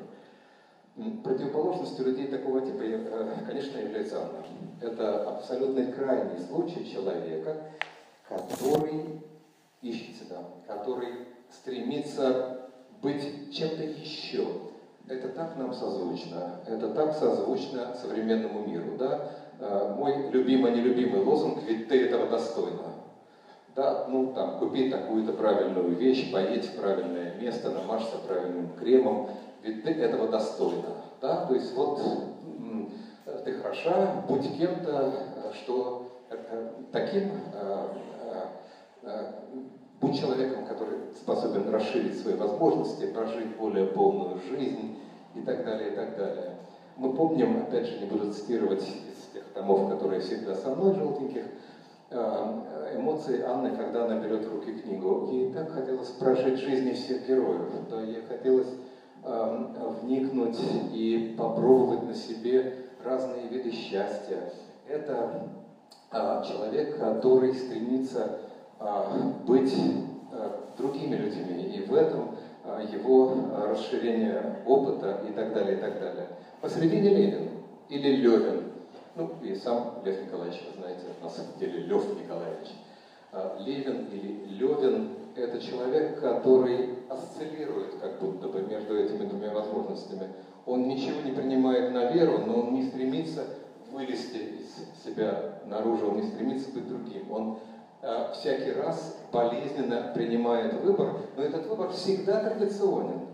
Противоположностью 0.95 2.05
людей 2.05 2.27
такого 2.27 2.61
типа, 2.61 2.81
э, 2.81 3.35
конечно, 3.45 3.77
является 3.79 4.21
Анна. 4.21 4.45
Это 4.79 5.23
абсолютно 5.23 5.91
крайний 5.91 6.39
случай 6.39 6.89
человека, 6.89 7.57
который 8.29 9.21
ищет 9.81 10.15
себя, 10.15 10.37
который 10.65 11.09
стремится 11.49 12.69
быть 13.01 13.53
чем-то 13.53 13.83
еще. 13.83 14.47
Это 15.09 15.27
так 15.29 15.57
нам 15.57 15.73
созвучно, 15.73 16.61
это 16.65 16.89
так 16.89 17.13
созвучно 17.13 17.93
современному 18.01 18.65
миру. 18.65 18.95
Да? 18.97 19.31
Э, 19.59 19.93
мой 19.97 20.29
любимый-нелюбимый 20.31 21.23
лозунг 21.23 21.61
«Ведь 21.63 21.89
ты 21.89 22.05
этого 22.05 22.27
достойна». 22.27 22.93
Да, 23.75 24.05
ну 24.07 24.31
там, 24.33 24.57
купи 24.59 24.89
такую-то 24.89 25.33
правильную 25.33 25.89
вещь, 25.89 26.31
поедь 26.31 26.63
в 26.63 26.79
правильное 26.79 27.35
место, 27.35 27.71
намажься 27.71 28.17
правильным 28.25 28.69
кремом, 28.79 29.29
ведь 29.65 29.83
ты 29.83 29.91
этого 29.91 30.27
достойна. 30.27 30.95
Да? 31.21 31.45
То 31.47 31.55
есть 31.55 31.73
вот 31.75 31.99
ты 33.43 33.53
хороша, 33.53 34.23
будь 34.27 34.57
кем-то, 34.57 35.13
что 35.53 36.07
э, 36.29 36.69
таким, 36.91 37.31
э, 37.53 37.87
э, 39.03 39.31
будь 39.99 40.19
человеком, 40.19 40.65
который 40.65 40.97
способен 41.15 41.69
расширить 41.69 42.19
свои 42.19 42.35
возможности, 42.35 43.07
прожить 43.07 43.55
более 43.57 43.87
полную 43.87 44.39
жизнь 44.39 44.99
и 45.33 45.41
так 45.41 45.65
далее, 45.65 45.93
и 45.93 45.95
так 45.95 46.17
далее. 46.17 46.55
Мы 46.97 47.13
помним, 47.13 47.63
опять 47.63 47.87
же, 47.87 47.99
не 47.99 48.05
буду 48.05 48.31
цитировать 48.31 48.83
из 48.83 49.33
тех 49.33 49.43
томов, 49.53 49.89
которые 49.89 50.21
всегда 50.21 50.55
со 50.55 50.73
мной, 50.73 50.95
желтеньких, 50.95 51.43
эмоции 52.95 53.41
Анны, 53.41 53.75
когда 53.75 54.05
она 54.05 54.19
берет 54.19 54.45
в 54.45 54.53
руки 54.53 54.73
книгу. 54.73 55.27
Ей 55.31 55.51
так 55.51 55.71
хотелось 55.71 56.09
прожить 56.11 56.59
жизни 56.59 56.93
всех 56.93 57.27
героев, 57.27 57.67
да, 57.89 58.01
ей 58.01 58.21
хотелось 58.21 58.69
вникнуть 59.25 60.59
и 60.93 61.35
попробовать 61.37 62.03
на 62.03 62.13
себе 62.13 62.75
разные 63.03 63.47
виды 63.47 63.71
счастья. 63.71 64.51
Это 64.87 65.49
а, 66.11 66.43
человек, 66.43 66.99
который 66.99 67.53
стремится 67.55 68.39
а, 68.79 69.33
быть 69.45 69.73
а, 70.31 70.73
другими 70.77 71.15
людьми, 71.15 71.63
и 71.75 71.81
в 71.85 71.93
этом 71.93 72.35
его 72.91 73.31
расширение 73.67 74.57
опыта 74.65 75.21
и 75.29 75.31
так 75.33 75.53
далее, 75.53 75.77
и 75.77 75.79
так 75.79 75.99
далее. 75.99 76.27
Посередине 76.61 77.09
Ленин 77.09 77.49
или 77.89 78.15
Левин, 78.15 78.71
ну 79.15 79.29
и 79.43 79.53
сам 79.53 79.99
Лев 80.03 80.25
Николаевич, 80.25 80.63
вы 80.73 80.81
знаете, 80.81 81.03
на 81.21 81.29
самом 81.29 81.51
деле 81.59 81.81
Лев 81.81 82.03
Николаевич. 82.19 82.69
Левин 83.59 84.07
или 84.07 84.45
Левин– 84.47 85.09
это 85.35 85.59
человек, 85.61 86.19
который 86.19 86.95
осциллирует 87.09 87.95
как 88.01 88.19
будто 88.19 88.47
бы 88.47 88.61
между 88.61 88.97
этими 88.97 89.25
двумя 89.27 89.53
возможностями. 89.53 90.29
Он 90.65 90.87
ничего 90.87 91.21
не 91.21 91.31
принимает 91.31 91.93
на 91.93 92.11
веру, 92.11 92.39
но 92.45 92.61
он 92.61 92.73
не 92.73 92.83
стремится 92.83 93.43
вылезти 93.91 94.37
из 94.37 95.03
себя 95.03 95.59
наружу, 95.65 96.09
он 96.09 96.17
не 96.17 96.27
стремится 96.27 96.71
быть 96.71 96.87
другим. 96.87 97.31
Он 97.31 97.59
э, 98.01 98.31
всякий 98.33 98.71
раз 98.71 99.17
болезненно 99.31 100.11
принимает 100.13 100.73
выбор, 100.81 101.17
но 101.35 101.43
этот 101.43 101.67
выбор 101.67 101.91
всегда 101.91 102.39
традиционен. 102.49 103.27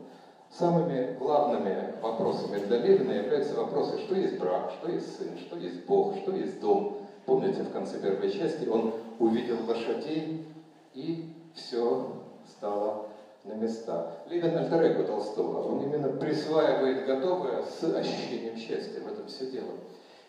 Самыми 0.50 1.16
главными 1.18 1.94
вопросами 2.02 2.60
для 2.66 2.80
Левина 2.80 3.14
являются 3.14 3.56
вопросы, 3.56 4.00
что 4.00 4.16
есть 4.16 4.38
брак, 4.38 4.74
что 4.78 4.92
есть 4.92 5.18
сын, 5.18 5.38
что 5.38 5.58
есть 5.58 5.86
Бог, 5.86 6.18
что 6.18 6.36
есть 6.36 6.60
дом. 6.60 6.98
Помните, 7.26 7.64
в 7.64 7.72
конце 7.72 8.00
первой 8.00 8.30
части 8.32 8.68
он 8.68 8.94
увидел 9.20 9.58
лошадей, 9.66 10.46
и 10.94 11.34
все 11.56 12.24
стало 12.48 13.08
на 13.44 13.54
места. 13.54 14.18
Левин 14.30 14.58
альтер 14.58 15.06
Толстого, 15.06 15.68
он 15.68 15.84
именно 15.84 16.10
присваивает 16.10 17.06
готовое 17.06 17.64
с 17.64 17.84
ощущением 17.84 18.58
счастья. 18.58 19.02
В 19.02 19.08
этом 19.08 19.28
все 19.28 19.50
дело. 19.50 19.72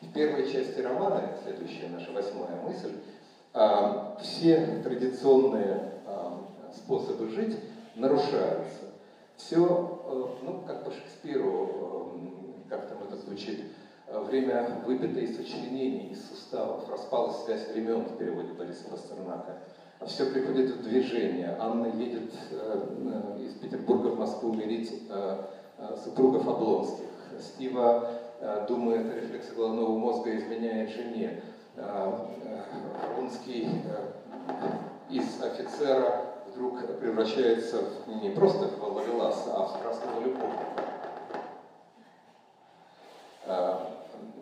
В 0.00 0.12
первой 0.12 0.50
части 0.50 0.80
романа, 0.80 1.36
следующая 1.44 1.88
наша 1.88 2.10
восьмая 2.12 2.60
мысль, 2.62 2.94
а, 3.54 4.16
все 4.20 4.80
традиционные 4.82 5.92
а, 6.06 6.40
способы 6.74 7.28
жить 7.28 7.56
нарушаются. 7.94 8.92
Все, 9.36 10.00
э, 10.06 10.44
ну, 10.44 10.62
как 10.66 10.84
по 10.84 10.90
Шекспиру, 10.90 12.14
э, 12.14 12.68
как 12.68 12.88
там 12.88 12.98
это 13.02 13.16
звучит, 13.16 13.64
э, 14.06 14.20
время 14.20 14.82
выбито 14.86 15.18
из 15.18 15.36
сочленений, 15.36 16.10
из 16.10 16.28
суставов, 16.28 16.88
распалась 16.88 17.44
связь 17.44 17.68
времен 17.68 18.02
в 18.02 18.16
переводе 18.18 18.52
Бориса 18.52 18.84
Пастернака. 18.88 19.58
А 20.02 20.06
все 20.06 20.26
приходит 20.26 20.70
в 20.70 20.82
движение. 20.82 21.56
Анна 21.60 21.86
едет 21.86 22.32
из 23.38 23.52
Петербурга 23.54 24.08
в 24.08 24.18
Москву 24.18 24.50
умерить 24.50 25.00
супругов 26.02 26.48
Облонских. 26.48 27.06
Стива 27.38 28.10
думает 28.66 29.08
о 29.08 29.14
рефлексе 29.14 29.52
головного 29.52 29.96
мозга, 29.96 30.36
изменяет 30.36 30.90
жене. 30.90 31.40
Рунский 33.16 33.68
из 35.08 35.40
офицера 35.40 36.24
вдруг 36.48 36.84
превращается 36.98 37.84
не 38.20 38.30
просто 38.30 38.66
в 38.66 38.96
ловеласа, 38.96 39.54
а 39.54 39.66
в 39.66 39.76
страстного 39.76 40.20
любовника. 40.20 40.66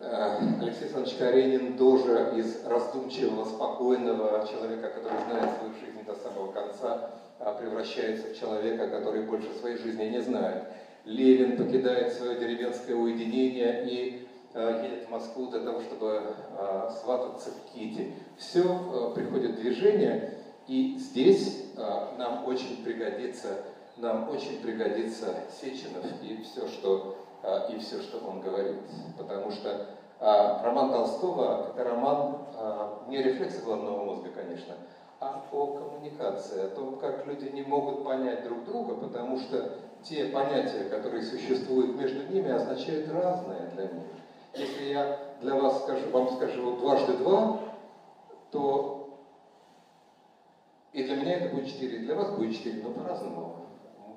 А, 0.03 0.39
Алексей 0.59 0.85
Александрович 0.85 1.15
Каренин 1.17 1.77
тоже 1.77 2.33
из 2.35 2.65
раздумчивого, 2.65 3.45
спокойного 3.45 4.47
человека, 4.47 4.89
который 4.89 5.19
знает 5.25 5.57
свою 5.57 5.73
жизнь 5.75 6.03
до 6.05 6.15
самого 6.15 6.51
конца, 6.51 7.11
а, 7.39 7.53
превращается 7.53 8.27
в 8.33 8.39
человека, 8.39 8.87
который 8.87 9.23
больше 9.23 9.53
своей 9.59 9.77
жизни 9.77 10.05
не 10.05 10.21
знает. 10.21 10.63
Левин 11.05 11.57
покидает 11.57 12.13
свое 12.13 12.39
деревенское 12.39 12.95
уединение 12.95 13.85
и 13.85 14.27
едет 14.53 15.07
в 15.07 15.09
Москву 15.09 15.47
для 15.47 15.61
того, 15.61 15.79
чтобы 15.81 16.35
свататься 17.01 17.51
к 17.51 17.73
Кити. 17.73 18.13
Все 18.37 19.11
приходит 19.15 19.51
в 19.51 19.61
движение, 19.61 20.37
и 20.67 20.97
здесь 20.99 21.71
нам 22.17 22.45
очень 22.45 22.83
пригодится, 22.83 23.47
нам 23.97 24.29
очень 24.29 24.61
пригодится 24.61 25.35
Сеченов 25.59 26.05
и 26.21 26.43
все, 26.43 26.67
что, 26.67 27.20
и 27.69 27.79
все, 27.79 28.01
что 28.01 28.19
он 28.19 28.41
говорит. 28.41 28.77
Потому 29.17 29.51
что 29.51 29.87
а, 30.19 30.61
роман 30.63 30.91
Толстого– 30.91 31.71
это 31.75 31.83
роман 31.83 32.37
а, 32.55 33.03
не 33.07 33.21
рефлекса 33.21 33.61
головного 33.63 34.05
мозга, 34.05 34.29
конечно, 34.29 34.75
а 35.19 35.43
о 35.51 35.65
коммуникации, 35.67 36.65
о 36.65 36.69
том, 36.69 36.97
как 36.99 37.25
люди 37.25 37.45
не 37.49 37.63
могут 37.63 38.03
понять 38.03 38.43
друг 38.43 38.65
друга, 38.65 38.95
потому 38.95 39.39
что 39.39 39.79
те 40.03 40.25
понятия, 40.25 40.89
которые 40.89 41.23
существуют 41.23 41.95
между 41.95 42.31
ними, 42.31 42.51
означают 42.51 43.11
разное 43.11 43.69
для 43.71 43.83
них. 43.83 44.03
Если 44.53 44.85
я 44.85 45.17
для 45.41 45.55
вас 45.55 45.83
скажу, 45.83 46.09
вам 46.09 46.29
скажу 46.35 46.77
дважды 46.77 47.17
два, 47.17 47.59
то 48.51 49.01
и 50.93 51.03
для 51.03 51.15
меня 51.15 51.37
это 51.37 51.55
будет 51.55 51.67
4, 51.67 51.95
и 51.95 52.05
для 52.05 52.15
вас 52.15 52.31
будет 52.35 52.55
4, 52.55 52.83
но 52.83 52.91
по-разному. 52.91 53.55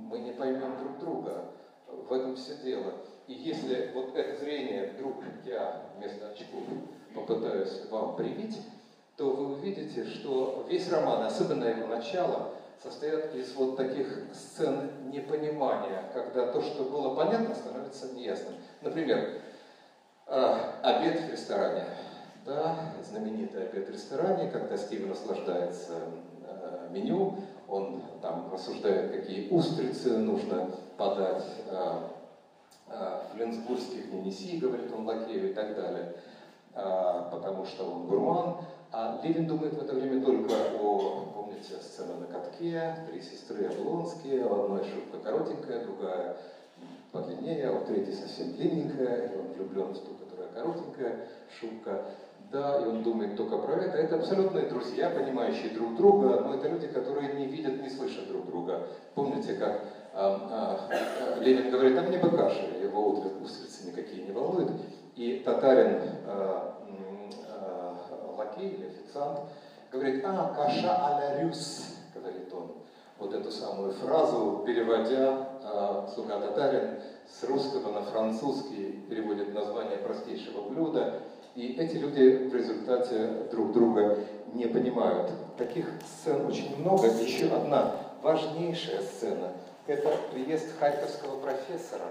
Мы 0.00 0.18
не 0.18 0.32
поймем 0.32 0.76
друг 0.78 0.98
друга. 0.98 1.44
В 1.86 2.12
этом 2.12 2.34
все 2.34 2.56
дело. 2.56 2.94
И 3.26 3.32
если 3.32 3.90
вот 3.94 4.16
это 4.16 4.38
зрение 4.38 4.92
вдруг 4.92 5.16
я 5.44 5.82
вместо 5.96 6.28
очков 6.28 6.62
попытаюсь 7.14 7.82
вам 7.90 8.16
привить, 8.16 8.60
то 9.16 9.30
вы 9.30 9.54
увидите, 9.54 10.04
что 10.04 10.66
весь 10.68 10.90
роман, 10.90 11.22
особенно 11.24 11.64
его 11.64 11.86
начало, 11.86 12.50
состоят 12.82 13.34
из 13.34 13.54
вот 13.54 13.76
таких 13.76 14.24
сцен 14.32 14.90
непонимания, 15.10 16.10
когда 16.12 16.52
то, 16.52 16.60
что 16.60 16.84
было 16.84 17.14
понятно, 17.14 17.54
становится 17.54 18.12
неясным. 18.12 18.54
Например, 18.82 19.40
а, 20.26 20.80
обед 20.82 21.20
в 21.20 21.30
ресторане. 21.30 21.84
Да, 22.44 22.76
знаменитый 23.02 23.68
обед 23.68 23.88
в 23.88 23.92
ресторане, 23.92 24.50
когда 24.50 24.76
Стив 24.76 25.06
наслаждается 25.06 26.02
Э, 26.64 26.88
меню, 26.90 27.36
он 27.68 28.02
там 28.20 28.50
рассуждает, 28.52 29.10
какие 29.12 29.48
устрицы 29.50 30.16
нужно 30.18 30.70
подать, 30.96 31.44
э, 31.66 31.70
э, 31.70 31.98
фленсбургских 33.32 34.12
не 34.12 34.22
неси, 34.22 34.58
говорит 34.58 34.92
он 34.92 35.06
лакею 35.06 35.50
и 35.50 35.54
так 35.54 35.74
далее, 35.74 36.14
потому 36.72 37.64
что 37.64 37.84
он 37.84 38.06
гурман. 38.06 38.56
А 38.92 39.20
Левин 39.24 39.46
думает 39.46 39.74
в 39.74 39.82
это 39.82 39.94
время 39.94 40.24
только 40.24 40.54
о, 40.80 41.26
помните, 41.34 41.74
сцена 41.82 42.14
на 42.14 42.26
катке, 42.26 42.96
три 43.10 43.20
сестры 43.20 43.66
Облонские, 43.66 44.46
у 44.46 44.64
одной 44.64 44.84
шубка 44.84 45.18
коротенькая, 45.18 45.84
другая 45.84 46.36
подлиннее, 47.10 47.68
а 47.68 47.72
у 47.72 47.84
третьей 47.84 48.14
совсем 48.14 48.52
длинненькая, 48.52 49.32
и 49.32 49.38
он 49.38 49.46
влюблен 49.52 49.94
в 49.94 49.98
ту, 49.98 50.14
которая 50.14 50.52
коротенькая 50.52 51.28
шубка. 51.58 52.02
Да, 52.52 52.80
и 52.80 52.86
он 52.86 53.02
думает 53.02 53.36
только 53.36 53.58
про 53.58 53.74
это. 53.74 53.96
Это 53.96 54.16
абсолютные 54.16 54.66
друзья, 54.66 55.10
понимающие 55.10 55.70
друг 55.70 55.96
друга, 55.96 56.40
но 56.40 56.54
это 56.54 56.68
люди, 56.68 56.86
которые 56.86 57.34
не 57.34 57.46
видят, 57.46 57.82
не 57.82 57.90
слышат 57.90 58.28
друг 58.28 58.46
друга. 58.46 58.86
Помните, 59.14 59.54
как 59.54 59.72
а, 59.72 59.80
а, 59.80 59.93
Ленин 61.40 61.70
говорит, 61.70 61.98
а 61.98 62.02
мне 62.02 62.18
бы 62.18 62.30
каша, 62.30 62.62
его 62.80 63.24
устрицы 63.42 63.88
никакие 63.88 64.22
не 64.22 64.32
волнуют. 64.32 64.70
И 65.16 65.42
татарин, 65.44 66.02
а, 66.26 66.78
а, 67.48 68.34
лакей 68.36 68.70
или 68.70 68.86
официант, 68.86 69.40
говорит, 69.90 70.24
а, 70.24 70.54
каша 70.54 70.96
а-ля 70.96 71.42
рюс, 71.42 71.96
говорит 72.14 72.52
он. 72.52 72.72
Вот 73.18 73.34
эту 73.34 73.50
самую 73.50 73.92
фразу, 73.92 74.62
переводя, 74.64 75.48
а, 75.62 76.08
слуга 76.14 76.38
татарин 76.38 77.00
с 77.28 77.42
русского 77.44 77.92
на 77.92 78.02
французский 78.02 79.04
переводит 79.08 79.52
название 79.52 79.98
простейшего 79.98 80.68
блюда, 80.68 81.22
и 81.56 81.74
эти 81.76 81.96
люди 81.96 82.48
в 82.48 82.54
результате 82.54 83.48
друг 83.50 83.72
друга 83.72 84.18
не 84.52 84.66
понимают. 84.66 85.30
Таких 85.56 85.88
сцен 86.04 86.46
очень 86.46 86.76
много. 86.78 87.08
Еще 87.08 87.46
одна 87.46 87.96
важнейшая 88.22 89.02
сцена– 89.02 89.52
это 89.86 90.10
приезд 90.32 90.78
харьковского 90.78 91.40
профессора 91.40 92.04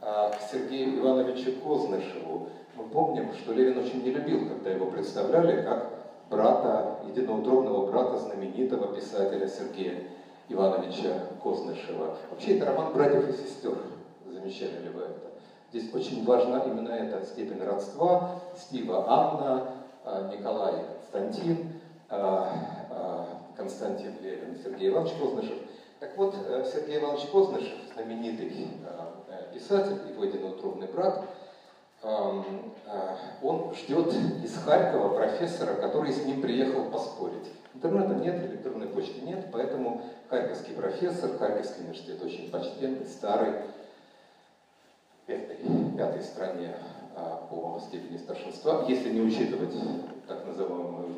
а, 0.00 0.30
к 0.30 0.40
Сергею 0.50 0.98
Ивановичу 0.98 1.60
Кознышеву. 1.60 2.48
Мы 2.76 2.84
помним, 2.84 3.32
что 3.34 3.52
Левин 3.52 3.78
очень 3.78 4.02
не 4.02 4.10
любил, 4.10 4.48
когда 4.48 4.70
его 4.70 4.86
представляли 4.86 5.62
как 5.62 5.90
брата, 6.28 6.98
единоутробного 7.06 7.86
брата 7.86 8.18
знаменитого 8.18 8.94
писателя 8.94 9.46
Сергея 9.46 10.02
Ивановича 10.48 11.28
Кознышева. 11.42 12.16
Вообще 12.30 12.56
это 12.56 12.66
роман 12.66 12.92
братьев 12.92 13.28
и 13.28 13.32
сестер. 13.32 13.78
Замечали 14.26 14.82
ли 14.82 14.88
вы 14.88 15.02
это? 15.02 15.20
Здесь 15.70 15.94
очень 15.94 16.24
важна 16.24 16.64
именно 16.64 16.90
эта 16.90 17.24
степень 17.24 17.62
родства. 17.62 18.40
Стива 18.56 19.04
Анна, 19.08 19.68
а, 20.04 20.32
Николай 20.32 20.74
Константин, 21.12 21.80
а, 22.10 22.48
Константин 23.56 24.14
Левин, 24.20 24.58
Сергей 24.62 24.90
Иванович 24.90 25.12
Кознышев. 25.14 25.58
Так 26.04 26.18
вот, 26.18 26.34
э, 26.36 26.70
Сергей 26.70 26.98
Иванович 26.98 27.28
Кознышев, 27.28 27.78
знаменитый 27.94 28.68
э, 28.76 29.54
писатель, 29.54 29.96
его 30.10 30.24
единоутробный 30.24 30.86
брат, 30.86 31.24
он 32.02 33.74
ждет 33.74 34.12
из 34.44 34.54
Харькова 34.58 35.14
профессора, 35.14 35.72
который 35.76 36.12
с 36.12 36.22
ним 36.26 36.42
приехал 36.42 36.90
поспорить. 36.90 37.50
Интернета 37.72 38.16
нет, 38.16 38.44
электронной 38.44 38.88
почты 38.88 39.22
нет, 39.22 39.46
поэтому 39.50 40.02
харьковский 40.28 40.74
профессор, 40.74 41.38
Харьковский 41.38 41.84
университет 41.84 42.22
очень 42.22 42.50
почтенный, 42.50 43.06
старый, 43.06 43.54
пятой, 45.24 45.56
пятой 45.96 46.22
стране 46.22 46.76
по 47.48 47.80
степени 47.86 48.18
старшинства, 48.18 48.84
если 48.86 49.08
не 49.08 49.22
учитывать 49.22 49.74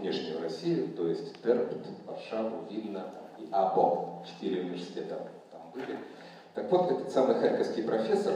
внешнюю 0.07 0.41
Россию, 0.41 0.89
то 0.97 1.09
есть 1.09 1.43
Терпт, 1.43 1.75
Варшаву, 2.07 2.65
Вильна 2.71 3.07
и 3.39 3.49
АБО, 3.51 4.25
четыре 4.25 4.63
университета 4.63 5.19
там 5.51 5.63
были. 5.75 5.99
Так 6.55 6.71
вот, 6.71 6.91
этот 6.91 7.11
самый 7.11 7.35
харьковский 7.37 7.83
профессор 7.83 8.35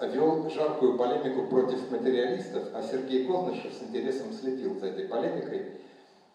вел 0.00 0.48
жаркую 0.50 0.96
полемику 0.96 1.46
против 1.48 1.90
материалистов, 1.90 2.68
а 2.74 2.82
Сергей 2.82 3.26
Кознышев 3.26 3.72
с 3.72 3.82
интересом 3.82 4.32
следил 4.32 4.78
за 4.80 4.86
этой 4.86 5.06
полемикой, 5.06 5.72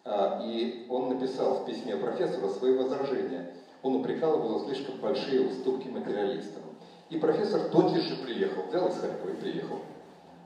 а, 0.03 0.41
и 0.43 0.85
он 0.89 1.09
написал 1.09 1.55
в 1.55 1.65
письме 1.65 1.95
профессору 1.97 2.49
свои 2.49 2.77
возражения. 2.77 3.51
Он 3.83 3.95
упрекал 3.95 4.35
его 4.35 4.59
за 4.59 4.65
слишком 4.65 4.99
большие 4.99 5.47
уступки 5.47 5.87
материалистам. 5.87 6.61
И 7.09 7.17
профессор 7.17 7.69
тотчас 7.71 8.03
же 8.03 8.15
приехал, 8.17 8.63
взял 8.69 8.87
из 8.87 8.95
Харькова 8.95 9.31
и 9.31 9.41
приехал. 9.41 9.79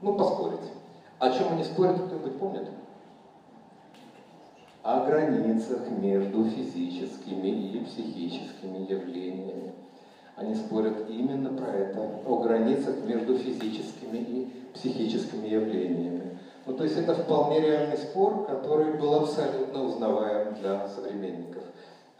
Ну, 0.00 0.16
поспорить. 0.16 0.72
О 1.18 1.30
чем 1.30 1.52
они 1.52 1.64
спорят, 1.64 1.96
кто-нибудь 1.96 2.38
помнит? 2.38 2.68
О 4.88 5.04
границах 5.04 5.88
между 6.00 6.44
физическими 6.44 7.48
и 7.48 7.84
психическими 7.86 8.86
явлениями. 8.86 9.72
Они 10.36 10.54
спорят 10.54 11.10
именно 11.10 11.50
про 11.58 11.72
это, 11.72 12.08
о 12.24 12.36
границах 12.44 12.94
между 13.04 13.36
физическими 13.36 14.18
и 14.18 14.48
психическими 14.74 15.48
явлениями. 15.48 16.38
Ну, 16.66 16.74
то 16.74 16.84
есть 16.84 16.96
это 16.98 17.14
вполне 17.14 17.62
реальный 17.62 17.96
спор, 17.96 18.46
который 18.46 18.96
был 18.96 19.22
абсолютно 19.22 19.82
узнаваем 19.86 20.54
для 20.54 20.86
современников. 20.86 21.64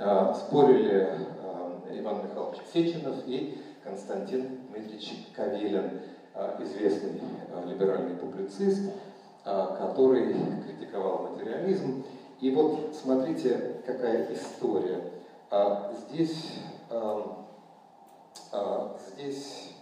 А, 0.01 0.35
спорили 0.35 1.09
Иван 1.93 2.25
Михайлович 2.25 2.59
Сеченов 2.73 3.15
и 3.29 3.61
Константин 3.85 4.59
Дмитриевич 4.73 5.25
Кавелин, 5.37 6.01
известный 6.59 7.21
либеральный 7.65 8.17
публицист, 8.17 8.91
который 9.45 10.35
критиковал 10.67 11.29
материализм. 11.31 12.03
И 12.41 12.51
вот 12.51 12.95
смотрите, 12.95 13.81
какая 13.87 14.33
история. 14.33 15.03
Здесь, 16.09 16.53
здесь 19.13 19.75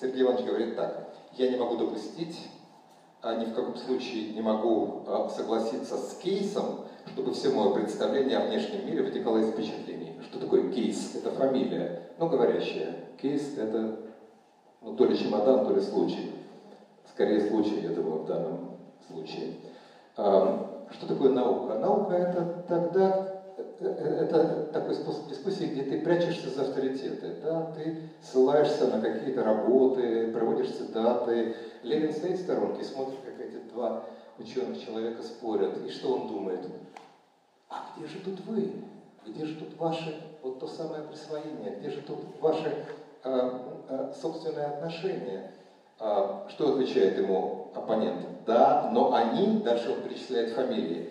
Сергей 0.00 0.22
Иванович 0.22 0.46
говорит 0.46 0.76
так. 0.76 1.08
Я 1.32 1.50
не 1.50 1.56
могу 1.56 1.76
допустить, 1.76 2.48
а 3.22 3.34
ни 3.36 3.46
в 3.46 3.54
каком 3.54 3.76
случае 3.76 4.32
не 4.32 4.40
могу 4.40 5.02
а, 5.06 5.28
согласиться 5.28 5.96
с 5.96 6.14
кейсом, 6.18 6.84
чтобы 7.06 7.32
все 7.32 7.50
мое 7.50 7.72
представление 7.74 8.38
о 8.38 8.46
внешнем 8.46 8.86
мире 8.86 9.02
вытекало 9.02 9.38
из 9.38 9.50
впечатлений. 9.50 10.20
Что 10.22 10.38
такое 10.38 10.70
кейс? 10.72 11.14
Это 11.14 11.30
фамилия, 11.30 12.10
ну, 12.18 12.28
говорящая. 12.28 12.96
Кейс– 13.20 13.56
это 13.58 14.00
ну, 14.82 14.96
то 14.96 15.06
ли 15.06 15.18
чемодан, 15.18 15.66
то 15.66 15.74
ли 15.74 15.80
случай. 15.80 16.32
Скорее 17.12 17.48
случай, 17.48 17.80
я 17.80 17.90
думаю, 17.90 18.22
в 18.22 18.26
данном 18.26 18.76
случае. 19.08 19.54
А, 20.16 20.65
что 20.92 21.06
такое 21.06 21.30
наука? 21.30 21.78
Наука– 21.78 22.14
это 22.14 22.64
тогда 22.68 23.36
это 23.80 24.68
такой 24.72 24.94
способ 24.94 25.28
дискуссии, 25.28 25.64
где 25.64 25.82
ты 25.82 26.00
прячешься 26.00 26.50
за 26.50 26.62
авторитеты, 26.62 27.36
да? 27.42 27.72
ты 27.74 27.98
ссылаешься 28.22 28.86
на 28.88 29.00
какие-то 29.00 29.44
работы, 29.44 30.32
проводишь 30.32 30.74
цитаты. 30.74 31.54
Ленин 31.82 32.12
стоит 32.12 32.38
в 32.38 32.42
сторонке, 32.42 32.84
смотрит, 32.84 33.18
как 33.24 33.40
эти 33.40 33.56
два 33.72 34.04
ученых 34.38 34.82
человека 34.82 35.22
спорят, 35.22 35.84
и 35.86 35.90
что 35.90 36.14
он 36.14 36.28
думает? 36.28 36.60
А 37.68 37.86
где 37.96 38.06
же 38.06 38.20
тут 38.20 38.40
вы? 38.46 38.72
Где 39.26 39.44
же 39.44 39.56
тут 39.56 39.76
ваше, 39.78 40.22
вот 40.42 40.60
то 40.60 40.66
самое 40.66 41.02
присвоение? 41.02 41.76
Где 41.78 41.90
же 41.90 42.00
тут 42.02 42.18
ваше 42.40 42.86
э, 43.24 43.50
э, 43.88 44.12
собственное 44.20 44.68
отношение? 44.68 45.50
Э, 45.98 46.46
что 46.48 46.74
отвечает 46.74 47.18
ему 47.18 47.70
оппонент? 47.74 48.26
Да, 48.46 48.90
но 48.92 49.14
они, 49.14 49.60
дальше 49.60 49.90
он 49.90 50.02
перечисляет 50.02 50.50
фамилии, 50.50 51.10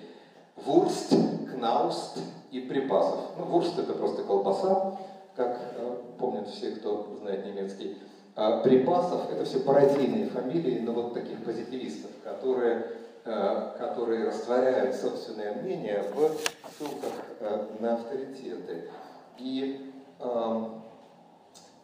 Вурст, 0.56 1.14
Кнауст 1.52 2.18
и 2.52 2.62
припасов. 2.62 3.32
Ну, 3.38 3.46
вурст 3.46 3.78
это 3.78 3.94
просто 3.94 4.24
колбаса, 4.24 4.98
как 5.36 5.60
э, 5.76 5.96
помнят 6.18 6.48
все, 6.48 6.72
кто 6.72 7.18
знает 7.20 7.46
немецкий. 7.46 7.98
А 8.36 8.62
припасов 8.62 9.30
это 9.32 9.44
все 9.46 9.60
пародийные 9.60 10.28
фамилии, 10.28 10.80
но 10.80 10.94
вот 10.94 11.14
таких 11.14 11.44
позитивистов, 11.44 12.12
которые, 12.24 12.88
э, 13.26 13.72
которые 13.78 14.28
растворяют 14.28 14.96
собственное 14.96 15.54
мнение 15.56 16.04
в 16.14 16.32
ссылках 16.78 17.12
э, 17.40 17.66
на 17.80 17.96
авторитеты. 17.96 18.90
И 19.38 19.94
э, 20.20 20.66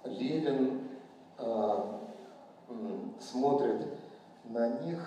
Левин 0.06 0.82
э, 1.38 1.78
смотрит 3.20 3.88
на 4.46 4.68
них 4.82 5.00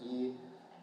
и 0.00 0.36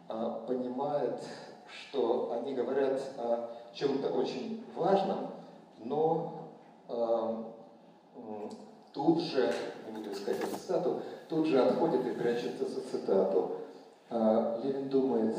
э, 0.08 0.32
понимает, 0.46 1.22
что 1.68 2.32
они 2.32 2.54
говорят 2.54 3.00
о 3.18 3.50
чем-то 3.72 4.08
очень 4.10 4.64
важном, 4.74 5.30
но 5.84 6.50
э, 6.88 7.44
тут 8.92 9.20
же, 9.20 9.52
не 9.86 9.92
буду 9.92 10.12
искать 10.12 10.38
эту 10.38 10.56
цитату, 10.56 11.02
тут 11.28 11.46
же 11.46 11.60
отходит 11.60 12.06
и 12.06 12.18
прячется 12.18 12.68
за 12.68 12.80
цитату. 12.80 13.52
Э, 14.10 14.60
Левин 14.62 14.88
думает, 14.88 15.36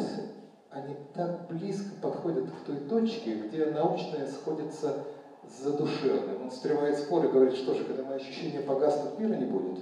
они 0.69 0.95
так 1.13 1.47
близко 1.47 1.89
подходят 2.01 2.45
к 2.49 2.65
той 2.65 2.77
точке, 2.77 3.35
где 3.35 3.65
научное 3.65 4.27
сходится 4.27 5.03
с 5.49 5.63
задушевным. 5.63 6.43
Он 6.43 6.49
встревает 6.49 6.97
спор 6.97 7.25
и 7.25 7.29
говорит, 7.29 7.55
что 7.55 7.73
же, 7.73 7.83
когда 7.83 8.03
мои 8.03 8.17
ощущения 8.17 8.61
погаснут, 8.61 9.19
мира 9.19 9.33
не 9.33 9.45
будет. 9.45 9.79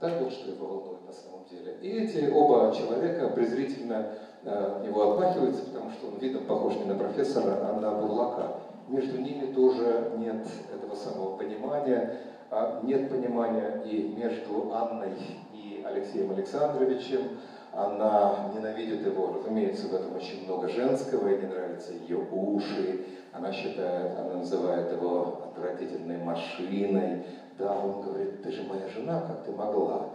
Так 0.00 0.20
вот, 0.20 0.32
что 0.32 0.50
его 0.50 0.66
волнует 0.66 1.06
на 1.06 1.12
самом 1.12 1.44
деле. 1.50 1.76
И 1.82 1.88
эти 1.88 2.30
оба 2.30 2.72
человека 2.72 3.28
презрительно 3.30 4.14
э, 4.44 4.84
его 4.86 5.12
отмахиваются, 5.12 5.64
потому 5.64 5.90
что 5.90 6.06
он 6.08 6.18
видом 6.18 6.44
похож 6.44 6.76
не 6.76 6.84
на 6.84 6.94
профессора, 6.94 7.68
а 7.68 7.80
на 7.80 7.92
бурлака. 7.92 8.60
Между 8.86 9.20
ними 9.20 9.52
тоже 9.52 10.12
нет 10.18 10.46
этого 10.72 10.94
самого 10.94 11.36
понимания, 11.36 12.20
а 12.50 12.80
нет 12.84 13.10
понимания 13.10 13.82
и 13.84 14.14
между 14.16 14.72
Анной 14.72 15.14
и 15.52 15.84
Алексеем 15.84 16.30
Александровичем. 16.30 17.40
Она 17.72 18.50
ненавидит 18.54 19.04
его, 19.04 19.34
разумеется, 19.34 19.88
в 19.88 19.94
этом 19.94 20.16
очень 20.16 20.44
много 20.44 20.68
женского, 20.68 21.28
ей 21.28 21.38
не 21.38 21.46
нравятся 21.48 21.92
ее 21.92 22.18
уши, 22.30 23.04
она 23.32 23.52
считает, 23.52 24.18
она 24.18 24.34
называет 24.34 24.90
его 24.90 25.42
отвратительной 25.44 26.16
машиной, 26.18 27.24
да, 27.58 27.76
он 27.76 28.00
говорит, 28.00 28.42
ты 28.42 28.52
же 28.52 28.62
моя 28.62 28.88
жена, 28.88 29.20
как 29.20 29.44
ты 29.44 29.52
могла? 29.52 30.10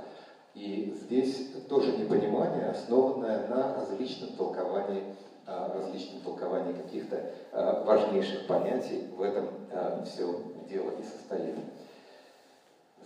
И 0.54 0.96
здесь 1.04 1.52
тоже 1.68 1.98
непонимание, 1.98 2.68
основанное 2.68 3.48
на 3.48 3.76
различном 3.76 4.30
толковании, 4.38 5.04
а, 5.46 5.74
различном 5.74 6.22
толковании 6.22 6.74
каких-то 6.74 7.32
а, 7.52 7.84
важнейших 7.84 8.48
понятий. 8.48 9.08
В 9.18 9.22
этом 9.22 9.50
а, 9.72 10.04
все 10.06 10.34
дело 10.70 10.92
и 10.92 11.04
состоит. 11.04 11.56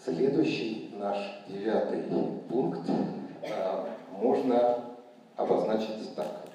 Следующий 0.03 0.93
наш 0.99 1.17
девятый 1.47 2.03
пункт 2.47 2.87
можно 4.11 4.85
обозначить 5.35 6.15
так. 6.15 6.45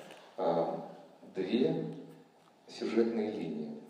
Две 1.35 1.85
сюжетные 2.69 3.33
линии. 3.33 3.81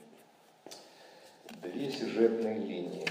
Две 1.63 1.91
сюжетные 1.91 2.59
линии. 2.59 3.07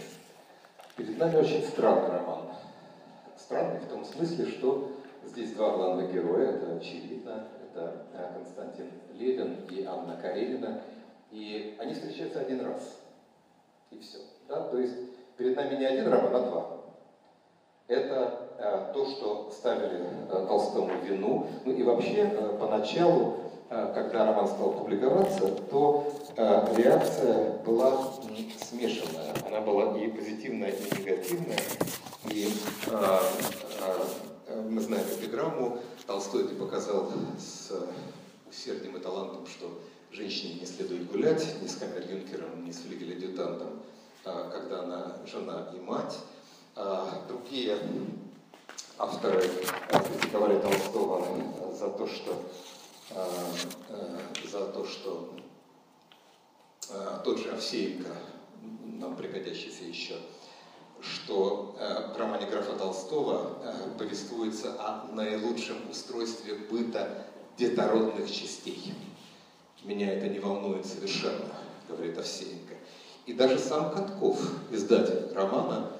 Перед 1.01 1.17
нами 1.17 1.37
очень 1.37 1.63
странный 1.63 2.15
роман. 2.15 2.41
Странный 3.35 3.79
в 3.79 3.87
том 3.87 4.05
смысле, 4.05 4.45
что 4.45 4.91
здесь 5.25 5.53
два 5.53 5.71
главных 5.71 6.13
героя, 6.13 6.49
это 6.49 6.75
очевидно, 6.75 7.47
это 7.63 8.05
э, 8.13 8.33
Константин 8.35 8.91
Левин 9.15 9.65
и 9.71 9.83
Анна 9.83 10.15
Карелина, 10.21 10.81
и 11.31 11.75
они 11.79 11.95
встречаются 11.95 12.41
один 12.41 12.63
раз, 12.63 12.99
и 13.89 13.97
все. 13.97 14.19
Да? 14.47 14.67
То 14.67 14.77
есть 14.77 14.93
перед 15.37 15.55
нами 15.55 15.77
не 15.77 15.85
один 15.85 16.07
роман, 16.07 16.35
а 16.35 16.39
два. 16.39 16.67
Это 17.87 18.49
э, 18.59 18.93
то, 18.93 19.05
что 19.07 19.49
ставили 19.49 20.03
э, 20.29 20.45
Толстому 20.47 21.01
вину, 21.01 21.47
ну 21.65 21.71
и 21.71 21.81
вообще 21.81 22.31
э, 22.31 22.57
поначалу 22.59 23.41
Э, 23.73 23.89
когда 23.95 24.25
роман 24.25 24.47
стал 24.47 24.73
публиковаться, 24.73 25.47
то 25.69 26.11
реакция 26.37 27.57
была 27.63 28.13
смешанная. 28.69 29.33
Она 29.45 29.61
была 29.61 29.97
и 29.97 30.07
позитивная, 30.07 30.71
и 30.71 30.99
негативная. 30.99 31.59
И 32.29 32.53
э, 32.87 33.19
мы 34.69 34.81
знаем 34.81 35.05
эпиграмму, 35.19 35.79
Толстой 36.05 36.45
это 36.45 36.55
показал 36.55 37.11
с 37.37 37.71
усердием 38.49 38.97
и 38.97 38.99
талантом, 38.99 39.45
что 39.47 39.81
женщине 40.11 40.59
не 40.61 40.65
следует 40.65 41.11
гулять 41.11 41.45
ни 41.61 41.67
с 41.67 41.75
камер-юнкером, 41.75 42.65
ни 42.65 42.71
с 42.71 42.79
флигель-адъютантом, 42.79 43.81
когда 44.23 44.81
она 44.83 45.17
жена 45.25 45.69
и 45.75 45.79
мать. 45.79 46.17
Другие 47.27 47.77
авторы 48.97 49.41
критиковали 49.89 50.59
Толстого 50.59 51.25
за 51.73 51.89
то, 51.89 52.07
что 52.07 52.41
Э, 53.13 53.27
э, 53.89 54.47
за 54.49 54.67
то, 54.67 54.85
что 54.85 55.33
э, 55.35 55.40
тот 57.23 57.39
же 57.39 57.51
Овсеенко, 57.51 58.09
нам 58.99 59.15
пригодящийся 59.15 59.83
еще, 59.83 60.15
что 61.01 61.75
в 62.13 62.17
романе 62.17 62.45
графа 62.45 62.73
Толстого 62.73 63.57
повествуется 63.97 64.73
о 64.79 65.07
наилучшем 65.11 65.77
устройстве 65.89 66.55
быта 66.55 67.25
детородных 67.57 68.29
частей. 68.31 68.93
Меня 69.83 70.13
это 70.13 70.27
не 70.27 70.39
волнует 70.39 70.85
совершенно, 70.85 71.55
говорит 71.89 72.17
Овсеенко. 72.17 72.75
И 73.25 73.33
даже 73.33 73.57
сам 73.57 73.91
Катков, 73.91 74.39
издатель 74.71 75.33
романа, 75.33 75.91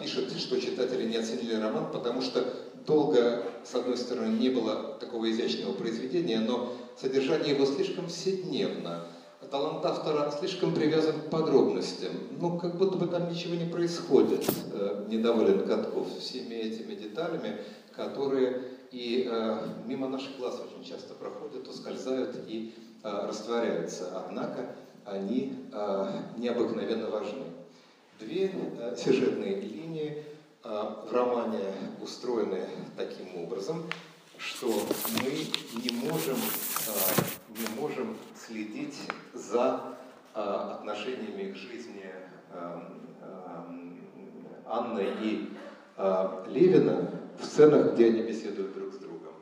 пишет, 0.00 0.32
что 0.38 0.60
читатели 0.60 1.04
не 1.08 1.16
оценили 1.16 1.54
роман, 1.54 1.90
потому 1.90 2.22
что 2.22 2.44
долго, 2.86 3.44
с 3.64 3.74
одной 3.74 3.96
стороны, 3.96 4.38
не 4.38 4.48
было 4.48 4.94
такого 5.00 5.30
изящного 5.30 5.72
произведения, 5.74 6.40
но 6.40 6.72
содержание 6.96 7.54
его 7.54 7.66
слишком 7.66 8.08
вседневно. 8.08 9.04
Талант 9.50 9.84
автора 9.84 10.30
слишком 10.30 10.74
привязан 10.74 11.20
к 11.20 11.30
подробностям. 11.30 12.12
Ну, 12.38 12.58
как 12.58 12.76
будто 12.76 12.98
бы 12.98 13.06
там 13.06 13.30
ничего 13.30 13.54
не 13.54 13.70
происходит, 13.70 14.44
э, 14.72 15.06
недоволен 15.08 15.66
Катков 15.66 16.08
всеми 16.18 16.54
этими 16.54 16.94
деталями, 16.94 17.56
которые 17.94 18.62
и 18.90 19.28
э, 19.30 19.58
мимо 19.86 20.08
наших 20.08 20.36
глаз 20.38 20.60
очень 20.60 20.88
часто 20.88 21.14
проходят, 21.14 21.66
ускользают 21.68 22.36
и 22.46 22.74
э, 23.02 23.26
растворяются. 23.26 24.22
Однако 24.24 24.74
они 25.04 25.54
э, 25.72 26.22
необыкновенно 26.36 27.08
важны. 27.08 27.44
Две 28.20 28.50
э, 28.52 28.96
сюжетные 28.96 29.60
линии– 29.60 30.24
а, 30.64 31.06
в 31.08 31.12
романе 31.12 31.60
устроены 32.02 32.64
таким 32.96 33.42
образом, 33.42 33.84
что 34.38 34.68
мы 35.20 35.30
не 35.82 35.90
можем, 36.08 36.36
а, 36.86 37.50
не 37.58 37.80
можем 37.80 38.16
следить 38.36 38.96
за 39.34 39.96
а, 40.34 40.76
отношениями 40.76 41.52
к 41.52 41.56
жизни 41.56 42.04
Анны 44.66 45.06
и 45.22 45.50
Левина 46.48 47.10
в 47.38 47.44
сценах, 47.44 47.94
где 47.94 48.06
они 48.06 48.22
беседуют 48.22 48.74
друг 48.74 48.94
с 48.94 48.98
другом. 48.98 49.32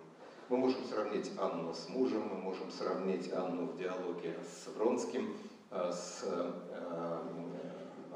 Мы 0.49 0.57
можем 0.57 0.85
сравнить 0.85 1.31
Анну 1.39 1.73
с 1.73 1.89
мужем, 1.89 2.29
мы 2.29 2.37
можем 2.37 2.71
сравнить 2.71 3.33
Анну 3.33 3.67
в 3.67 3.77
диалоге 3.77 4.35
с 4.45 4.69
Вронским, 4.77 5.37
с 5.71 6.25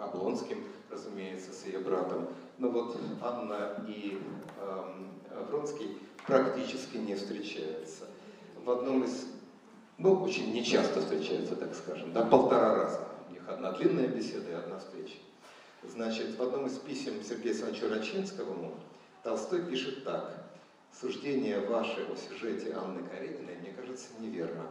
Облонским, 0.00 0.64
разумеется, 0.90 1.52
с 1.52 1.66
ее 1.66 1.78
братом. 1.80 2.28
Но 2.58 2.68
вот 2.70 2.96
Анна 3.22 3.84
и 3.86 4.20
Вронский 5.48 5.98
практически 6.26 6.96
не 6.96 7.14
встречаются. 7.14 8.04
В 8.64 8.70
одном 8.70 9.04
из, 9.04 9.26
ну, 9.98 10.14
очень 10.22 10.52
нечасто 10.52 11.00
встречаются, 11.00 11.56
так 11.56 11.74
скажем, 11.74 12.12
да, 12.12 12.24
полтора 12.24 12.74
раза. 12.74 13.00
У 13.28 13.32
них 13.32 13.48
одна 13.48 13.72
длинная 13.72 14.08
беседа 14.08 14.50
и 14.50 14.54
одна 14.54 14.78
встреча. 14.78 15.16
Значит, 15.82 16.36
в 16.36 16.42
одном 16.42 16.66
из 16.66 16.78
писем 16.78 17.22
Сергея 17.22 17.54
Александровича 17.54 17.88
Рачинскому 17.88 18.74
Толстой 19.22 19.62
пишет 19.62 20.04
так. 20.04 20.44
Суждение 21.00 21.60
ваше 21.60 22.06
о 22.12 22.16
сюжете 22.16 22.74
Анны 22.74 23.02
Карениной, 23.08 23.56
мне 23.60 23.72
кажется, 23.72 24.08
неверно. 24.18 24.66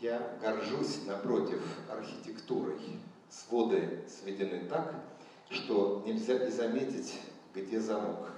Я 0.00 0.38
горжусь, 0.40 1.04
напротив, 1.06 1.60
архитектурой. 1.90 2.78
Своды 3.28 4.02
сведены 4.08 4.66
так, 4.68 4.94
что 5.50 6.02
нельзя 6.06 6.46
и 6.46 6.50
заметить, 6.50 7.14
где 7.54 7.78
замок. 7.78 8.30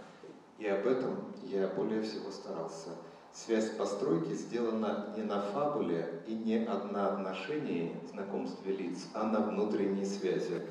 И 0.62 0.68
об 0.68 0.86
этом 0.86 1.16
я 1.42 1.66
более 1.66 2.02
всего 2.02 2.30
старался. 2.30 2.90
Связь 3.32 3.70
постройки 3.70 4.32
сделана 4.34 5.12
не 5.16 5.24
на 5.24 5.40
фабуле 5.40 6.22
и 6.28 6.34
не 6.34 6.60
на 6.60 7.08
отношении 7.08 7.96
знакомстве 8.12 8.76
лиц, 8.76 9.08
а 9.12 9.24
на 9.24 9.40
внутренней 9.40 10.04
связи. 10.04 10.62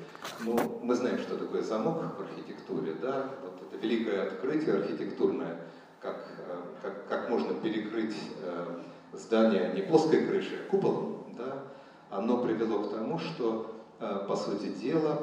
Ну, 0.44 0.56
мы 0.82 0.94
знаем, 0.94 1.18
что 1.18 1.36
такое 1.36 1.62
замок 1.62 1.98
в 2.16 2.22
архитектуре, 2.22 2.94
да? 3.02 3.28
Вот 3.42 3.60
это 3.60 3.82
великое 3.82 4.28
открытие 4.28 4.76
архитектурное, 4.76 5.58
как, 6.00 6.26
э, 6.38 6.56
как, 6.80 7.08
как 7.08 7.28
можно 7.28 7.52
перекрыть 7.52 8.16
э, 8.40 8.80
здание 9.12 9.74
не 9.74 9.82
плоской 9.82 10.24
крышей, 10.24 10.60
а 10.66 10.70
куполом, 10.70 11.26
да? 11.36 11.64
Оно 12.08 12.42
привело 12.42 12.84
к 12.84 12.92
тому, 12.92 13.18
что, 13.18 13.74
э, 14.00 14.24
по 14.26 14.36
сути 14.36 14.68
дела, 14.68 15.18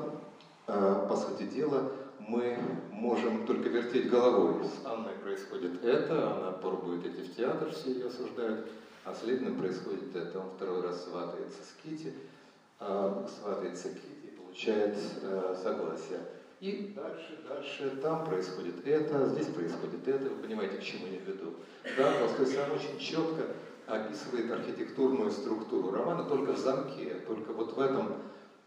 по 0.68 1.16
сути 1.16 1.48
дела, 1.48 1.92
мы 2.30 2.58
можем 2.92 3.46
только 3.46 3.70
вертеть 3.70 4.10
головой. 4.10 4.64
С 4.64 4.86
Анной 4.86 5.14
происходит 5.16 5.84
это, 5.84 6.36
она 6.36 6.52
пробует 6.52 7.06
идти 7.06 7.24
в 7.24 7.36
театр, 7.36 7.72
все 7.72 7.92
ее 7.92 8.08
осуждают, 8.08 8.68
а 9.04 9.14
с 9.14 9.24
Левиным 9.24 9.58
происходит 9.58 10.16
это. 10.16 10.40
Он 10.40 10.50
второй 10.56 10.82
раз 10.82 11.06
сватается 11.06 11.64
с 11.64 11.82
Кити, 11.82 12.14
э, 12.80 13.28
сватается 13.42 13.90
Кити 13.90 14.28
и 14.28 14.38
получает 14.38 14.96
э, 15.24 15.56
согласие. 15.62 16.20
И 16.60 16.94
дальше, 16.96 17.40
дальше, 17.48 18.00
там 18.02 18.26
происходит 18.26 18.86
это, 18.86 19.28
здесь 19.30 19.48
происходит 19.48 20.08
это, 20.08 20.30
вы 20.30 20.36
понимаете, 20.44 20.78
к 20.78 20.84
чему 20.84 21.08
я 21.08 21.20
веду. 21.20 21.54
Да, 21.98 22.14
сам 22.46 22.74
очень 22.74 23.00
четко 23.00 23.44
описывает 23.88 24.52
архитектурную 24.52 25.32
структуру 25.32 25.92
романа 25.92 26.26
только 26.26 26.52
в 26.52 26.58
замке, 26.58 27.16
только 27.26 27.54
вот 27.54 27.76
в 27.76 27.80
этом 27.80 28.18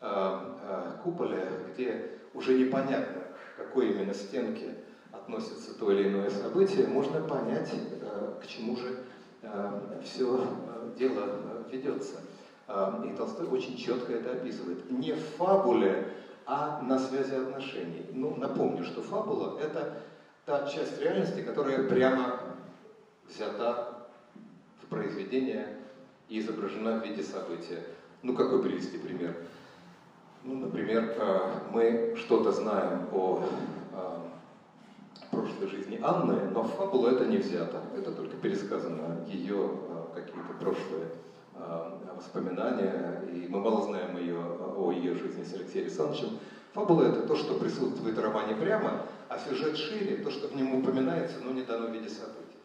э, 0.00 0.06
э, 0.10 0.92
куполе, 1.04 1.48
где 1.72 2.18
уже 2.34 2.58
непонятно, 2.58 3.21
какой 3.62 3.90
именно 3.90 4.14
стенке 4.14 4.74
относится 5.12 5.74
то 5.78 5.90
или 5.92 6.08
иное 6.08 6.30
событие, 6.30 6.86
можно 6.86 7.20
понять, 7.20 7.70
э, 7.72 8.32
к 8.42 8.46
чему 8.46 8.76
же 8.76 8.98
э, 9.42 10.00
все 10.04 10.44
э, 10.44 10.98
дело 10.98 11.64
ведется. 11.70 12.16
И 13.04 13.16
Толстой 13.16 13.48
очень 13.48 13.76
четко 13.76 14.12
это 14.12 14.32
описывает. 14.32 14.90
Не 14.90 15.12
в 15.12 15.20
фабуле, 15.36 16.08
а 16.46 16.80
на 16.80 16.98
связи 16.98 17.34
отношений. 17.34 18.06
Ну, 18.12 18.36
напомню, 18.36 18.84
что 18.84 19.02
фабула– 19.02 19.58
это 19.60 19.98
та 20.46 20.66
часть 20.66 20.98
реальности, 21.00 21.42
которая 21.42 21.82
прямо 21.82 22.40
взята 23.28 24.06
в 24.80 24.86
произведение 24.86 25.76
и 26.28 26.38
изображена 26.38 27.00
в 27.00 27.04
виде 27.04 27.22
события. 27.22 27.82
Ну, 28.22 28.34
какой 28.34 28.62
привести 28.62 28.96
пример? 28.96 29.34
Ну, 30.44 30.56
например, 30.56 31.14
э, 31.16 31.38
мы 31.70 32.16
что-то 32.16 32.50
знаем 32.50 33.06
о 33.12 33.44
э, 33.92 33.98
прошлой 35.30 35.68
жизни 35.68 36.00
Анны, 36.02 36.50
но 36.52 36.62
в 36.62 36.72
фабулу 36.72 37.06
это 37.06 37.26
не 37.26 37.36
взято. 37.36 37.80
Это 37.96 38.10
только 38.10 38.36
пересказано 38.36 39.24
ее 39.28 39.70
э, 39.88 40.20
какие-то 40.20 40.52
прошлые 40.60 41.08
воспоминания, 42.16 43.22
и 43.30 43.46
мы 43.48 43.60
мало 43.60 43.82
знаем 43.82 44.16
ее, 44.16 44.40
о 44.76 44.90
ее 44.90 45.14
жизни 45.14 45.44
с 45.44 45.54
Алексеем 45.54 45.84
Александровичем. 45.84 46.38
Фабула– 46.72 47.02
это 47.04 47.22
то, 47.22 47.36
что 47.36 47.54
присутствует 47.54 48.16
в 48.16 48.20
романе 48.20 48.54
прямо, 48.54 49.02
а 49.28 49.38
сюжет 49.38 49.76
шире, 49.76 50.16
то, 50.16 50.30
что 50.30 50.48
в 50.48 50.56
нем 50.56 50.74
упоминается, 50.74 51.36
но 51.44 51.52
не 51.52 51.62
дано 51.62 51.86
в 51.86 51.92
виде 51.92 52.08
событий. 52.08 52.58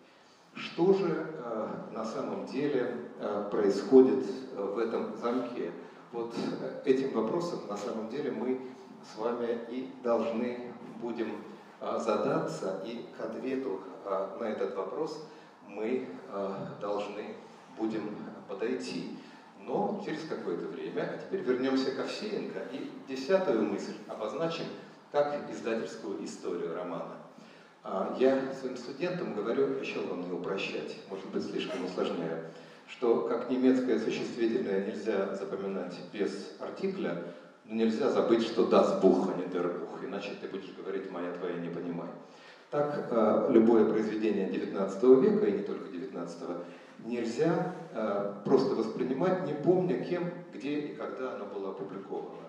Что 0.56 0.94
же 0.94 1.28
э, 1.28 1.68
на 1.94 2.06
самом 2.06 2.48
деле 2.48 2.96
э, 3.20 3.48
происходит 3.52 4.24
в 4.56 4.80
этом 4.80 5.16
замке? 5.18 5.72
Вот 6.12 6.34
этим 6.86 7.12
вопросом 7.12 7.68
на 7.68 7.76
самом 7.76 8.10
деле 8.10 8.32
мы 8.32 8.62
с 9.04 9.18
вами 9.18 9.60
и 9.70 9.90
должны 10.04 10.72
будем 11.02 11.44
а, 11.80 12.00
задаться, 12.00 12.82
и 12.86 13.06
к 13.18 13.24
ответу 13.24 13.82
а, 14.06 14.38
на 14.40 14.46
этот 14.46 14.76
вопрос 14.76 15.26
мы 15.68 16.08
а, 16.30 16.76
должны 16.80 17.36
будем 17.78 18.16
подойти. 18.48 19.18
Но 19.60 20.02
через 20.06 20.22
какое-то 20.28 20.68
время, 20.68 21.14
а 21.14 21.18
теперь 21.18 21.42
вернемся 21.42 21.92
к 21.92 22.00
Овсеенко 22.00 22.60
и 22.72 22.90
десятую 23.08 23.64
мысль 23.64 23.96
обозначим 24.08 24.66
как 25.12 25.52
издательскую 25.52 26.24
историю 26.24 26.74
романа. 26.74 27.16
Я 28.18 28.54
своим 28.54 28.76
студентам 28.76 29.34
говорю, 29.34 29.80
еще 29.80 30.00
вам 30.02 30.22
не 30.22 30.32
упрощать, 30.32 30.98
может 31.10 31.26
быть 31.28 31.46
слишком 31.46 31.86
усложняю 31.86 32.46
что 32.90 33.22
как 33.22 33.50
немецкое 33.50 34.00
существительное 34.00 34.86
нельзя 34.86 35.36
запоминать 35.36 35.96
без 36.14 36.56
артикля, 36.60 37.24
но 37.66 37.76
нельзя 37.76 38.10
забыть, 38.10 38.44
что 38.44 38.68
das 38.68 39.02
Buch, 39.02 39.32
а 39.34 39.38
не 39.38 39.46
der 39.46 39.80
Buch, 39.80 40.06
иначе 40.06 40.32
ты 40.40 40.48
будешь 40.48 40.74
говорить 40.74 41.12
«моя 41.12 41.34
твоя 41.34 41.56
не 41.56 41.70
понимай». 41.70 42.08
Так, 42.70 43.08
э, 43.10 43.48
любое 43.52 43.86
произведение 43.86 44.50
XIX 44.50 45.22
века, 45.22 45.46
и 45.46 45.52
не 45.54 45.64
только 45.64 45.90
XIX, 45.90 46.58
нельзя 47.06 47.76
э, 47.94 48.34
просто 48.44 48.76
воспринимать, 48.76 49.46
не 49.46 49.54
помня 49.54 50.04
кем, 50.04 50.30
где 50.54 50.80
и 50.80 50.96
когда 50.96 51.36
оно 51.36 51.46
было 51.46 51.72
опубликовано. 51.72 52.48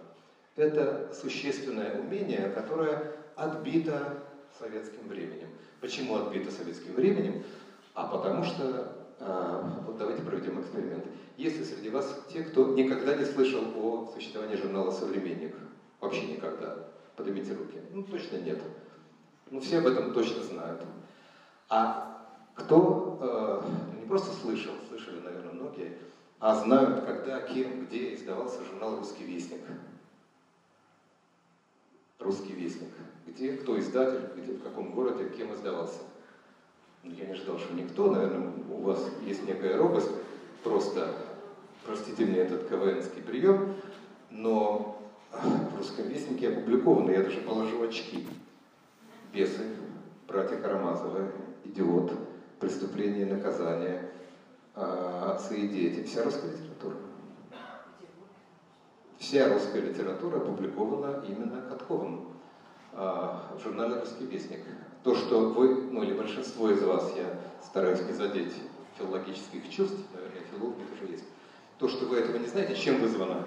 Это 0.57 1.13
существенное 1.21 2.01
умение, 2.01 2.51
которое 2.55 3.13
отбито 3.37 4.25
советским 4.59 5.07
временем. 5.09 5.49
Почему 5.81 6.17
отбито 6.17 6.51
советским 6.51 6.95
временем? 6.95 7.45
А 7.95 8.09
потому 8.09 8.43
что 8.43 8.98
вот 9.21 9.97
давайте 9.99 10.23
проведем 10.23 10.61
эксперимент. 10.61 11.05
Если 11.37 11.65
среди 11.65 11.91
вас 11.91 12.21
те, 12.33 12.43
кто 12.43 12.69
никогда 12.75 13.15
не 13.15 13.25
слышал 13.25 13.63
о 13.77 14.11
существовании 14.15 14.57
журнала 14.57 14.91
«Современник», 14.91 15.55
вообще 16.01 16.27
никогда, 16.27 16.89
поднимите 17.17 17.55
руки. 17.55 17.81
Ну, 17.93 18.03
точно 18.03 18.39
нет. 18.39 18.61
Ну, 19.51 19.61
все 19.61 19.79
об 19.79 19.87
этом 19.87 20.13
точно 20.13 20.43
знают. 20.43 20.83
А 21.69 22.27
кто 22.55 23.19
э, 23.21 24.01
не 24.01 24.07
просто 24.07 24.33
слышал, 24.41 24.73
слышали, 24.89 25.21
наверное, 25.21 25.53
многие, 25.53 25.99
а 26.41 26.55
знают, 26.55 27.05
когда, 27.05 27.41
кем, 27.41 27.87
где 27.87 28.15
издавался 28.15 28.65
журнал 28.65 28.97
«Русский 28.97 29.25
вестник». 29.25 29.61
«Русский 32.19 32.53
вестник». 32.53 32.91
Где, 33.27 33.53
кто 33.53 33.79
издатель, 33.79 34.31
где, 34.37 34.53
в 34.55 34.63
каком 34.63 34.93
городе, 34.93 35.29
кем 35.31 35.55
издавался. 35.55 36.01
Ну, 37.09 37.15
я 37.15 37.27
не 37.27 37.33
ожидал, 37.33 37.59
что 37.59 37.75
никто, 37.75 38.11
наверное, 38.11 38.53
у 38.71 38.83
вас 38.83 39.03
есть 39.23 39.47
некая 39.47 39.79
робость, 39.79 40.11
просто, 40.63 41.15
простите 41.87 42.27
мне 42.27 42.39
этот 42.39 42.69
КВНский 42.69 43.23
прием, 43.23 43.75
но 44.31 45.01
в 45.33 45.79
русском 45.79 46.07
вестнике 46.09 46.51
опубликовано, 46.51 47.11
я 47.11 47.23
даже 47.23 47.41
положу 47.41 47.83
очки. 47.83 48.27
Бесы, 49.33 49.63
братья 50.27 50.57
Карамазовы, 50.57 51.33
идиот, 51.65 52.13
преступление 52.61 53.27
и 53.27 53.33
наказание, 53.33 54.11
а, 54.75 55.35
отцы 55.35 55.59
и 55.59 55.69
дети, 55.69 56.07
вся 56.07 56.25
русская 56.25 56.51
литература. 56.51 56.97
Вся 59.19 59.53
русская 59.53 59.81
литература 59.81 60.37
опубликована 60.37 61.25
именно 61.27 61.63
Катковым 61.63 62.29
а, 62.93 63.55
в 63.59 63.63
журнале 63.63 64.01
«Русский 64.01 64.27
вестник» 64.27 64.61
то, 65.09 65.15
что 65.15 65.41
вы, 65.49 65.85
ну 65.91 66.03
или 66.03 66.13
большинство 66.13 66.69
из 66.69 66.83
вас, 66.83 67.15
я 67.17 67.25
стараюсь 67.65 68.03
не 68.03 68.13
задеть 68.13 68.53
филологических 68.99 69.71
чувств, 69.71 69.97
наверное, 70.13 70.43
филологи 70.53 70.83
тоже 70.83 71.13
есть, 71.13 71.25
то, 71.79 71.89
что 71.89 72.05
вы 72.05 72.19
этого 72.19 72.37
не 72.37 72.47
знаете, 72.47 72.77
чем 72.77 73.01
вызвано? 73.01 73.47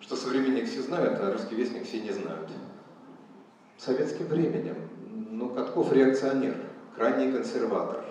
Что 0.00 0.14
современник 0.14 0.66
все 0.68 0.82
знают, 0.82 1.18
а 1.20 1.32
русский 1.32 1.54
вестник 1.54 1.86
все 1.86 2.02
не 2.02 2.10
знают. 2.10 2.50
Советским 3.78 4.26
временем. 4.26 4.76
Ну, 5.30 5.54
Катков 5.54 5.90
реакционер, 5.90 6.56
крайний 6.94 7.32
консерватор. 7.32 8.04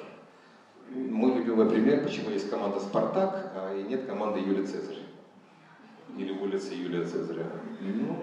Мой 0.90 1.36
любимый 1.36 1.70
пример, 1.70 2.06
почему 2.06 2.32
есть 2.32 2.50
команда 2.50 2.80
«Спартак», 2.80 3.52
а 3.54 3.76
и 3.76 3.84
нет 3.84 4.08
команды 4.08 4.40
Юлий 4.40 4.66
Цезарь. 4.66 4.98
или 6.18 6.32
улица 6.32 6.74
Юлия 6.74 7.06
Цезаря? 7.06 7.46
Ну, 7.82 8.18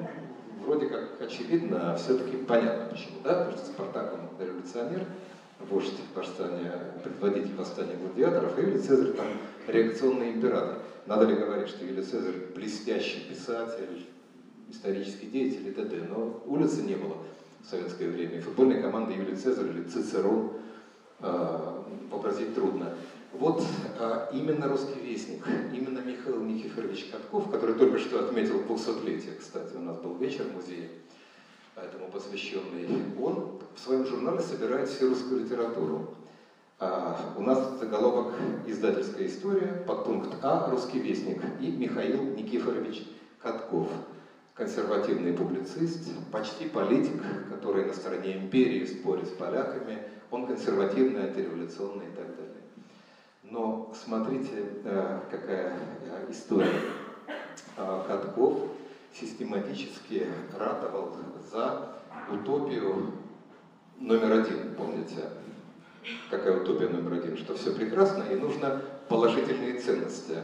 вроде 0.64 0.86
как 0.86 1.20
очевидно, 1.20 1.92
а 1.92 1.96
все-таки 1.96 2.36
понятно 2.36 2.86
почему, 2.90 3.18
да? 3.22 3.44
Потому 3.44 3.56
что 3.56 3.66
Спартак, 3.66 4.14
он 4.14 4.46
революционер, 4.46 5.06
вождь 5.70 5.94
восстания, 6.14 6.94
предводитель 7.02 7.54
восстания 7.54 7.96
гладиаторов, 7.96 8.58
и 8.58 8.62
Юлий 8.62 8.78
Цезарь 8.78 9.12
там 9.12 9.26
реакционный 9.66 10.32
император. 10.32 10.78
Надо 11.06 11.26
ли 11.26 11.36
говорить, 11.36 11.68
что 11.68 11.84
Юлий 11.84 12.02
Цезарь 12.02 12.36
блестящий 12.54 13.20
писатель, 13.28 14.06
исторический 14.70 15.26
деятель 15.26 15.68
и 15.68 15.72
т.д. 15.72 16.06
Но 16.08 16.42
улицы 16.46 16.82
не 16.82 16.94
было 16.94 17.16
в 17.62 17.66
советское 17.66 18.08
время. 18.08 18.38
И 18.38 18.40
футбольная 18.40 18.82
команда 18.82 19.12
Юлий 19.12 19.36
Цезарь 19.36 19.68
или 19.68 19.84
Цицерон 19.84 20.52
э, 21.20 21.58
вообразить 22.10 22.54
трудно. 22.54 22.94
Вот 23.38 23.64
а, 23.98 24.30
именно 24.32 24.68
«Русский 24.68 25.00
вестник», 25.00 25.44
именно 25.72 25.98
Михаил 25.98 26.40
Никифорович 26.40 27.06
Катков, 27.10 27.50
который 27.50 27.74
только 27.74 27.98
что 27.98 28.24
отметил 28.24 28.60
200-летие, 28.60 29.38
кстати, 29.40 29.74
у 29.74 29.80
нас 29.80 29.96
был 29.98 30.14
вечер 30.16 30.44
в 30.44 30.54
музее, 30.54 30.88
этому 31.74 32.08
посвященный, 32.08 32.88
он 33.20 33.60
в 33.74 33.80
своем 33.80 34.06
журнале 34.06 34.40
собирает 34.40 34.88
всю 34.88 35.08
русскую 35.08 35.40
литературу. 35.40 36.14
А, 36.78 37.18
у 37.36 37.42
нас 37.42 37.78
заголовок 37.80 38.34
«Издательская 38.66 39.26
история», 39.26 39.84
подпункт 39.86 40.36
А 40.42 40.70
«Русский 40.70 41.00
вестник» 41.00 41.42
и 41.60 41.70
Михаил 41.72 42.22
Никифорович 42.22 43.04
Катков, 43.40 43.88
консервативный 44.54 45.32
публицист, 45.32 46.08
почти 46.30 46.66
политик, 46.66 47.20
который 47.50 47.84
на 47.84 47.94
стороне 47.94 48.36
империи 48.36 48.84
спорит 48.86 49.26
с 49.26 49.32
поляками, 49.32 49.98
он 50.30 50.46
консервативный, 50.46 51.28
антиреволюционный 51.28 52.06
и 52.06 52.16
так 52.16 52.26
далее. 52.26 52.33
Но 53.50 53.92
смотрите, 53.94 54.64
э, 54.84 55.20
какая 55.30 55.78
э, 56.02 56.26
история. 56.30 56.80
Э, 57.76 58.02
Катков 58.06 58.70
систематически 59.12 60.26
ратовал 60.58 61.14
за 61.50 62.00
утопию 62.32 63.12
номер 63.98 64.40
один, 64.40 64.74
помните? 64.74 65.28
Какая 66.30 66.62
утопия 66.62 66.88
номер 66.88 67.14
один? 67.14 67.36
Что 67.36 67.54
все 67.54 67.74
прекрасно 67.74 68.24
и 68.24 68.36
нужно 68.36 68.82
положительные 69.08 69.78
ценности 69.78 70.38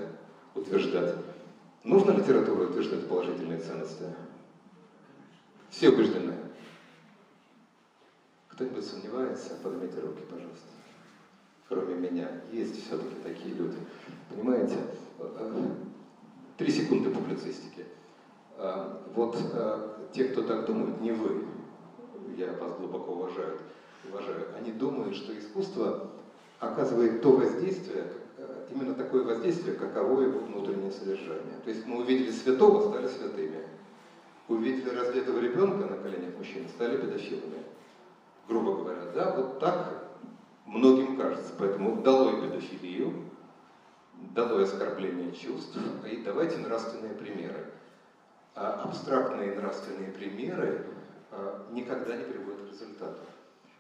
утверждать. 0.55 1.17
Нужно 1.85 2.13
литературу 2.13 2.65
утверждать 2.65 3.09
положительные 3.09 3.59
ценности? 3.59 4.05
Все 5.71 5.89
убеждены? 5.89 6.35
Кто-нибудь 8.49 8.85
сомневается? 8.85 9.55
Поднимите 9.63 10.01
руки, 10.01 10.23
пожалуйста 10.29 10.70
кроме 11.71 11.95
меня. 11.95 12.29
Есть 12.53 12.85
все-таки 12.85 13.15
такие 13.23 13.55
люди. 13.55 13.79
Понимаете? 14.29 14.77
Три 16.59 16.71
секунды 16.71 17.11
публицистики. 17.11 17.87
Вот 19.15 19.39
те, 20.13 20.25
кто 20.25 20.43
так 20.43 20.67
думают, 20.67 21.01
не 21.01 21.13
вы, 21.13 21.45
я 22.37 22.53
вас 22.53 22.73
глубоко 22.77 23.13
уважаю, 23.13 23.59
уважаю, 24.11 24.49
они 24.59 24.73
думают, 24.73 25.15
что 25.15 25.39
искусство 25.39 26.11
оказывает 26.59 27.23
то 27.23 27.33
воздействие, 27.33 28.05
именно 28.71 28.95
такое 28.95 29.23
воздействие, 29.23 29.77
каково 29.77 30.23
его 30.23 30.41
внутреннее 30.41 30.91
содержание. 30.91 31.55
То 31.65 31.71
есть 31.71 31.87
мы 31.87 32.01
увидели 32.01 32.31
святого, 32.33 32.91
стали 32.91 33.07
святыми. 33.07 33.63
Увидели 34.49 34.91
раздетого 34.91 35.39
ребенка 35.39 35.87
на 35.87 35.97
коленях 35.97 36.37
мужчин, 36.37 36.69
стали 36.69 36.97
педофилами. 36.97 37.63
Грубо 38.49 38.79
говоря, 38.79 39.13
да, 39.15 39.37
вот 39.37 39.61
так 39.61 40.10
многим 40.71 41.17
кажется. 41.17 41.53
Поэтому 41.59 42.03
долой 42.03 42.41
педофилию, 42.41 43.31
долой 44.35 44.65
оскорбление 44.65 45.33
чувств, 45.33 45.77
и 46.11 46.23
давайте 46.23 46.59
нравственные 46.59 47.15
примеры. 47.15 47.67
А 48.55 48.83
абстрактные 48.85 49.55
нравственные 49.55 50.11
примеры 50.11 50.87
а, 51.31 51.67
никогда 51.71 52.17
не 52.17 52.25
приводят 52.25 52.69
к 52.69 52.73
результату. 52.73 53.21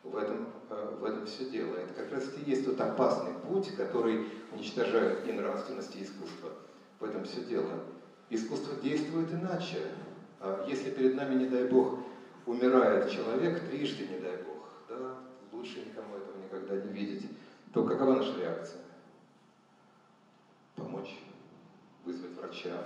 В 0.03 0.17
этом, 0.17 0.49
а, 0.71 0.97
в 0.97 1.05
этом 1.05 1.27
все 1.27 1.49
дело. 1.51 1.77
Это 1.77 1.93
как 1.95 2.13
раз 2.13 2.25
и 2.37 2.49
есть 2.49 2.65
тот 2.65 2.81
опасный 2.81 3.35
путь, 3.47 3.75
который 3.77 4.29
уничтожает 4.53 5.27
и 5.27 5.33
нравственность, 5.33 5.95
и 5.97 6.05
искусство. 6.05 6.51
В 6.99 7.05
этом 7.05 7.25
все 7.25 7.43
дело. 7.43 7.71
Искусство 8.31 8.77
действует 8.77 9.33
иначе. 9.33 9.79
А 10.39 10.65
если 10.67 10.91
перед 10.91 11.17
нами, 11.17 11.35
не 11.35 11.47
дай 11.47 11.65
Бог, 11.65 11.99
умирает 12.47 13.11
человек, 13.11 13.61
трижды, 13.69 14.07
не 14.07 14.19
дай 14.21 14.37
Бог, 14.39 14.69
да, 14.89 15.17
лучше 15.53 15.81
никому 15.81 16.17
этого 16.17 16.40
никогда 16.71 16.89
не 16.89 16.93
видеть, 16.93 17.29
то 17.73 17.85
какова 17.85 18.17
наша 18.17 18.39
реакция? 18.39 18.81
Помочь, 20.77 21.19
вызвать 22.05 22.37
врача, 22.37 22.85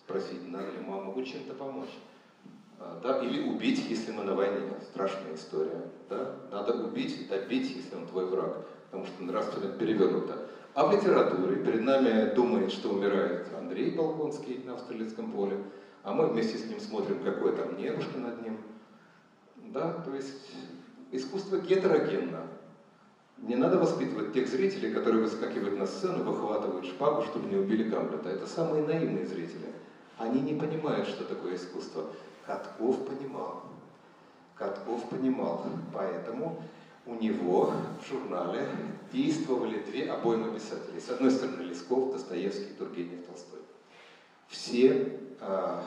спросить, 0.00 0.46
надо 0.48 0.70
ли 0.72 0.80
маму 0.80 1.04
могу 1.04 1.22
чем-то 1.22 1.54
помочь. 1.54 1.98
А, 2.80 3.00
да, 3.02 3.18
или 3.24 3.48
убить, 3.48 3.88
если 3.88 4.12
мы 4.12 4.24
на 4.24 4.34
войне. 4.34 4.72
Страшная 4.90 5.34
история. 5.34 5.82
Да? 6.08 6.36
Надо 6.50 6.74
убить, 6.74 7.28
добить, 7.28 7.74
если 7.74 7.96
он 7.96 8.06
твой 8.06 8.26
враг. 8.26 8.66
Потому 8.86 9.06
что 9.06 9.22
нравственно 9.22 9.72
перевернуто. 9.72 10.48
А 10.74 10.86
в 10.86 10.94
литературе 10.94 11.56
перед 11.56 11.82
нами 11.82 12.32
думает, 12.34 12.70
что 12.70 12.90
умирает 12.90 13.52
Андрей 13.52 13.96
Болконский 13.96 14.62
на 14.64 14.74
австралийском 14.74 15.32
поле, 15.32 15.60
а 16.04 16.12
мы 16.12 16.28
вместе 16.28 16.56
с 16.56 16.66
ним 16.66 16.78
смотрим, 16.78 17.22
какое 17.22 17.56
там 17.56 17.76
небушка 17.76 18.18
над 18.18 18.42
ним. 18.42 18.58
Да, 19.56 19.92
то 20.04 20.14
есть 20.14 20.52
искусство 21.10 21.56
гетерогенно. 21.56 22.46
Не 23.42 23.54
надо 23.54 23.78
воспитывать 23.78 24.32
тех 24.32 24.48
зрителей, 24.48 24.92
которые 24.92 25.22
выскакивают 25.22 25.78
на 25.78 25.86
сцену, 25.86 26.24
выхватывают 26.24 26.86
шпагу, 26.86 27.22
чтобы 27.22 27.48
не 27.48 27.56
убили 27.56 27.84
Гамлета. 27.84 28.30
Это 28.30 28.46
самые 28.46 28.84
наивные 28.84 29.26
зрители. 29.26 29.72
Они 30.18 30.40
не 30.40 30.58
понимают, 30.58 31.06
что 31.06 31.24
такое 31.24 31.54
искусство. 31.54 32.06
Катков 32.46 33.06
понимал. 33.06 33.62
Катков 34.56 35.08
понимал. 35.08 35.64
Поэтому 35.94 36.60
у 37.06 37.14
него 37.14 37.72
в 38.02 38.08
журнале 38.08 38.66
действовали 39.12 39.78
две 39.78 40.10
обоймы 40.10 40.52
писателей. 40.52 41.00
С 41.00 41.08
одной 41.08 41.30
стороны 41.30 41.62
Лесков, 41.62 42.12
Достоевский, 42.12 42.74
Тургенев, 42.76 43.24
Толстой. 43.24 43.60
Все 44.48 45.20
э, 45.40 45.80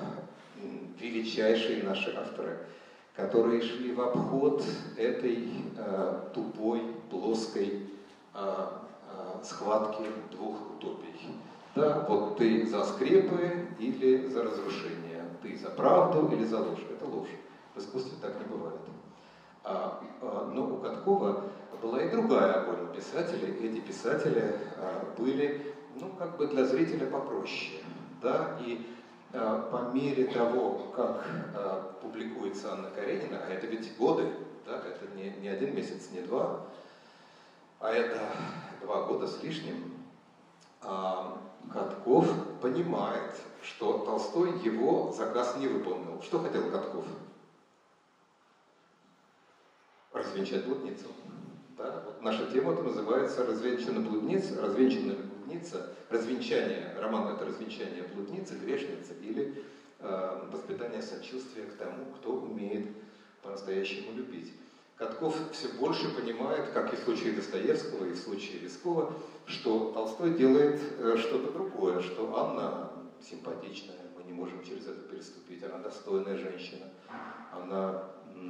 величайшие 0.99 1.84
наши 1.84 2.16
авторы– 2.16 2.60
которые 3.16 3.62
шли 3.62 3.93
в 3.93 4.01
обход 4.01 4.64
этой 4.97 5.49
э, 5.78 6.20
тупой, 6.34 6.82
плоской 7.09 7.89
э, 8.34 8.38
э, 8.38 9.43
схватки 9.43 10.05
двух 10.32 10.55
утопий. 10.72 11.36
Да, 11.76 12.05
вот 12.07 12.38
ты 12.38 12.66
за 12.68 12.84
скрепы 12.84 13.68
или 13.80 14.28
за 14.28 14.43
разрушение, 14.43 15.26
ты 15.41 15.57
за 15.57 15.70
правду 15.70 16.30
или 16.34 16.45
за 16.45 16.59
ложь. 16.59 16.86
Это 16.89 17.05
ложь. 17.05 17.30
В 17.76 17.80
искусстве 17.80 18.18
так 18.22 18.38
не 18.39 18.45
бывает. 18.45 18.80
А, 19.64 20.01
а, 20.22 20.51
но 20.53 20.74
у 20.74 20.78
Каткова 20.78 21.43
была 21.82 22.01
и 22.01 22.09
другая 22.09 22.62
обойма 22.62 22.93
писателей. 22.93 23.55
Эти 23.62 23.80
писатели 23.80 24.53
а, 24.78 25.14
были, 25.18 25.74
ну, 25.99 26.09
как 26.18 26.38
бы 26.38 26.47
для 26.47 26.66
зрителя 26.66 27.05
попроще. 27.07 27.80
Да? 28.22 28.57
И 28.66 28.86
Э, 29.01 29.01
по 29.32 29.91
мере 29.93 30.25
того, 30.25 30.91
как 30.95 31.25
э, 31.55 31.84
публикуется 32.01 32.73
Анна 32.73 32.89
Каренина, 32.89 33.38
а 33.45 33.49
это 33.49 33.67
ведь 33.67 33.95
годы, 33.97 34.29
да, 34.65 34.77
это 34.77 35.07
не, 35.15 35.29
не 35.41 35.47
один 35.47 35.73
месяц, 35.75 36.09
не 36.11 36.21
два, 36.21 36.65
а 37.79 37.91
это 37.91 38.19
два 38.82 39.03
года 39.03 39.27
с 39.27 39.41
лишним, 39.41 39.93
а, 40.82 41.38
Катков 41.71 42.27
понимает, 42.59 43.36
что 43.63 43.99
Толстой 43.99 44.59
его 44.59 45.13
заказ 45.15 45.55
не 45.57 45.67
выполнил. 45.67 46.21
Что 46.21 46.39
хотел 46.39 46.69
Катков? 46.71 47.05
Развенчать 50.11 50.65
блудницу. 50.65 51.07
Да? 51.77 52.03
Вот 52.05 52.21
наша 52.21 52.51
тема 52.51 52.73
называется 52.73 53.45
«Развенчана 53.45 54.01
блудница», 54.01 54.61
«Развенчанная 54.61 55.17
блудница», 55.41 55.93
развенчание, 56.09 56.93
роман 56.99 57.35
это 57.35 57.45
развенчание 57.45 58.03
блудницы, 58.13 58.55
грешницы 58.55 59.13
или 59.21 59.63
э, 59.99 60.47
воспитание 60.51 61.01
сочувствия 61.01 61.63
к 61.63 61.73
тому, 61.77 62.05
кто 62.17 62.33
умеет 62.33 62.89
по-настоящему 63.41 64.13
любить. 64.13 64.53
Катков 64.97 65.35
все 65.51 65.67
больше 65.79 66.13
понимает, 66.15 66.69
как 66.69 66.93
и 66.93 66.95
в 66.95 66.99
случае 66.99 67.33
Достоевского, 67.33 68.05
и 68.05 68.11
в 68.11 68.17
случае 68.17 68.59
Лескова, 68.59 69.13
что 69.47 69.91
Толстой 69.93 70.35
делает 70.35 70.79
э, 70.99 71.17
что-то 71.17 71.51
другое, 71.51 72.01
что 72.01 72.37
Анна 72.37 72.91
симпатичная, 73.27 73.97
мы 74.15 74.23
не 74.23 74.33
можем 74.33 74.63
через 74.63 74.87
это 74.87 75.01
переступить, 75.01 75.63
она 75.63 75.79
достойная 75.79 76.37
женщина, 76.37 76.85
она 77.51 78.03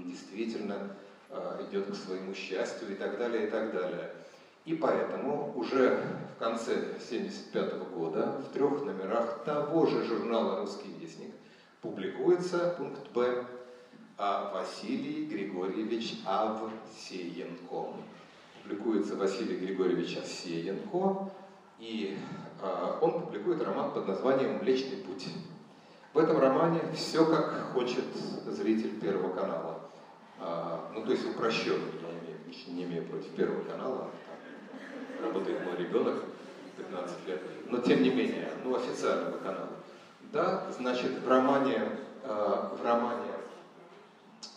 действительно 0.05 0.95
э, 1.29 1.65
идет 1.69 1.91
к 1.91 1.95
своему 1.95 2.33
счастью 2.33 2.91
и 2.91 2.95
так 2.95 3.17
далее, 3.17 3.47
и 3.47 3.49
так 3.49 3.73
далее. 3.73 4.11
И 4.66 4.76
поэтому 4.76 5.53
уже 5.55 6.03
в 6.36 6.39
конце 6.39 6.74
1975 6.74 7.74
года 7.95 8.41
в 8.47 8.53
трех 8.53 8.84
номерах 8.84 9.43
того 9.43 9.88
же 9.88 10.03
журнала 10.03 10.59
«Русский 10.59 10.93
вестник» 10.99 11.34
публикуется 11.82 12.76
пункт 12.78 13.12
«Б» 13.12 13.45
а 14.24 14.53
Василий 14.53 15.26
Григорьевич 15.26 16.22
Авсеенко. 16.28 17.93
Публикуется 18.62 19.16
Василий 19.16 19.57
Григорьевич 19.57 20.16
Авсеенко, 20.18 21.32
и 21.80 22.16
э, 22.62 22.97
он 23.01 23.22
публикует 23.24 23.64
роман 23.64 23.91
под 23.91 24.07
названием 24.07 24.59
«Млечный 24.62 24.97
путь». 24.97 25.28
В 26.14 26.20
этом 26.20 26.38
романе 26.38 26.82
все 26.93 27.26
как 27.26 27.74
хочет 27.74 28.05
зритель 28.45 28.99
Первого 28.99 29.34
канала. 29.34 29.80
А, 30.39 30.91
ну, 30.93 31.03
то 31.03 31.12
есть 31.14 31.26
упрощенно, 31.26 31.86
я 32.01 32.09
имею, 32.09 32.38
не 32.68 32.84
имею 32.84 33.05
против 33.05 33.30
Первого 33.30 33.64
канала. 33.64 34.12
Работает 35.22 35.65
мой 35.65 35.78
ребенок, 35.78 36.24
15 36.78 37.28
лет. 37.28 37.41
Но 37.67 37.78
тем 37.80 38.03
не 38.03 38.09
менее, 38.09 38.49
ну, 38.63 38.76
официального 38.76 39.38
канала. 39.38 39.69
Да, 40.32 40.65
значит, 40.78 41.19
в 41.24 41.28
романе, 41.28 41.89
э, 42.24 42.67
в 42.80 42.84
романе 42.84 43.32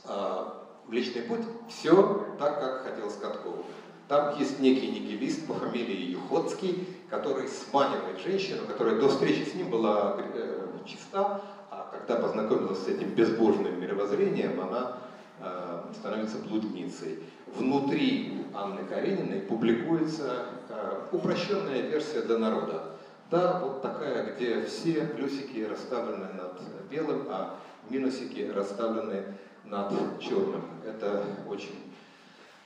э, 0.05 0.45
личный 0.89 1.23
путь 1.23 1.43
все 1.69 2.27
так, 2.39 2.61
как 2.61 2.83
хотел 2.85 3.11
Скоткову. 3.11 3.65
Там 4.09 4.39
есть 4.39 4.61
некий 4.61 4.89
нигилист 4.89 5.47
по 5.47 5.55
фамилии 5.55 6.13
Юходский, 6.13 6.87
который 7.09 7.49
сманивает 7.49 8.21
женщину, 8.21 8.67
которая 8.67 9.01
до 9.01 9.09
встречи 9.09 9.49
с 9.49 9.55
ним 9.55 9.71
была 9.71 10.17
э, 10.19 10.67
чиста, 10.87 11.41
а 11.71 11.91
когда 11.91 12.21
познакомилась 12.21 12.85
с 12.85 12.89
этим 12.89 13.09
безбожным 13.15 13.81
мировоззрением, 13.81 14.61
она 14.61 14.99
э, 15.41 15.85
становится 15.99 16.39
блудницей. 16.39 17.21
Внутри 17.57 18.47
Анны 18.53 18.85
Карениной 18.85 19.41
публикуется 19.41 20.47
э, 20.69 21.07
упрощенная 21.13 21.83
версия 21.83 22.23
для 22.23 22.39
народа. 22.39 22.83
Да, 23.31 23.61
вот 23.61 23.81
такая, 23.81 24.35
где 24.35 24.65
все 24.65 25.07
плюсики 25.07 25.67
расставлены 25.69 26.33
над 26.35 26.61
белым, 26.91 27.27
а 27.31 27.57
минусики 27.91 28.51
расставлены 28.55 29.25
над 29.65 30.21
черным. 30.21 30.63
Это 30.85 31.25
очень, 31.49 31.93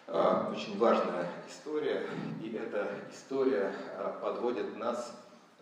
а, 0.06 0.50
очень 0.52 0.78
важная 0.78 1.26
история, 1.48 2.06
и 2.42 2.50
эта 2.50 2.88
история 3.12 3.72
а, 3.98 4.18
подводит 4.20 4.76
нас 4.76 5.14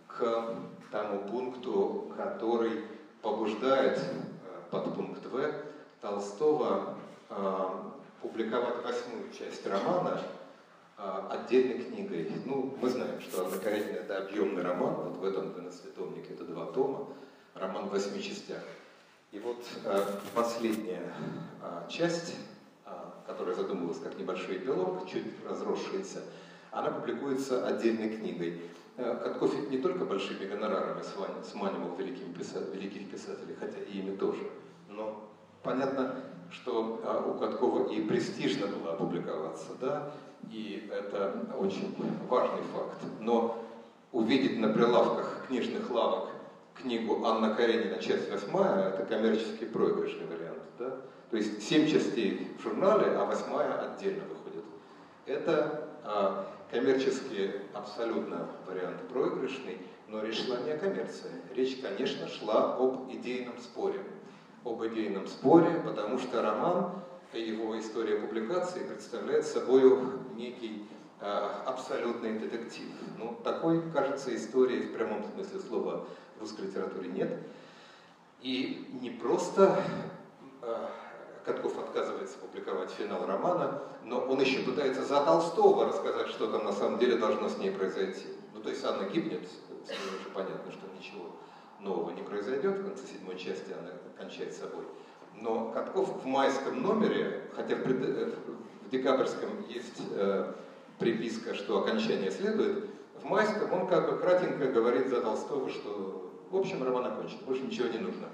к 0.06 0.56
тому 0.90 1.20
пункту, 1.28 2.12
который 2.16 2.84
побуждает 3.22 4.00
под 4.70 4.94
пункт 4.94 5.24
В 5.26 5.52
Толстого 6.00 6.94
публиковать 8.26 8.82
восьмую 8.82 9.30
часть 9.32 9.64
романа 9.66 10.20
отдельной 10.96 11.84
книгой. 11.84 12.32
Ну, 12.44 12.76
мы 12.80 12.88
знаем, 12.88 13.20
что 13.20 13.44
«Анна 13.44 13.58
Каренина»— 13.58 13.96
это 14.00 14.18
объемный 14.18 14.62
роман, 14.62 14.94
вот 14.96 15.16
в 15.18 15.24
этом 15.24 15.48
12-томнике 15.48 16.34
это 16.34 16.44
два 16.44 16.66
тома, 16.66 17.06
роман 17.54 17.86
в 17.86 17.90
восьми 17.92 18.20
частях. 18.20 18.62
И 19.30 19.38
вот 19.38 19.64
э, 19.84 20.04
последняя 20.34 21.12
э, 21.62 21.88
часть, 21.88 22.36
которая 23.26 23.54
задумывалась 23.54 23.98
как 23.98 24.18
небольшой 24.18 24.56
эпилог, 24.58 25.08
чуть 25.08 25.26
разросшаяся, 25.46 26.22
она 26.70 26.90
публикуется 26.90 27.66
отдельной 27.66 28.16
книгой. 28.16 28.62
Катков 28.96 29.70
не 29.70 29.78
только 29.78 30.04
большими 30.04 30.46
гонорарами 30.46 31.02
сманивал 31.42 31.96
великих 31.96 32.34
писателей, 33.10 33.56
хотя 33.60 33.78
и 33.78 33.98
ими 33.98 34.16
тоже, 34.16 34.48
но 34.88 35.28
понятно, 35.62 36.22
что 36.50 37.00
э, 37.02 37.30
у 37.30 37.34
Каткова 37.38 37.88
и 37.90 38.02
престижно 38.02 38.66
было 38.66 38.92
опубликоваться, 38.92 39.72
да, 39.80 40.10
и 40.50 40.88
это 40.92 41.34
очень 41.58 41.94
важный 42.28 42.62
факт. 42.72 42.98
Но 43.20 43.62
увидеть 44.12 44.58
на 44.58 44.68
прилавках 44.68 45.46
книжных 45.48 45.90
лавок 45.90 46.30
книгу 46.74 47.24
Анна 47.24 47.54
Каренина, 47.54 47.98
часть 48.02 48.30
восьмая, 48.30 48.90
это 48.90 49.04
коммерчески 49.04 49.64
проигрышный 49.64 50.26
вариант. 50.26 50.62
Да? 50.78 50.96
То 51.30 51.36
есть 51.36 51.62
семь 51.62 51.88
частей 51.88 52.52
в 52.58 52.62
журнале, 52.62 53.06
а 53.16 53.24
восьмая 53.24 53.90
отдельно 53.90 54.24
выходит. 54.24 54.64
Это 55.26 55.88
а, 56.04 56.46
коммерчески 56.70 57.52
абсолютно 57.72 58.48
вариант 58.66 59.00
проигрышный, 59.08 59.78
но 60.08 60.22
речь 60.22 60.44
шла 60.44 60.58
не 60.60 60.70
о 60.70 60.78
коммерции. 60.78 61.30
Речь, 61.54 61.80
конечно, 61.80 62.28
шла 62.28 62.76
об 62.76 63.10
идейном 63.12 63.58
споре. 63.58 64.00
Об 64.66 64.84
идейном 64.84 65.28
споре, 65.28 65.80
потому 65.84 66.18
что 66.18 66.42
роман, 66.42 66.90
его 67.32 67.78
история 67.78 68.18
публикации 68.18 68.80
представляет 68.80 69.46
собой 69.46 69.96
некий 70.34 70.88
а, 71.20 71.62
абсолютный 71.66 72.36
детектив. 72.36 72.88
Ну, 73.16 73.38
такой, 73.44 73.80
кажется, 73.92 74.34
истории 74.34 74.80
в 74.80 74.92
прямом 74.92 75.22
смысле 75.22 75.60
слова 75.60 76.04
в 76.36 76.40
русской 76.40 76.62
литературе 76.62 77.08
нет. 77.10 77.38
И 78.42 78.88
не 79.00 79.10
просто 79.10 79.80
э, 80.62 80.86
Катков 81.44 81.78
отказывается 81.78 82.36
публиковать 82.38 82.90
финал 82.90 83.24
романа, 83.24 83.82
но 84.02 84.18
он 84.18 84.40
еще 84.40 84.64
пытается 84.64 85.04
за 85.04 85.24
Толстого 85.24 85.86
рассказать, 85.86 86.26
что 86.26 86.48
там 86.48 86.64
на 86.64 86.72
самом 86.72 86.98
деле 86.98 87.18
должно 87.18 87.48
с 87.48 87.56
ней 87.58 87.70
произойти. 87.70 88.26
Ну, 88.52 88.60
то 88.60 88.70
есть 88.70 88.84
Анна 88.84 89.04
гибнет, 89.04 89.46
с 89.84 89.90
ней 89.90 90.18
уже 90.20 90.28
понятно, 90.34 90.72
что 90.72 90.88
ничего 90.98 91.35
нового 91.80 92.10
не 92.10 92.22
произойдет, 92.22 92.78
в 92.78 92.84
конце 92.84 93.06
седьмой 93.06 93.38
части 93.38 93.72
она 93.72 93.90
кончает 94.18 94.54
собой. 94.54 94.84
Но 95.34 95.70
Катков 95.70 96.22
в 96.22 96.26
майском 96.26 96.82
номере, 96.82 97.42
хотя 97.54 97.76
в, 97.76 97.82
пред... 97.82 98.02
Э, 98.02 98.32
в 98.82 98.90
декабрьском 98.90 99.50
есть 99.68 100.00
э, 100.12 100.52
приписка, 100.98 101.54
что 101.54 101.80
окончание 101.80 102.30
следует, 102.30 102.88
в 103.20 103.24
майском 103.24 103.72
он 103.72 103.88
как 103.88 104.10
бы 104.10 104.18
кратенько 104.18 104.66
говорит 104.66 105.08
за 105.08 105.20
Толстого, 105.20 105.68
что 105.68 106.26
в 106.50 106.56
общем, 106.56 106.82
роман 106.82 107.06
окончен, 107.06 107.38
больше 107.44 107.62
ничего 107.62 107.88
не 107.88 107.98
нужно, 107.98 108.28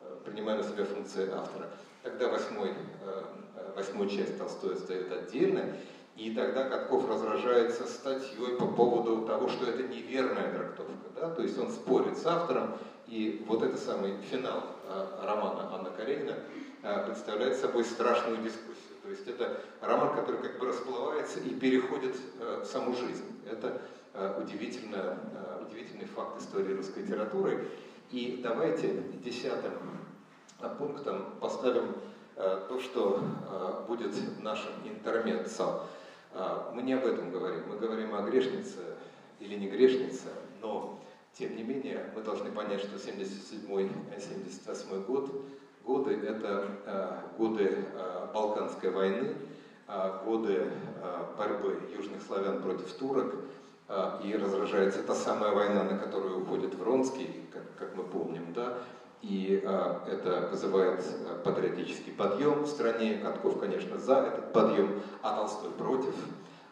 э, 0.00 0.16
принимая 0.24 0.58
на 0.58 0.62
себя 0.62 0.84
функции 0.84 1.30
автора. 1.30 1.68
Тогда 2.02 2.28
восьмой, 2.28 2.70
э, 2.70 3.22
э, 3.56 3.72
восьмую 3.76 4.08
часть 4.08 4.38
Толстой 4.38 4.76
стоит 4.76 5.12
отдельно, 5.12 5.76
и 6.16 6.34
тогда 6.34 6.68
Катков 6.68 7.08
разражается 7.08 7.86
статьей 7.86 8.56
по 8.58 8.66
поводу 8.66 9.26
того, 9.26 9.48
что 9.48 9.66
это 9.66 9.82
неверная 9.84 10.52
трактовка. 10.52 11.08
Да? 11.14 11.30
То 11.30 11.42
есть 11.42 11.58
он 11.58 11.70
спорит 11.70 12.18
с 12.18 12.26
автором, 12.26 12.76
и 13.06 13.44
вот 13.48 13.62
этот 13.62 13.80
самый 13.80 14.16
финал 14.30 14.62
романа 15.22 15.70
Анна 15.72 15.90
Каренина 15.90 16.36
представляет 17.06 17.56
собой 17.56 17.84
страшную 17.84 18.38
дискуссию. 18.38 18.76
То 19.02 19.08
есть 19.08 19.26
это 19.26 19.60
роман, 19.80 20.14
который 20.14 20.42
как 20.42 20.58
бы 20.58 20.66
расплывается 20.66 21.40
и 21.40 21.54
переходит 21.54 22.16
в 22.38 22.64
саму 22.64 22.94
жизнь. 22.94 23.24
Это 23.50 23.80
удивительно, 24.38 25.18
удивительный 25.66 26.06
факт 26.06 26.40
истории 26.40 26.74
русской 26.74 27.02
литературы. 27.02 27.66
И 28.10 28.40
давайте 28.42 29.02
десятым 29.24 29.72
пунктом 30.78 31.34
поставим 31.40 31.94
то, 32.36 32.80
что 32.80 33.22
будет 33.88 34.14
нашим 34.42 34.72
интермеццо. 34.84 35.86
Э, 36.32 36.72
мы 36.74 36.82
не 36.82 36.94
об 36.94 37.06
этом 37.06 37.30
говорим, 37.30 37.68
мы 37.68 37.76
говорим 37.76 38.12
о 38.14 38.22
грешнице 38.22 38.96
или 39.38 39.54
не 39.56 39.68
грешнице, 39.68 40.30
но 40.60 40.98
тем 41.32 41.54
не 41.56 41.62
менее 41.62 42.10
мы 42.14 42.22
должны 42.22 42.50
понять, 42.50 42.80
что 42.80 42.96
77-78 42.96 45.06
год, 45.06 45.30
годы– 45.84 46.14
это 46.26 47.22
годы 47.38 47.84
Балканской 48.34 48.90
войны, 48.90 49.36
годы 50.24 50.72
борьбы 51.38 51.78
южных 51.96 52.20
славян 52.22 52.60
против 52.62 52.92
турок, 52.94 53.36
а, 53.92 54.20
и 54.22 54.36
разражается 54.36 55.02
та 55.02 55.16
самая 55.16 55.50
война, 55.50 55.82
на 55.82 55.98
которую 55.98 56.42
уходит 56.42 56.76
Вронский, 56.76 57.48
как, 57.52 57.62
как 57.76 57.96
мы 57.96 58.04
помним, 58.04 58.52
да, 58.52 58.78
и 59.22 59.62
а, 59.64 60.02
это 60.08 60.48
вызывает 60.50 61.00
а, 61.00 61.38
патриотический 61.42 62.12
подъем 62.12 62.62
в 62.62 62.66
стране. 62.66 63.18
Катков, 63.18 63.58
конечно, 63.60 63.98
за 63.98 64.14
этот 64.18 64.52
подъем, 64.52 65.02
а 65.22 65.36
Толстой 65.36 65.70
против. 65.72 66.14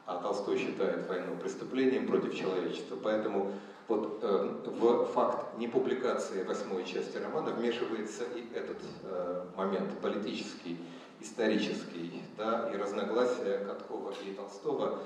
А 0.07 0.17
Толстой 0.23 0.59
считает 0.59 1.07
войну 1.09 1.37
преступлением 1.37 2.07
против 2.07 2.35
человечества. 2.35 2.97
Поэтому 3.03 3.53
вот 3.89 4.21
э, 4.23 4.55
в 4.67 5.07
факт 5.13 5.59
непубликации 5.59 6.45
восьмой 6.45 6.85
части 6.85 7.19
романа 7.19 7.51
вмешивается 7.51 8.25
и 8.35 8.47
этот 8.55 8.79
э, 9.03 9.45
момент 9.57 9.91
политический, 10.01 10.79
исторический, 11.21 12.23
да, 12.37 12.71
и 12.73 12.77
разногласия 12.77 13.59
Каткова 13.67 14.13
и 14.27 14.33
Толстого 14.33 15.01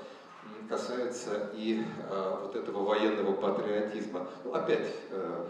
касается 0.69 1.51
и 1.53 1.83
э, 2.09 2.37
вот 2.41 2.55
этого 2.55 2.83
военного 2.83 3.33
патриотизма. 3.33 4.27
Ну, 4.43 4.53
опять 4.53 4.93
э, 5.09 5.45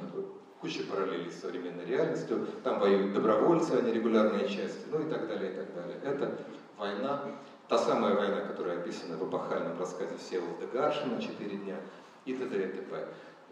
куча 0.64 0.84
параллелей 0.86 1.30
с 1.30 1.42
современной 1.42 1.86
реальностью. 1.86 2.48
Там 2.64 2.80
воюют 2.80 3.14
добровольцы, 3.14 3.74
а 3.74 3.82
не 3.82 3.92
регулярные 3.92 4.48
части, 4.48 4.86
ну 4.90 5.06
и 5.06 5.10
так 5.10 5.28
далее, 5.28 5.52
и 5.52 5.56
так 5.58 5.76
далее. 5.76 6.00
Это 6.02 6.40
война, 6.78 7.22
та 7.68 7.78
самая 7.78 8.16
война, 8.16 8.40
которая 8.42 8.80
описана 8.80 9.18
в 9.18 9.28
эпохальном 9.28 9.78
рассказе 9.78 10.16
Всеволода 10.18 10.66
Гаршина 10.68 11.22
«Четыре 11.22 11.58
дня» 11.58 11.76
и 12.24 12.34
т.д. 12.34 12.64
и 12.64 12.72
т.п. 12.72 13.08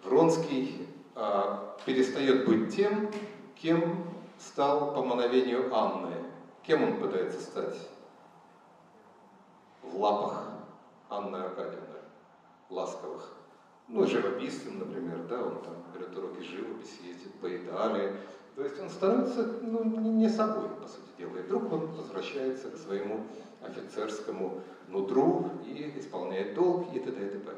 Вронский 0.06 0.88
э, 1.16 1.58
перестает 1.86 2.46
быть 2.48 2.74
тем, 2.74 3.12
кем 3.62 4.06
стал 4.40 4.94
по 4.94 5.04
мановению 5.04 5.76
Анны. 5.76 6.16
Кем 6.64 6.82
он 6.84 6.98
пытается 6.98 7.42
стать? 7.42 7.90
В 9.84 10.00
лапах 10.00 10.46
Анны 11.10 11.36
Аркадьевны 11.36 12.00
Ласковых. 12.70 13.41
Ну, 13.94 14.08
живописцем, 14.08 14.80
например, 14.80 15.20
да, 15.28 15.44
он 15.44 15.62
там 15.64 15.74
берет 15.94 16.18
уроки 16.18 16.42
живописи, 16.42 17.08
ездит 17.08 17.34
по 17.42 17.54
Италии. 17.54 18.14
То 18.56 18.64
есть 18.64 18.80
он 18.80 18.90
становится 18.90 19.46
ну, 19.62 19.84
не 19.84 20.30
собой, 20.30 20.70
по 20.70 20.88
сути 20.88 21.10
дела. 21.18 21.38
И 21.38 21.42
вдруг 21.42 21.74
он 21.74 21.88
возвращается 21.88 22.72
к 22.72 22.78
своему 22.78 23.26
офицерскому 23.62 24.62
нутру 24.88 25.52
и 25.66 25.94
исполняет 26.00 26.54
долг 26.54 26.88
и 26.94 27.00
т.д. 27.00 27.26
и 27.26 27.30
т.п. 27.32 27.52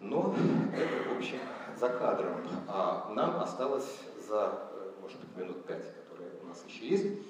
Но 0.00 0.34
это, 0.74 1.14
в 1.14 1.16
общем, 1.16 1.38
за 1.78 1.90
кадром. 1.90 2.40
А 2.66 3.12
нам 3.14 3.36
осталось 3.36 4.00
за, 4.28 4.68
может 5.00 5.20
быть, 5.20 5.36
минут 5.36 5.64
пять, 5.64 5.94
которые 5.94 6.30
у 6.42 6.46
нас 6.48 6.64
еще 6.66 6.88
есть, 6.88 7.20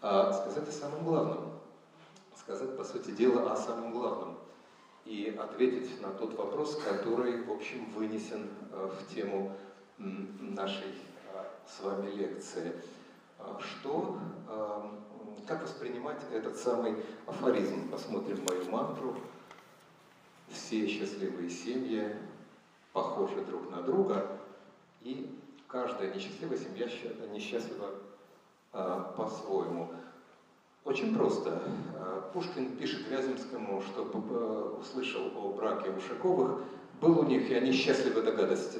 а 0.00 0.32
сказать 0.32 0.66
о 0.66 0.72
самом 0.72 1.04
главном. 1.04 1.52
Сказать, 2.36 2.74
по 2.74 2.84
сути 2.84 3.10
дела, 3.10 3.52
о 3.52 3.56
самом 3.56 3.92
главном. 3.92 4.35
И 5.06 5.36
ответить 5.38 6.00
на 6.02 6.10
тот 6.10 6.34
вопрос, 6.34 6.76
который, 6.82 7.40
в 7.44 7.52
общем, 7.52 7.88
вынесен 7.92 8.48
э, 8.72 8.90
в 8.90 9.14
тему 9.14 9.56
нашей 9.98 10.88
э, 11.32 11.44
с 11.64 11.80
вами 11.80 12.10
лекции. 12.10 12.72
А 13.38 13.60
что, 13.60 14.18
как 15.46 15.62
воспринимать 15.62 16.20
этот 16.32 16.56
самый 16.56 16.96
афоризм? 17.26 17.88
Посмотрим 17.90 18.44
мою 18.48 18.68
мантру. 18.70 19.14
Все 20.48 20.86
счастливые 20.88 21.50
семьи 21.50 22.16
похожи 22.92 23.44
друг 23.44 23.70
на 23.70 23.82
друга, 23.82 24.40
и 25.02 25.38
каждая 25.68 26.14
несчастливая 26.14 26.58
семья 26.58 26.88
несчастлива 27.32 27.94
по-своему. 28.72 29.92
Очень 30.86 31.16
просто. 31.16 31.60
А, 31.98 32.30
Пушкин 32.32 32.76
пишет 32.76 33.08
Вяземскому, 33.10 33.82
что 33.82 34.02
услышал 34.80 35.32
о 35.36 35.52
браке 35.52 35.90
Ушаковых, 35.90 36.62
был 37.00 37.18
у 37.18 37.24
них, 37.24 37.50
и 37.50 37.54
они 37.54 37.72
счастливы 37.72 38.22
до 38.22 38.30
гадости. 38.30 38.78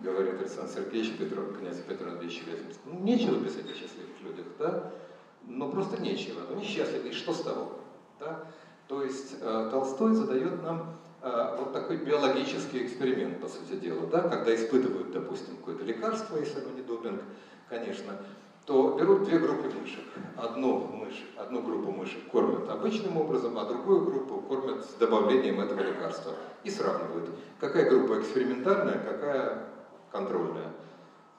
Говорит 0.00 0.34
Александр 0.34 0.70
Сергеевич 0.72 1.18
Петров, 1.18 1.58
князь 1.58 1.80
Петр 1.80 2.06
Андреевич 2.06 2.44
Вяземский. 2.46 2.82
Ну, 2.84 3.00
нечего 3.00 3.42
писать 3.44 3.66
о 3.66 3.74
счастливых 3.74 4.20
людях, 4.22 4.46
да? 4.58 4.92
Но 5.42 5.70
просто 5.70 6.00
нечего. 6.00 6.40
Ну, 6.48 6.60
несчастливы, 6.60 7.08
и 7.08 7.12
что 7.12 7.34
с 7.34 7.42
того? 7.42 7.72
Да? 8.20 8.44
То 8.86 9.02
есть 9.02 9.36
э, 9.40 9.68
Толстой 9.72 10.14
задает 10.14 10.62
нам 10.62 10.98
э, 11.20 11.56
вот 11.58 11.72
такой 11.72 11.96
биологический 11.96 12.84
эксперимент, 12.84 13.40
по 13.40 13.48
сути 13.48 13.74
дела, 13.74 14.06
да, 14.06 14.20
когда 14.20 14.54
испытывают, 14.54 15.10
допустим, 15.10 15.56
какое-то 15.56 15.84
лекарство, 15.84 16.36
если 16.36 16.60
оно 16.60 16.70
не 16.70 16.82
допинг, 16.82 17.22
конечно, 17.68 18.18
то 18.66 18.96
берут 18.98 19.24
две 19.24 19.38
группы 19.38 19.70
мышек. 19.78 20.04
Одну, 20.36 20.78
мышь, 20.86 21.24
одну 21.36 21.62
группу 21.62 21.90
мышек 21.90 22.26
кормят 22.30 22.68
обычным 22.68 23.18
образом, 23.18 23.58
а 23.58 23.64
другую 23.64 24.06
группу 24.06 24.40
кормят 24.40 24.84
с 24.84 24.94
добавлением 24.94 25.60
этого 25.60 25.80
лекарства. 25.80 26.32
И 26.62 26.70
сравнивают, 26.70 27.30
какая 27.60 27.88
группа 27.88 28.20
экспериментальная, 28.20 28.98
какая 28.98 29.66
контрольная. 30.10 30.72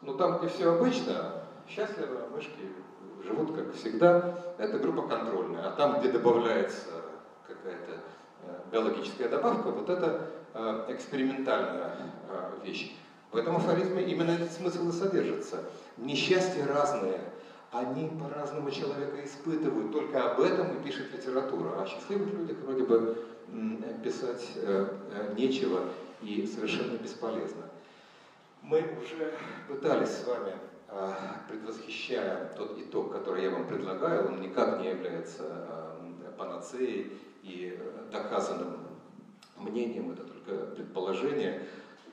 Ну 0.02 0.14
там, 0.16 0.38
где 0.38 0.50
все 0.50 0.72
обычно, 0.72 1.44
счастливо, 1.68 2.28
мышки 2.32 2.70
живут 3.24 3.56
как 3.56 3.74
всегда, 3.74 4.38
это 4.58 4.78
группа 4.78 5.08
контрольная. 5.08 5.68
А 5.68 5.72
там, 5.72 6.00
где 6.00 6.12
добавляется 6.12 6.90
какая-то 7.48 8.02
э, 8.44 8.60
биологическая 8.72 9.30
добавка, 9.30 9.72
вот 9.72 9.90
это 9.90 10.30
э, 10.54 10.86
экспериментальная 10.90 11.98
э, 12.30 12.66
вещь. 12.66 12.96
В 13.36 13.38
этом 13.38 13.58
афоризме 13.58 14.02
именно 14.04 14.32
этот 14.32 14.54
смысл 14.54 14.88
и 14.88 14.94
содержится. 14.94 15.66
Несчастья 15.98 16.66
разные, 16.66 17.20
они 17.70 18.10
по-разному 18.18 18.72
человека 18.72 19.26
испытывают, 19.26 19.92
только 19.92 20.32
об 20.32 20.40
этом 20.40 20.78
и 20.78 20.82
пишет 20.82 21.12
литература. 21.12 21.82
А 21.82 21.86
счастливых 21.86 22.34
людях 22.34 22.56
вроде 22.64 22.86
бы 22.86 23.26
писать 24.02 24.52
нечего 25.36 25.82
и 26.22 26.48
совершенно 26.48 26.98
бесполезно. 26.98 27.64
Мы 28.62 28.78
уже 29.04 29.34
пытались 29.68 30.12
с 30.12 30.26
вами, 30.26 30.54
предвосхищая 31.50 32.54
тот 32.56 32.80
итог, 32.80 33.12
который 33.12 33.44
я 33.44 33.50
вам 33.50 33.68
предлагаю, 33.68 34.28
он 34.28 34.40
никак 34.40 34.80
не 34.80 34.92
является 34.92 35.92
панацеей 36.38 37.12
и 37.44 37.78
доказанным 38.14 38.78
мнением, 39.58 40.12
это 40.12 40.24
только 40.24 40.68
предположение, 40.74 41.64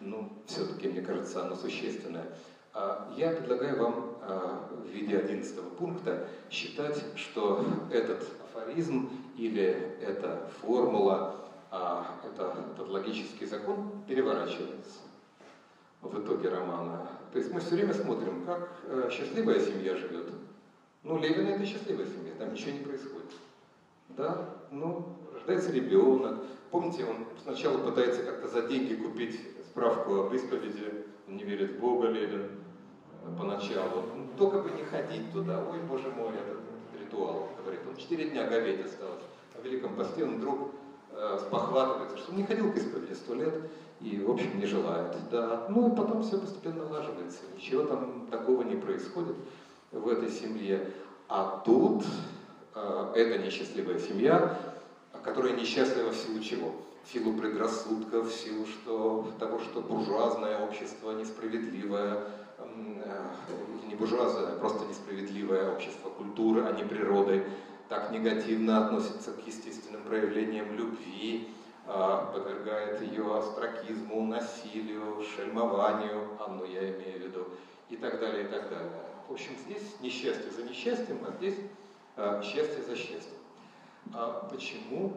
но 0.04 0.28
все-таки, 0.46 0.88
мне 0.88 1.00
кажется, 1.00 1.44
оно 1.44 1.56
существенное. 1.56 2.26
А 2.74 3.12
я 3.16 3.30
предлагаю 3.30 3.78
вам 3.78 4.16
а, 4.22 4.68
в 4.70 4.88
виде 4.88 5.18
11 5.18 5.60
пункта 5.78 6.26
считать, 6.50 7.04
что 7.16 7.64
этот 7.90 8.26
афоризм 8.44 9.10
или 9.36 9.96
эта 10.00 10.48
формула, 10.60 11.36
а, 11.70 12.18
это, 12.24 12.54
этот 12.74 12.88
логический 12.88 13.46
закон 13.46 14.02
переворачивается 14.08 15.00
в 16.00 16.18
итоге 16.18 16.48
романа. 16.48 17.08
То 17.32 17.38
есть 17.38 17.52
мы 17.52 17.60
все 17.60 17.74
время 17.74 17.94
смотрим, 17.94 18.44
как 18.44 18.68
э, 18.86 19.08
счастливая 19.10 19.60
семья 19.60 19.96
живет. 19.96 20.30
Ну, 21.04 21.18
Левина 21.18 21.50
это 21.50 21.64
счастливая 21.64 22.06
семья, 22.06 22.32
там 22.38 22.52
ничего 22.52 22.72
не 22.72 22.84
происходит. 22.84 23.30
Да, 24.10 24.48
ну, 24.70 25.16
рождается 25.32 25.72
ребенок. 25.72 26.40
Помните, 26.70 27.04
он 27.04 27.26
сначала 27.42 27.78
пытается 27.78 28.22
как-то 28.22 28.48
за 28.48 28.62
деньги 28.62 28.94
купить 28.94 29.40
справку 29.72 30.20
об 30.20 30.34
исповеди, 30.34 31.06
он 31.26 31.36
не 31.36 31.44
верит 31.44 31.72
в 31.72 31.80
Бога, 31.80 32.08
Левин, 32.08 32.50
э, 33.24 33.38
поначалу. 33.38 34.04
Ну, 34.14 34.28
только 34.36 34.58
бы 34.58 34.70
не 34.70 34.84
ходить 34.84 35.32
туда, 35.32 35.64
ой, 35.70 35.80
боже 35.80 36.08
мой, 36.10 36.28
этот 36.28 36.60
ритуал, 37.00 37.48
говорит. 37.58 37.80
Он 37.88 37.96
четыре 37.96 38.30
дня 38.30 38.46
говеть 38.46 38.84
осталось. 38.84 39.22
В 39.54 39.64
Великом 39.64 39.96
посте 39.96 40.24
он 40.24 40.36
вдруг 40.36 40.70
э, 41.12 41.38
спохватывается, 41.40 42.18
что 42.18 42.32
он 42.32 42.38
не 42.38 42.44
ходил 42.44 42.70
к 42.72 42.76
исповеди 42.76 43.14
сто 43.14 43.34
лет 43.34 43.54
и, 44.00 44.20
в 44.20 44.30
общем, 44.30 44.58
не 44.58 44.66
желает. 44.66 45.16
Да. 45.30 45.66
Ну 45.70 45.90
и 45.90 45.96
потом 45.96 46.22
все 46.22 46.38
постепенно 46.38 46.84
налаживается. 46.84 47.40
Ничего 47.56 47.84
там 47.84 48.26
такого 48.30 48.62
не 48.62 48.76
происходит 48.76 49.36
в 49.90 50.06
этой 50.08 50.30
семье. 50.30 50.90
А 51.28 51.62
тут 51.64 52.04
э, 52.74 53.12
эта 53.14 53.38
несчастливая 53.38 53.98
семья 53.98 54.58
которая 55.22 55.54
несчастлива 55.54 56.10
в 56.10 56.16
силу 56.16 56.40
чего? 56.40 56.72
В 57.04 57.12
силу 57.12 57.34
предрассудков, 57.34 58.28
в 58.28 58.32
силу 58.32 58.66
что, 58.66 59.32
того, 59.38 59.58
что 59.58 59.80
буржуазное 59.80 60.58
общество 60.64 61.12
несправедливое, 61.12 62.18
э, 62.58 63.22
не 63.88 63.94
буржуазное, 63.94 64.52
а 64.52 64.58
просто 64.58 64.86
несправедливое 64.86 65.72
общество 65.72 66.10
культуры, 66.10 66.64
а 66.64 66.72
не 66.72 66.84
природы, 66.84 67.44
так 67.88 68.10
негативно 68.10 68.86
относится 68.86 69.32
к 69.32 69.46
естественным 69.46 70.02
проявлениям 70.02 70.72
любви, 70.74 71.48
а, 71.86 72.26
подвергает 72.32 73.02
ее 73.02 73.36
астракизму, 73.36 74.24
насилию, 74.24 75.22
шельмованию, 75.34 76.38
Анну 76.40 76.64
я 76.64 76.90
имею 76.94 77.18
в 77.18 77.22
виду, 77.24 77.48
и 77.90 77.96
так 77.96 78.20
далее, 78.20 78.44
и 78.44 78.48
так 78.48 78.70
далее. 78.70 78.92
В 79.28 79.32
общем, 79.32 79.52
здесь 79.64 79.82
несчастье 80.00 80.50
за 80.50 80.62
несчастьем, 80.62 81.18
а 81.26 81.32
здесь 81.32 81.56
а, 82.16 82.40
счастье 82.42 82.82
за 82.82 82.94
счастьем. 82.94 83.38
А 84.14 84.48
почему? 84.50 85.12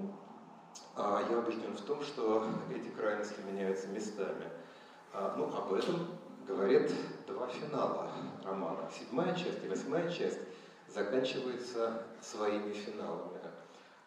А, 0.95 1.21
я 1.29 1.37
убежден 1.37 1.75
в 1.75 1.81
том, 1.81 2.01
что 2.03 2.47
эти 2.73 2.87
крайности 2.89 3.39
меняются 3.45 3.87
местами. 3.87 4.45
А, 5.13 5.35
ну, 5.37 5.45
об 5.55 5.73
этом 5.73 6.07
говорят 6.47 6.91
два 7.27 7.47
финала 7.47 8.11
романа. 8.43 8.89
Седьмая 8.97 9.35
часть 9.35 9.63
и 9.63 9.67
восьмая 9.67 10.09
часть 10.11 10.39
заканчиваются 10.87 12.03
своими 12.21 12.71
финалами. 12.71 13.39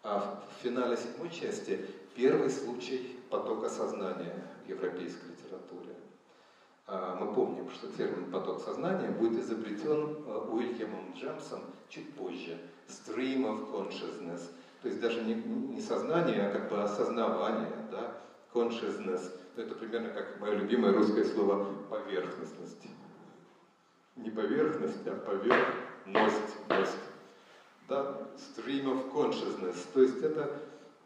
А 0.02 0.42
в 0.48 0.62
финале 0.62 0.96
седьмой 0.96 1.30
части 1.30 1.84
первый 2.14 2.50
случай 2.50 3.18
потока 3.30 3.68
сознания 3.68 4.34
в 4.64 4.68
европейской 4.68 5.26
литературе. 5.26 5.94
А, 6.86 7.16
мы 7.16 7.34
помним, 7.34 7.68
что 7.70 7.88
термин 7.88 8.30
«поток 8.30 8.62
сознания» 8.62 9.10
будет 9.10 9.44
изобретен 9.44 10.16
а, 10.26 10.48
Уильямом 10.50 11.12
Джемсом 11.14 11.60
чуть 11.90 12.14
позже. 12.14 12.58
«Stream 12.88 13.44
of 13.44 13.70
consciousness» 13.70 14.40
То 14.82 14.88
есть 14.88 15.00
даже 15.00 15.22
не, 15.22 15.34
не 15.34 15.80
сознание, 15.80 16.46
а 16.46 16.52
как 16.52 16.68
бы 16.70 16.82
осознавание, 16.82 17.72
да, 17.90 18.18
consciousness. 18.52 19.32
Это 19.56 19.74
примерно 19.74 20.10
как 20.10 20.40
мое 20.40 20.54
любимое 20.54 20.92
русское 20.92 21.24
слово 21.24 21.72
поверхностность. 21.90 22.84
Не 24.16 24.30
поверхность, 24.30 25.06
а 25.06 25.16
поверхность. 25.16 26.56
Да, 27.88 28.16
stream 28.36 28.84
of 28.84 29.12
consciousness. 29.12 29.76
То 29.92 30.02
есть 30.02 30.22
это 30.22 30.60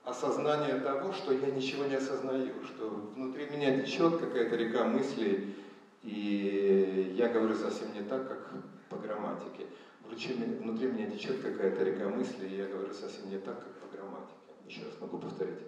осознание 0.04 0.80
того, 0.80 1.12
что 1.12 1.32
я 1.32 1.50
ничего 1.50 1.84
не 1.84 1.94
осознаю, 1.94 2.52
что 2.64 2.88
внутри 3.14 3.48
меня 3.48 3.80
течет 3.80 4.18
какая-то 4.18 4.56
река 4.56 4.84
мыслей, 4.84 5.56
и 6.02 7.14
я 7.16 7.28
говорю 7.28 7.54
совсем 7.54 7.92
не 7.94 8.02
так, 8.02 8.28
как 8.28 8.50
по 8.90 8.96
грамматике 8.96 9.66
внутри 10.12 10.88
меня 10.88 11.10
течет 11.10 11.40
какая-то 11.40 11.84
река 11.84 12.08
мысли, 12.08 12.46
и 12.46 12.56
я 12.56 12.66
говорю 12.66 12.92
совсем 12.92 13.30
не 13.30 13.38
так, 13.38 13.58
как 13.58 13.72
по 13.78 13.96
грамматике. 13.96 14.34
Еще 14.66 14.84
раз 14.84 15.00
могу 15.00 15.18
повторить. 15.18 15.58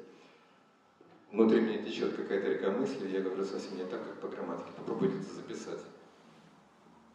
Внутри 1.32 1.60
меня 1.60 1.82
течет 1.82 2.14
какая-то 2.14 2.48
река 2.48 2.70
мысли, 2.70 3.08
я 3.08 3.20
говорю 3.20 3.44
совсем 3.44 3.76
не 3.76 3.84
так, 3.84 4.04
как 4.04 4.20
по 4.20 4.28
грамматике. 4.28 4.70
Попробуйте 4.76 5.16
это 5.18 5.34
записать. 5.34 5.80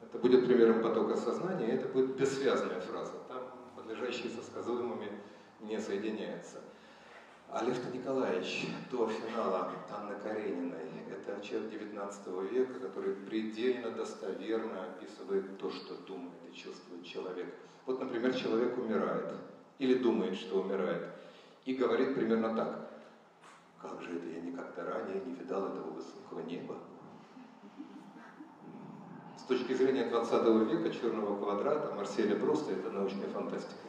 Это 0.01 0.17
будет 0.17 0.45
примером 0.45 0.81
потока 0.81 1.15
сознания, 1.15 1.73
это 1.73 1.87
будет 1.87 2.15
бессвязная 2.17 2.81
фраза. 2.81 3.13
Там 3.27 3.43
подлежащие 3.75 4.29
со 4.31 4.41
сказуемыми 4.43 5.09
не 5.61 5.79
соединяются. 5.79 6.57
А 7.51 7.65
Николаевич 7.65 8.67
до 8.91 9.07
финала 9.07 9.71
Анны 9.91 10.15
Карениной– 10.21 10.77
это 11.11 11.43
человек 11.43 11.71
19 11.71 12.27
века, 12.51 12.79
который 12.79 13.15
предельно 13.15 13.91
достоверно 13.91 14.83
описывает 14.83 15.57
то, 15.57 15.71
что 15.71 15.95
думает 16.07 16.37
и 16.51 16.55
чувствует 16.55 17.03
человек. 17.03 17.53
Вот, 17.85 17.99
например, 17.99 18.35
человек 18.35 18.77
умирает 18.77 19.33
или 19.79 19.95
думает, 19.95 20.35
что 20.35 20.61
умирает, 20.61 21.07
и 21.65 21.73
говорит 21.73 22.13
примерно 22.13 22.55
так. 22.55 22.89
Как 23.81 24.01
же 24.01 24.17
это 24.17 24.27
я 24.27 24.41
никогда 24.41 24.83
ранее 24.83 25.21
не 25.25 25.33
видал 25.33 25.65
этого 25.65 25.91
высокого 25.91 26.41
неба? 26.41 26.75
точки 29.49 29.73
зрения 29.73 30.05
20 30.05 30.71
века 30.71 30.93
черного 30.93 31.43
квадрата 31.43 31.95
Марселя 31.95 32.35
Пруста 32.35 32.71
это 32.71 32.91
научная 32.91 33.27
фантастика. 33.29 33.88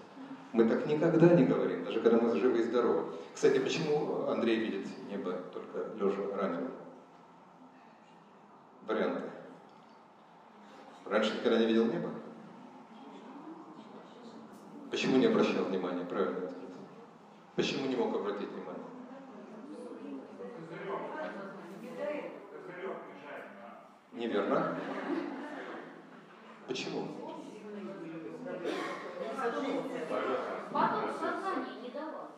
Мы 0.52 0.64
так 0.64 0.85
никогда 0.86 1.28
не 1.28 1.44
говорим, 1.44 1.85
даже 1.85 2.01
когда 2.01 2.18
мы 2.18 2.36
живы 2.36 2.59
и 2.59 2.64
здоровы. 2.64 3.12
Кстати, 3.35 3.59
почему 3.60 4.27
Андрей 4.28 4.59
видит 4.59 4.86
небо 5.09 5.32
только 5.52 5.94
лежа 5.94 6.36
раненым? 6.36 6.72
Варианты. 8.86 9.22
Раньше 11.06 11.35
никогда 11.35 11.59
не 11.59 11.66
видел 11.66 11.86
небо? 11.86 12.10
Почему 14.90 15.18
не 15.18 15.27
обращал 15.27 15.64
внимания? 15.66 16.05
Правильно 16.05 16.39
ответ. 16.39 16.52
Почему 17.55 17.86
не 17.86 17.94
мог 17.94 18.12
обратить 18.16 18.48
внимание? 18.48 18.85
Неверно. 24.12 24.77
Почему? 26.66 27.06
Потом 30.72 31.05
сознание 31.20 31.82
не 31.82 31.89
давал. 31.89 32.31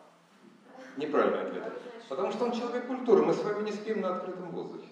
Неправильный 0.97 1.41
ответ. 1.41 1.73
Потому 2.09 2.31
что 2.31 2.45
он 2.45 2.51
человек 2.51 2.87
культуры. 2.87 3.23
Мы 3.23 3.33
с 3.33 3.43
вами 3.43 3.63
не 3.63 3.71
спим 3.71 4.01
на 4.01 4.15
открытом 4.15 4.51
воздухе. 4.51 4.89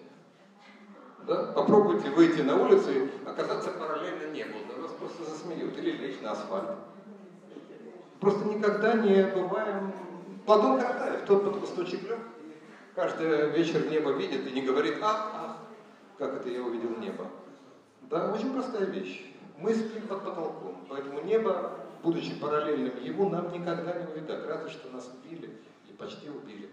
Да? 1.26 1.52
Попробуйте 1.52 2.10
выйти 2.10 2.40
на 2.40 2.56
улицу 2.56 2.90
и 2.90 3.08
оказаться 3.26 3.70
параллельно 3.70 4.32
небу. 4.32 4.58
Да 4.68 4.82
вас 4.82 4.92
просто 4.92 5.24
засмеют. 5.24 5.76
Или 5.78 5.92
лечь 5.92 6.20
на 6.20 6.32
асфальт. 6.32 6.70
Просто 8.20 8.44
никогда 8.46 8.94
не 8.94 9.24
бываем... 9.24 9.92
Платон 10.46 10.80
Каратаев, 10.80 11.24
тот 11.24 11.44
под 11.44 11.60
кусточек 11.60 12.02
лег, 12.02 12.18
каждый 12.96 13.50
вечер 13.50 13.88
небо 13.88 14.10
видит 14.10 14.44
и 14.44 14.50
не 14.50 14.62
говорит, 14.62 14.96
ах, 15.00 15.30
ах, 15.34 15.56
как 16.18 16.34
это 16.34 16.48
я 16.48 16.62
увидел 16.62 16.96
небо. 16.98 17.26
Да, 18.10 18.32
очень 18.32 18.52
простая 18.52 18.86
вещь. 18.86 19.32
Мы 19.56 19.72
спим 19.72 20.08
под 20.08 20.24
потолком, 20.24 20.84
поэтому 20.88 21.20
небо, 21.22 21.78
будучи 22.02 22.34
параллельным 22.40 23.00
ему, 23.00 23.28
нам 23.28 23.52
никогда 23.52 23.92
не 23.92 24.12
увидать, 24.12 24.44
разве 24.48 24.70
что 24.70 24.90
нас 24.92 25.08
убили 25.14 25.46
или 25.46 25.54
почти 26.02 26.28
убили. 26.28 26.70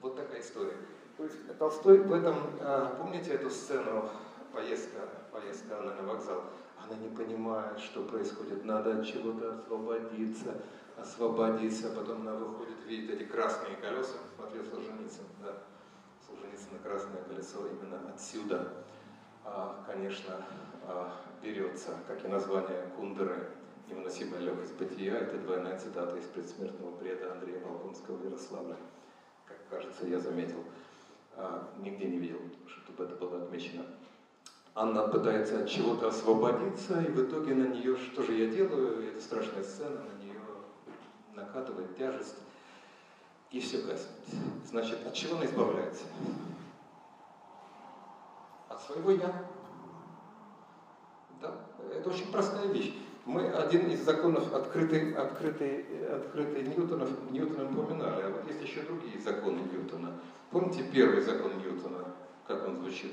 Вот 0.00 0.16
такая 0.16 0.40
история. 0.40 0.76
То 1.16 1.24
есть 1.24 1.58
Толстой 1.58 2.00
в 2.00 2.12
этом, 2.12 2.36
а, 2.60 2.96
помните 2.96 3.32
эту 3.32 3.50
сцену, 3.50 4.08
поездка, 4.52 5.08
поездка 5.30 5.80
на 5.80 6.02
вокзал, 6.02 6.44
она 6.82 6.96
не 6.96 7.08
понимает, 7.14 7.78
что 7.78 8.02
происходит, 8.02 8.64
надо 8.64 8.98
от 8.98 9.06
чего-то 9.06 9.54
освободиться, 9.54 10.62
освободиться, 10.96 11.92
а 11.92 11.94
потом 11.94 12.22
она 12.22 12.34
выходит, 12.34 12.84
видит 12.86 13.10
эти 13.20 13.24
красные 13.28 13.76
колеса, 13.76 14.16
смотрел 14.36 14.64
Солженицын, 14.64 15.24
да, 15.40 15.58
Солженицын 16.26 16.78
красное 16.82 17.22
колесо 17.22 17.66
именно 17.66 18.00
отсюда, 18.12 18.72
а, 19.44 19.84
конечно, 19.86 20.34
а, 20.84 21.12
берется, 21.42 21.94
как 22.08 22.24
и 22.24 22.28
название 22.28 22.90
Кундеры, 22.96 23.48
невыносимая 23.88 24.40
легкость 24.40 24.74
бытия, 24.74 25.18
это 25.18 25.38
двойная 25.38 25.78
цитата 25.78 26.16
из 26.16 26.24
предсмертного 26.24 26.96
бреда 26.96 27.32
Андрея 27.32 27.60
Волконского 27.64 28.16
в 28.16 28.24
Ярославле, 28.24 28.76
как 29.46 29.58
кажется, 29.68 30.06
я 30.06 30.18
заметил, 30.18 30.64
а, 31.36 31.68
нигде 31.78 32.06
не 32.06 32.18
видел, 32.18 32.40
чтобы 32.66 33.04
это 33.04 33.16
было 33.16 33.42
отмечено. 33.42 33.84
Анна 34.74 35.06
пытается 35.08 35.62
от 35.62 35.68
чего-то 35.68 36.08
освободиться, 36.08 37.00
и 37.02 37.10
в 37.10 37.22
итоге 37.22 37.54
на 37.54 37.66
нее, 37.74 37.96
что 37.96 38.22
же 38.22 38.32
я 38.32 38.48
делаю, 38.48 39.06
это 39.06 39.20
страшная 39.20 39.62
сцена, 39.62 40.00
на 40.00 40.22
нее 40.22 40.40
накатывает 41.34 41.96
тяжесть, 41.96 42.36
и 43.50 43.60
все 43.60 43.82
гаснет. 43.82 44.08
Значит, 44.66 45.06
от 45.06 45.12
чего 45.12 45.36
она 45.36 45.44
избавляется? 45.44 46.04
От 48.70 48.80
своего 48.80 49.10
«я». 49.10 49.44
Да, 51.42 51.54
это 51.94 52.08
очень 52.08 52.32
простая 52.32 52.68
вещь. 52.68 52.94
Мы 53.24 53.48
один 53.48 53.88
из 53.88 54.00
законов 54.00 54.52
открытый, 54.52 55.14
открытый, 55.14 55.86
открытый 56.12 56.62
Ньютона, 56.62 57.06
Ньютона 57.30 57.80
упоминали, 57.80 58.22
а 58.22 58.30
вот 58.30 58.48
есть 58.48 58.62
еще 58.62 58.82
другие 58.82 59.20
законы 59.20 59.60
Ньютона. 59.72 60.12
Помните 60.50 60.84
первый 60.92 61.22
закон 61.22 61.52
Ньютона, 61.58 62.04
как 62.48 62.66
он 62.66 62.78
звучит? 62.78 63.12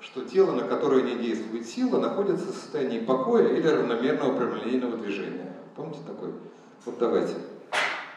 Что 0.00 0.24
тело, 0.24 0.52
на 0.52 0.66
которое 0.66 1.02
не 1.02 1.16
действует 1.16 1.66
сила, 1.66 2.00
находится 2.00 2.46
в 2.46 2.54
состоянии 2.56 3.00
покоя 3.00 3.48
или 3.48 3.66
равномерного 3.66 4.36
прямолинейного 4.36 4.96
движения. 4.96 5.54
Помните 5.76 6.00
такой? 6.04 6.32
Вот 6.84 6.98
давайте. 6.98 7.34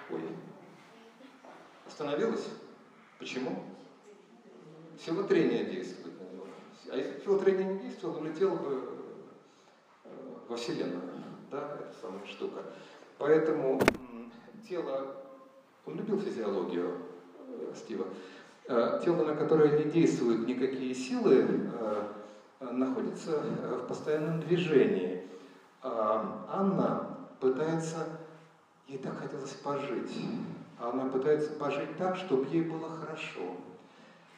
Ой. 0.09 0.21
Остановилось? 1.87 2.47
Почему? 3.19 3.63
Сила 5.03 5.23
трения 5.23 5.63
действует 5.65 6.19
на 6.19 6.23
него. 6.33 6.45
А 6.91 6.97
если 6.97 7.19
сила 7.23 7.39
трения 7.39 7.73
не 7.73 7.79
действовала, 7.79 8.19
улетел 8.19 8.55
бы 8.55 8.90
во 10.51 10.57
Вселенную. 10.57 11.01
Да, 11.49 11.77
это 11.79 11.93
самая 12.01 12.25
штука. 12.27 12.61
Поэтому 13.17 13.79
тело, 14.67 15.15
он 15.85 15.95
любил 15.95 16.19
физиологию 16.19 16.97
э, 17.47 17.73
Стива, 17.73 18.05
э, 18.67 19.01
тело, 19.03 19.23
на 19.23 19.35
которое 19.35 19.81
не 19.81 19.89
действуют 19.89 20.45
никакие 20.47 20.93
силы, 20.93 21.47
находится 22.59 23.39
в 23.39 23.87
постоянном 23.87 24.41
движении. 24.41 25.23
А 25.81 26.45
Анна 26.51 27.17
пытается, 27.39 28.19
ей 28.87 28.99
так 28.99 29.17
хотелось 29.17 29.53
пожить, 29.53 30.13
она 30.79 31.05
пытается 31.05 31.53
пожить 31.53 31.97
так, 31.97 32.17
чтобы 32.17 32.45
ей 32.47 32.63
было 32.63 32.89
хорошо. 32.89 33.55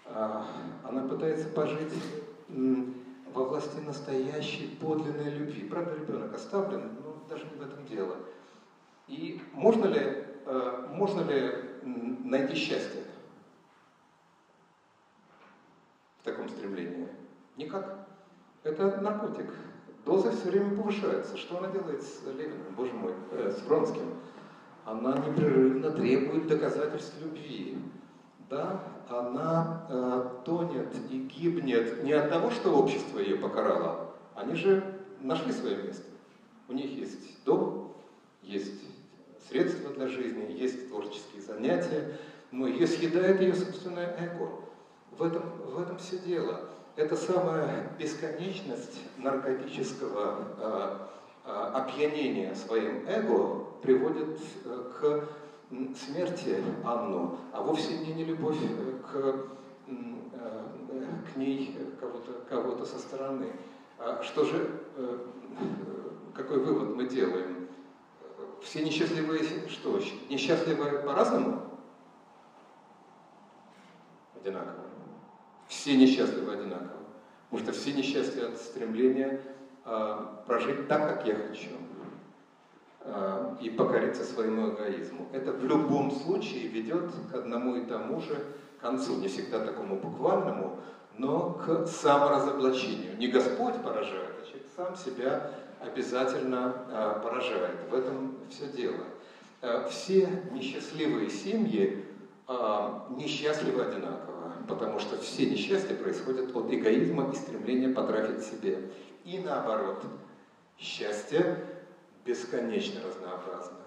А, 0.05 0.45
она 0.83 1.07
пытается 1.07 1.49
пожить 1.49 1.93
во 3.33 3.45
власти 3.45 3.79
настоящей 3.79 4.77
подлинной 4.79 5.31
любви. 5.31 5.67
Правда, 5.67 5.95
ребенок 5.95 6.33
оставлен, 6.33 6.91
но 7.03 7.23
даже 7.29 7.45
не 7.45 7.55
в 7.55 7.61
этом 7.61 7.85
дело. 7.85 8.17
И 9.07 9.41
можно 9.53 9.85
ли, 9.85 10.25
э, 10.45 10.87
можно 10.91 11.21
ли 11.21 11.51
найти 12.23 12.55
счастье 12.55 13.03
в 16.21 16.23
таком 16.23 16.47
стремлении? 16.49 17.07
Никак. 17.57 18.07
Это 18.63 19.01
наркотик. 19.01 19.51
Доза 20.05 20.31
все 20.31 20.49
время 20.49 20.75
повышается. 20.75 21.37
Что 21.37 21.57
она 21.57 21.69
делает 21.69 22.01
с 22.01 22.23
Левиным, 22.25 22.73
боже 22.75 22.93
мой, 22.93 23.13
э, 23.31 23.51
с 23.51 23.61
Вронским? 23.63 24.15
Она 24.85 25.17
непрерывно 25.17 25.91
требует 25.91 26.47
доказательств 26.47 27.15
любви. 27.21 27.77
Да? 28.49 28.81
Она 29.09 29.85
э, 29.89 30.29
тонет 30.45 30.95
и 31.09 31.19
гибнет 31.19 32.03
не 32.03 32.13
от 32.13 32.29
того, 32.29 32.49
что 32.51 32.71
общество 32.71 33.19
ее 33.19 33.37
покарало. 33.37 34.11
Они 34.35 34.55
же 34.55 34.99
нашли 35.21 35.51
свое 35.51 35.77
место. 35.83 36.05
У 36.67 36.73
них 36.73 36.89
есть 36.91 37.43
дом, 37.43 37.93
есть 38.41 38.81
средства 39.49 39.91
для 39.91 40.07
жизни, 40.07 40.51
есть 40.51 40.89
творческие 40.89 41.41
занятия, 41.41 42.17
но 42.51 42.67
ее 42.67 42.87
съедает 42.87 43.41
ее 43.41 43.53
собственное 43.53 44.15
эго. 44.17 44.49
В 45.11 45.23
этом, 45.23 45.43
в 45.65 45.79
этом 45.79 45.97
все 45.97 46.17
дело 46.19 46.69
это 46.95 47.15
самая 47.15 47.91
бесконечность 47.97 49.01
наркотического 49.17 50.47
э, 50.57 50.97
э, 51.45 51.51
опьянения 51.73 52.53
своим 52.53 53.07
эго 53.07 53.65
приводит 53.81 54.39
э, 54.65 54.91
к 54.99 55.27
смерти 55.95 56.63
Анну, 56.83 57.37
а 57.51 57.61
вовсе 57.61 57.97
не, 57.97 58.13
не 58.13 58.23
любовь 58.25 58.57
э, 58.61 58.93
к, 59.11 59.15
э, 59.87 61.05
к 61.33 61.37
ней 61.37 61.77
кого-то 61.99 62.31
кого, 62.49 62.73
-то, 62.73 62.85
со 62.85 62.99
стороны. 62.99 63.51
А 63.97 64.21
что 64.23 64.45
же, 64.45 64.81
э, 64.97 65.17
какой 66.33 66.59
вывод 66.59 66.95
мы 66.95 67.07
делаем? 67.07 67.67
Все 68.61 68.83
несчастливые, 68.83 69.67
что, 69.67 69.99
несчастливые 70.29 70.99
по-разному? 70.99 71.61
Одинаково. 74.35 74.85
Все 75.67 75.97
несчастливы 75.97 76.53
одинаково. 76.53 77.03
Потому 77.49 77.71
что 77.71 77.79
все 77.79 77.93
несчастья 77.93 78.47
от 78.47 78.57
стремления 78.57 79.41
а, 79.85 80.43
прожить 80.47 80.87
так, 80.87 81.07
как 81.07 81.27
я 81.27 81.35
хочу. 81.35 81.69
А, 83.05 83.57
и 83.61 83.69
покориться 83.69 84.23
своему 84.23 84.69
эгоизму. 84.69 85.27
Это 85.33 85.51
в 85.51 85.65
любом 85.65 86.09
случае 86.09 86.67
ведет 86.67 87.11
к 87.29 87.35
одному 87.35 87.75
и 87.75 87.85
тому 87.85 88.21
же 88.21 88.37
концу, 88.79 89.17
не 89.17 89.27
всегда 89.27 89.59
такому 89.59 89.97
буквальному, 89.97 90.79
но 91.17 91.51
к 91.51 91.85
саморазоблачению. 91.85 93.17
Не 93.17 93.27
Господь 93.27 93.75
поражает, 93.75 94.35
а 94.41 94.45
человек 94.45 94.67
сам 94.75 94.95
себя 94.95 95.51
обязательно 95.81 96.73
а, 96.89 97.19
поражает. 97.19 97.77
В 97.89 97.93
этом 97.93 98.37
все 98.49 98.67
дело. 98.67 99.03
Все 99.89 100.27
несчастливые 100.51 101.29
семьи 101.29 102.05
несчастливы 103.15 103.81
одинаково 103.83 104.33
потому 104.67 104.99
что 104.99 105.17
все 105.17 105.45
несчастья 105.45 105.95
происходят 105.95 106.55
от 106.55 106.73
эгоизма 106.73 107.29
и 107.31 107.35
стремления 107.35 107.89
потрафить 107.89 108.43
себе. 108.43 108.89
И 109.25 109.39
наоборот, 109.39 110.03
счастье 110.77 111.57
бесконечно 112.25 113.01
разнообразно. 113.05 113.77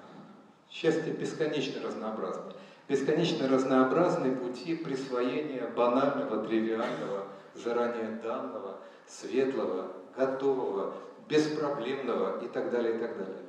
Счастье 0.71 1.13
бесконечно 1.13 1.83
разнообразно. 1.83 2.53
Бесконечно 2.89 3.49
разнообразны 3.49 4.37
пути 4.37 4.77
присвоения 4.77 5.69
банального, 5.77 6.47
тривиального, 6.47 7.27
заранее 7.55 8.21
данного, 8.23 8.79
светлого, 9.07 9.93
готового, 10.17 10.95
беспроблемного 11.29 12.45
и 12.45 12.49
так 12.49 12.71
далее, 12.71 12.97
и 12.97 12.99
так 12.99 13.19
далее. 13.19 13.43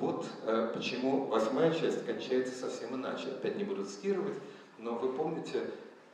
Вот 0.00 0.26
э, 0.46 0.72
почему 0.74 1.26
восьмая 1.26 1.72
часть 1.72 2.04
кончается 2.06 2.54
совсем 2.54 2.94
иначе. 2.94 3.28
Опять 3.28 3.56
не 3.56 3.64
буду 3.64 3.84
цитировать, 3.84 4.36
но 4.78 4.94
вы 4.94 5.12
помните, 5.12 5.60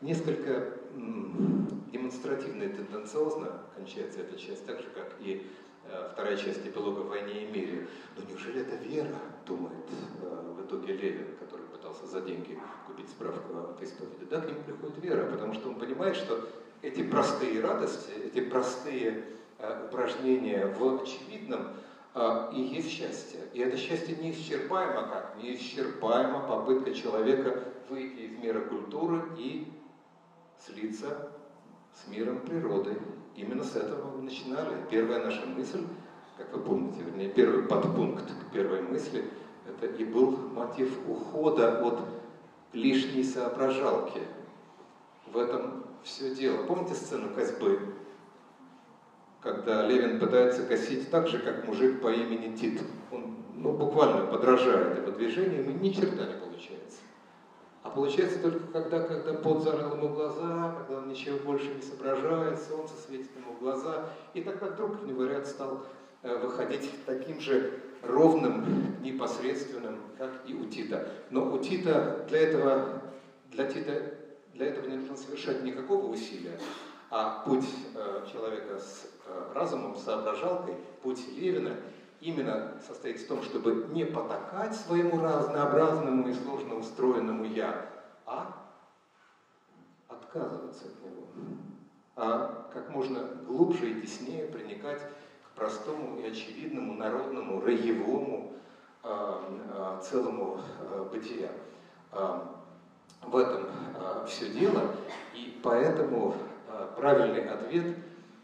несколько 0.00 0.72
демонстративно 1.92 2.64
и 2.64 2.68
тенденциозно 2.68 3.62
кончается 3.76 4.20
эта 4.20 4.38
часть, 4.38 4.66
так 4.66 4.80
же, 4.80 4.88
как 4.94 5.14
и 5.20 5.46
вторая 6.12 6.36
часть 6.36 6.66
эпилога 6.66 7.00
«В 7.00 7.08
войне 7.08 7.44
и 7.44 7.50
мире». 7.50 7.88
Но 8.16 8.24
неужели 8.28 8.62
это 8.62 8.76
вера, 8.76 9.14
думает 9.46 9.84
э, 10.22 10.52
в 10.56 10.66
итоге 10.66 10.94
Левин, 10.94 11.36
который 11.38 11.66
пытался 11.66 12.06
за 12.06 12.20
деньги 12.22 12.58
купить 12.86 13.08
справку 13.08 13.70
от 13.70 13.82
исповеди. 13.82 14.24
Да, 14.30 14.40
к 14.40 14.46
нему 14.46 14.62
приходит 14.62 14.98
вера, 14.98 15.30
потому 15.30 15.54
что 15.54 15.68
он 15.68 15.76
понимает, 15.76 16.16
что 16.16 16.48
эти 16.82 17.02
простые 17.02 17.60
радости, 17.60 18.10
эти 18.24 18.40
простые 18.40 19.24
э, 19.58 19.86
упражнения 19.86 20.66
в 20.66 21.02
очевидном 21.02 21.68
и 22.54 22.60
есть 22.62 22.92
счастье. 22.92 23.40
И 23.52 23.60
это 23.60 23.76
счастье 23.76 24.16
неисчерпаемо 24.16 25.02
как? 25.02 25.36
Неисчерпаема 25.36 26.48
попытка 26.48 26.94
человека 26.94 27.62
выйти 27.90 28.20
из 28.20 28.38
мира 28.38 28.60
культуры 28.60 29.22
и 29.36 29.70
слиться 30.64 31.30
с 31.92 32.08
миром 32.08 32.40
природы. 32.40 32.96
Именно 33.36 33.64
с 33.64 33.76
этого 33.76 34.16
мы 34.16 34.22
начинали. 34.22 34.76
Первая 34.90 35.22
наша 35.22 35.44
мысль, 35.46 35.84
как 36.38 36.52
вы 36.54 36.60
помните, 36.60 37.02
вернее, 37.02 37.28
первый 37.28 37.64
подпункт 37.64 38.24
к 38.24 38.52
первой 38.52 38.80
мысли, 38.80 39.24
это 39.68 39.86
и 39.86 40.04
был 40.04 40.30
мотив 40.54 40.98
ухода 41.06 41.86
от 41.86 42.00
лишней 42.72 43.24
соображалки. 43.24 44.20
В 45.26 45.36
этом 45.36 45.84
все 46.02 46.34
дело. 46.34 46.64
Помните 46.64 46.94
сцену 46.94 47.28
косьбы? 47.34 47.78
Когда 49.42 49.86
Левин 49.86 50.18
пытается 50.18 50.64
косить 50.64 51.10
так 51.10 51.28
же, 51.28 51.38
как 51.38 51.66
мужик 51.66 52.00
по 52.00 52.08
имени 52.08 52.56
Тит. 52.56 52.80
Он 53.12 53.36
ну, 53.54 53.72
буквально 53.72 54.26
подражает 54.26 54.98
его 54.98 55.10
движениям, 55.10 55.70
и 55.70 55.74
ни 55.74 55.90
черта 55.90 56.24
не. 56.24 56.45
А 57.86 57.90
получается 57.90 58.40
только 58.40 58.66
когда, 58.72 59.00
когда 59.00 59.34
пот 59.34 59.62
зарыл 59.62 59.94
ему 59.94 60.08
глаза, 60.08 60.74
когда 60.76 60.98
он 60.98 61.08
ничего 61.08 61.38
больше 61.38 61.72
не 61.72 61.80
соображает, 61.80 62.58
солнце 62.60 62.94
светит 63.06 63.30
ему 63.36 63.52
в 63.54 63.60
глаза, 63.60 64.06
и 64.34 64.42
тогда 64.42 64.66
вдруг 64.66 65.04
у 65.04 65.06
него 65.06 65.24
ряд 65.24 65.46
стал 65.46 65.86
э, 66.22 66.36
выходить 66.36 66.90
таким 67.06 67.40
же 67.40 67.80
ровным, 68.02 69.00
непосредственным, 69.02 70.00
как 70.18 70.32
и 70.46 70.54
у 70.54 70.64
Тита. 70.64 71.08
Но 71.30 71.54
у 71.54 71.58
Тита 71.58 72.26
для 72.28 72.40
этого, 72.40 73.02
для 73.52 73.66
Тита, 73.66 74.14
для 74.52 74.66
этого 74.66 74.88
не 74.88 74.96
нужно 74.96 75.16
совершать 75.16 75.62
никакого 75.62 76.06
усилия, 76.06 76.58
а 77.10 77.44
путь 77.46 77.68
э, 77.94 78.26
человека 78.32 78.80
с 78.80 79.06
э, 79.26 79.52
разумом, 79.54 79.94
соображалкой, 79.94 80.74
путь 81.04 81.24
Левина 81.36 81.76
именно 82.26 82.72
состоит 82.84 83.20
в 83.20 83.28
том, 83.28 83.42
чтобы 83.44 83.86
не 83.92 84.04
потакать 84.04 84.74
своему 84.74 85.22
разнообразному 85.22 86.28
и 86.28 86.34
сложно 86.34 86.74
устроенному 86.74 87.44
«я», 87.44 87.86
а 88.26 88.64
отказываться 90.08 90.86
от 90.86 91.02
него, 91.04 91.28
а 92.16 92.68
как 92.72 92.90
можно 92.90 93.20
глубже 93.46 93.90
и 93.90 94.02
теснее 94.02 94.48
проникать 94.48 95.00
к 95.02 95.56
простому 95.56 96.18
и 96.18 96.26
очевидному 96.26 96.94
народному, 96.94 97.60
роевому 97.60 98.54
э, 99.04 99.08
э, 99.08 100.00
целому 100.02 100.60
э, 100.80 101.08
бытия. 101.12 101.50
Э, 102.10 102.40
в 103.22 103.36
этом 103.36 103.66
э, 103.66 104.26
все 104.26 104.48
дело, 104.50 104.96
и 105.32 105.60
поэтому 105.62 106.34
э, 106.68 106.88
правильный 106.96 107.48
ответ 107.48 107.96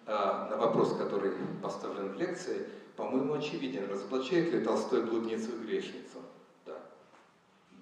э, 0.06 0.12
на 0.50 0.56
вопрос, 0.56 0.96
который 0.96 1.32
поставлен 1.60 2.10
в 2.10 2.16
лекции– 2.16 2.64
по-моему, 2.96 3.34
очевиден. 3.34 3.88
Разоблачает 3.90 4.52
ли 4.52 4.60
Толстой 4.60 5.02
блудницу 5.02 5.50
и 5.52 5.66
грешницу? 5.66 6.22
Да. 6.66 6.78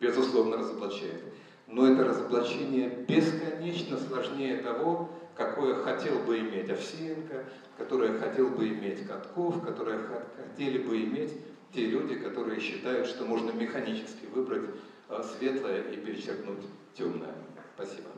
Безусловно, 0.01 0.59
разоблачает. 0.59 1.23
Но 1.66 1.87
это 1.93 2.05
разоблачение 2.05 2.89
бесконечно 3.09 3.97
сложнее 3.99 4.59
того, 4.59 5.11
какое 5.37 5.74
хотел 5.77 6.19
бы 6.20 6.39
иметь 6.39 6.69
Овсеенко, 6.69 7.45
которое 7.78 8.19
хотел 8.19 8.49
бы 8.49 8.69
иметь 8.69 9.07
Катков, 9.07 9.65
которое 9.65 10.01
хотели 10.37 10.78
бы 10.78 11.01
иметь 11.03 11.32
те 11.73 11.87
люди, 11.87 12.16
которые 12.16 12.61
считают, 12.61 13.07
что 13.07 13.24
можно 13.24 13.53
механически 13.53 14.27
выбрать 14.35 14.70
э, 15.09 15.23
светлое 15.23 15.82
и 15.82 15.97
перечеркнуть 15.97 16.65
темное. 16.95 17.35
Спасибо. 17.77 18.09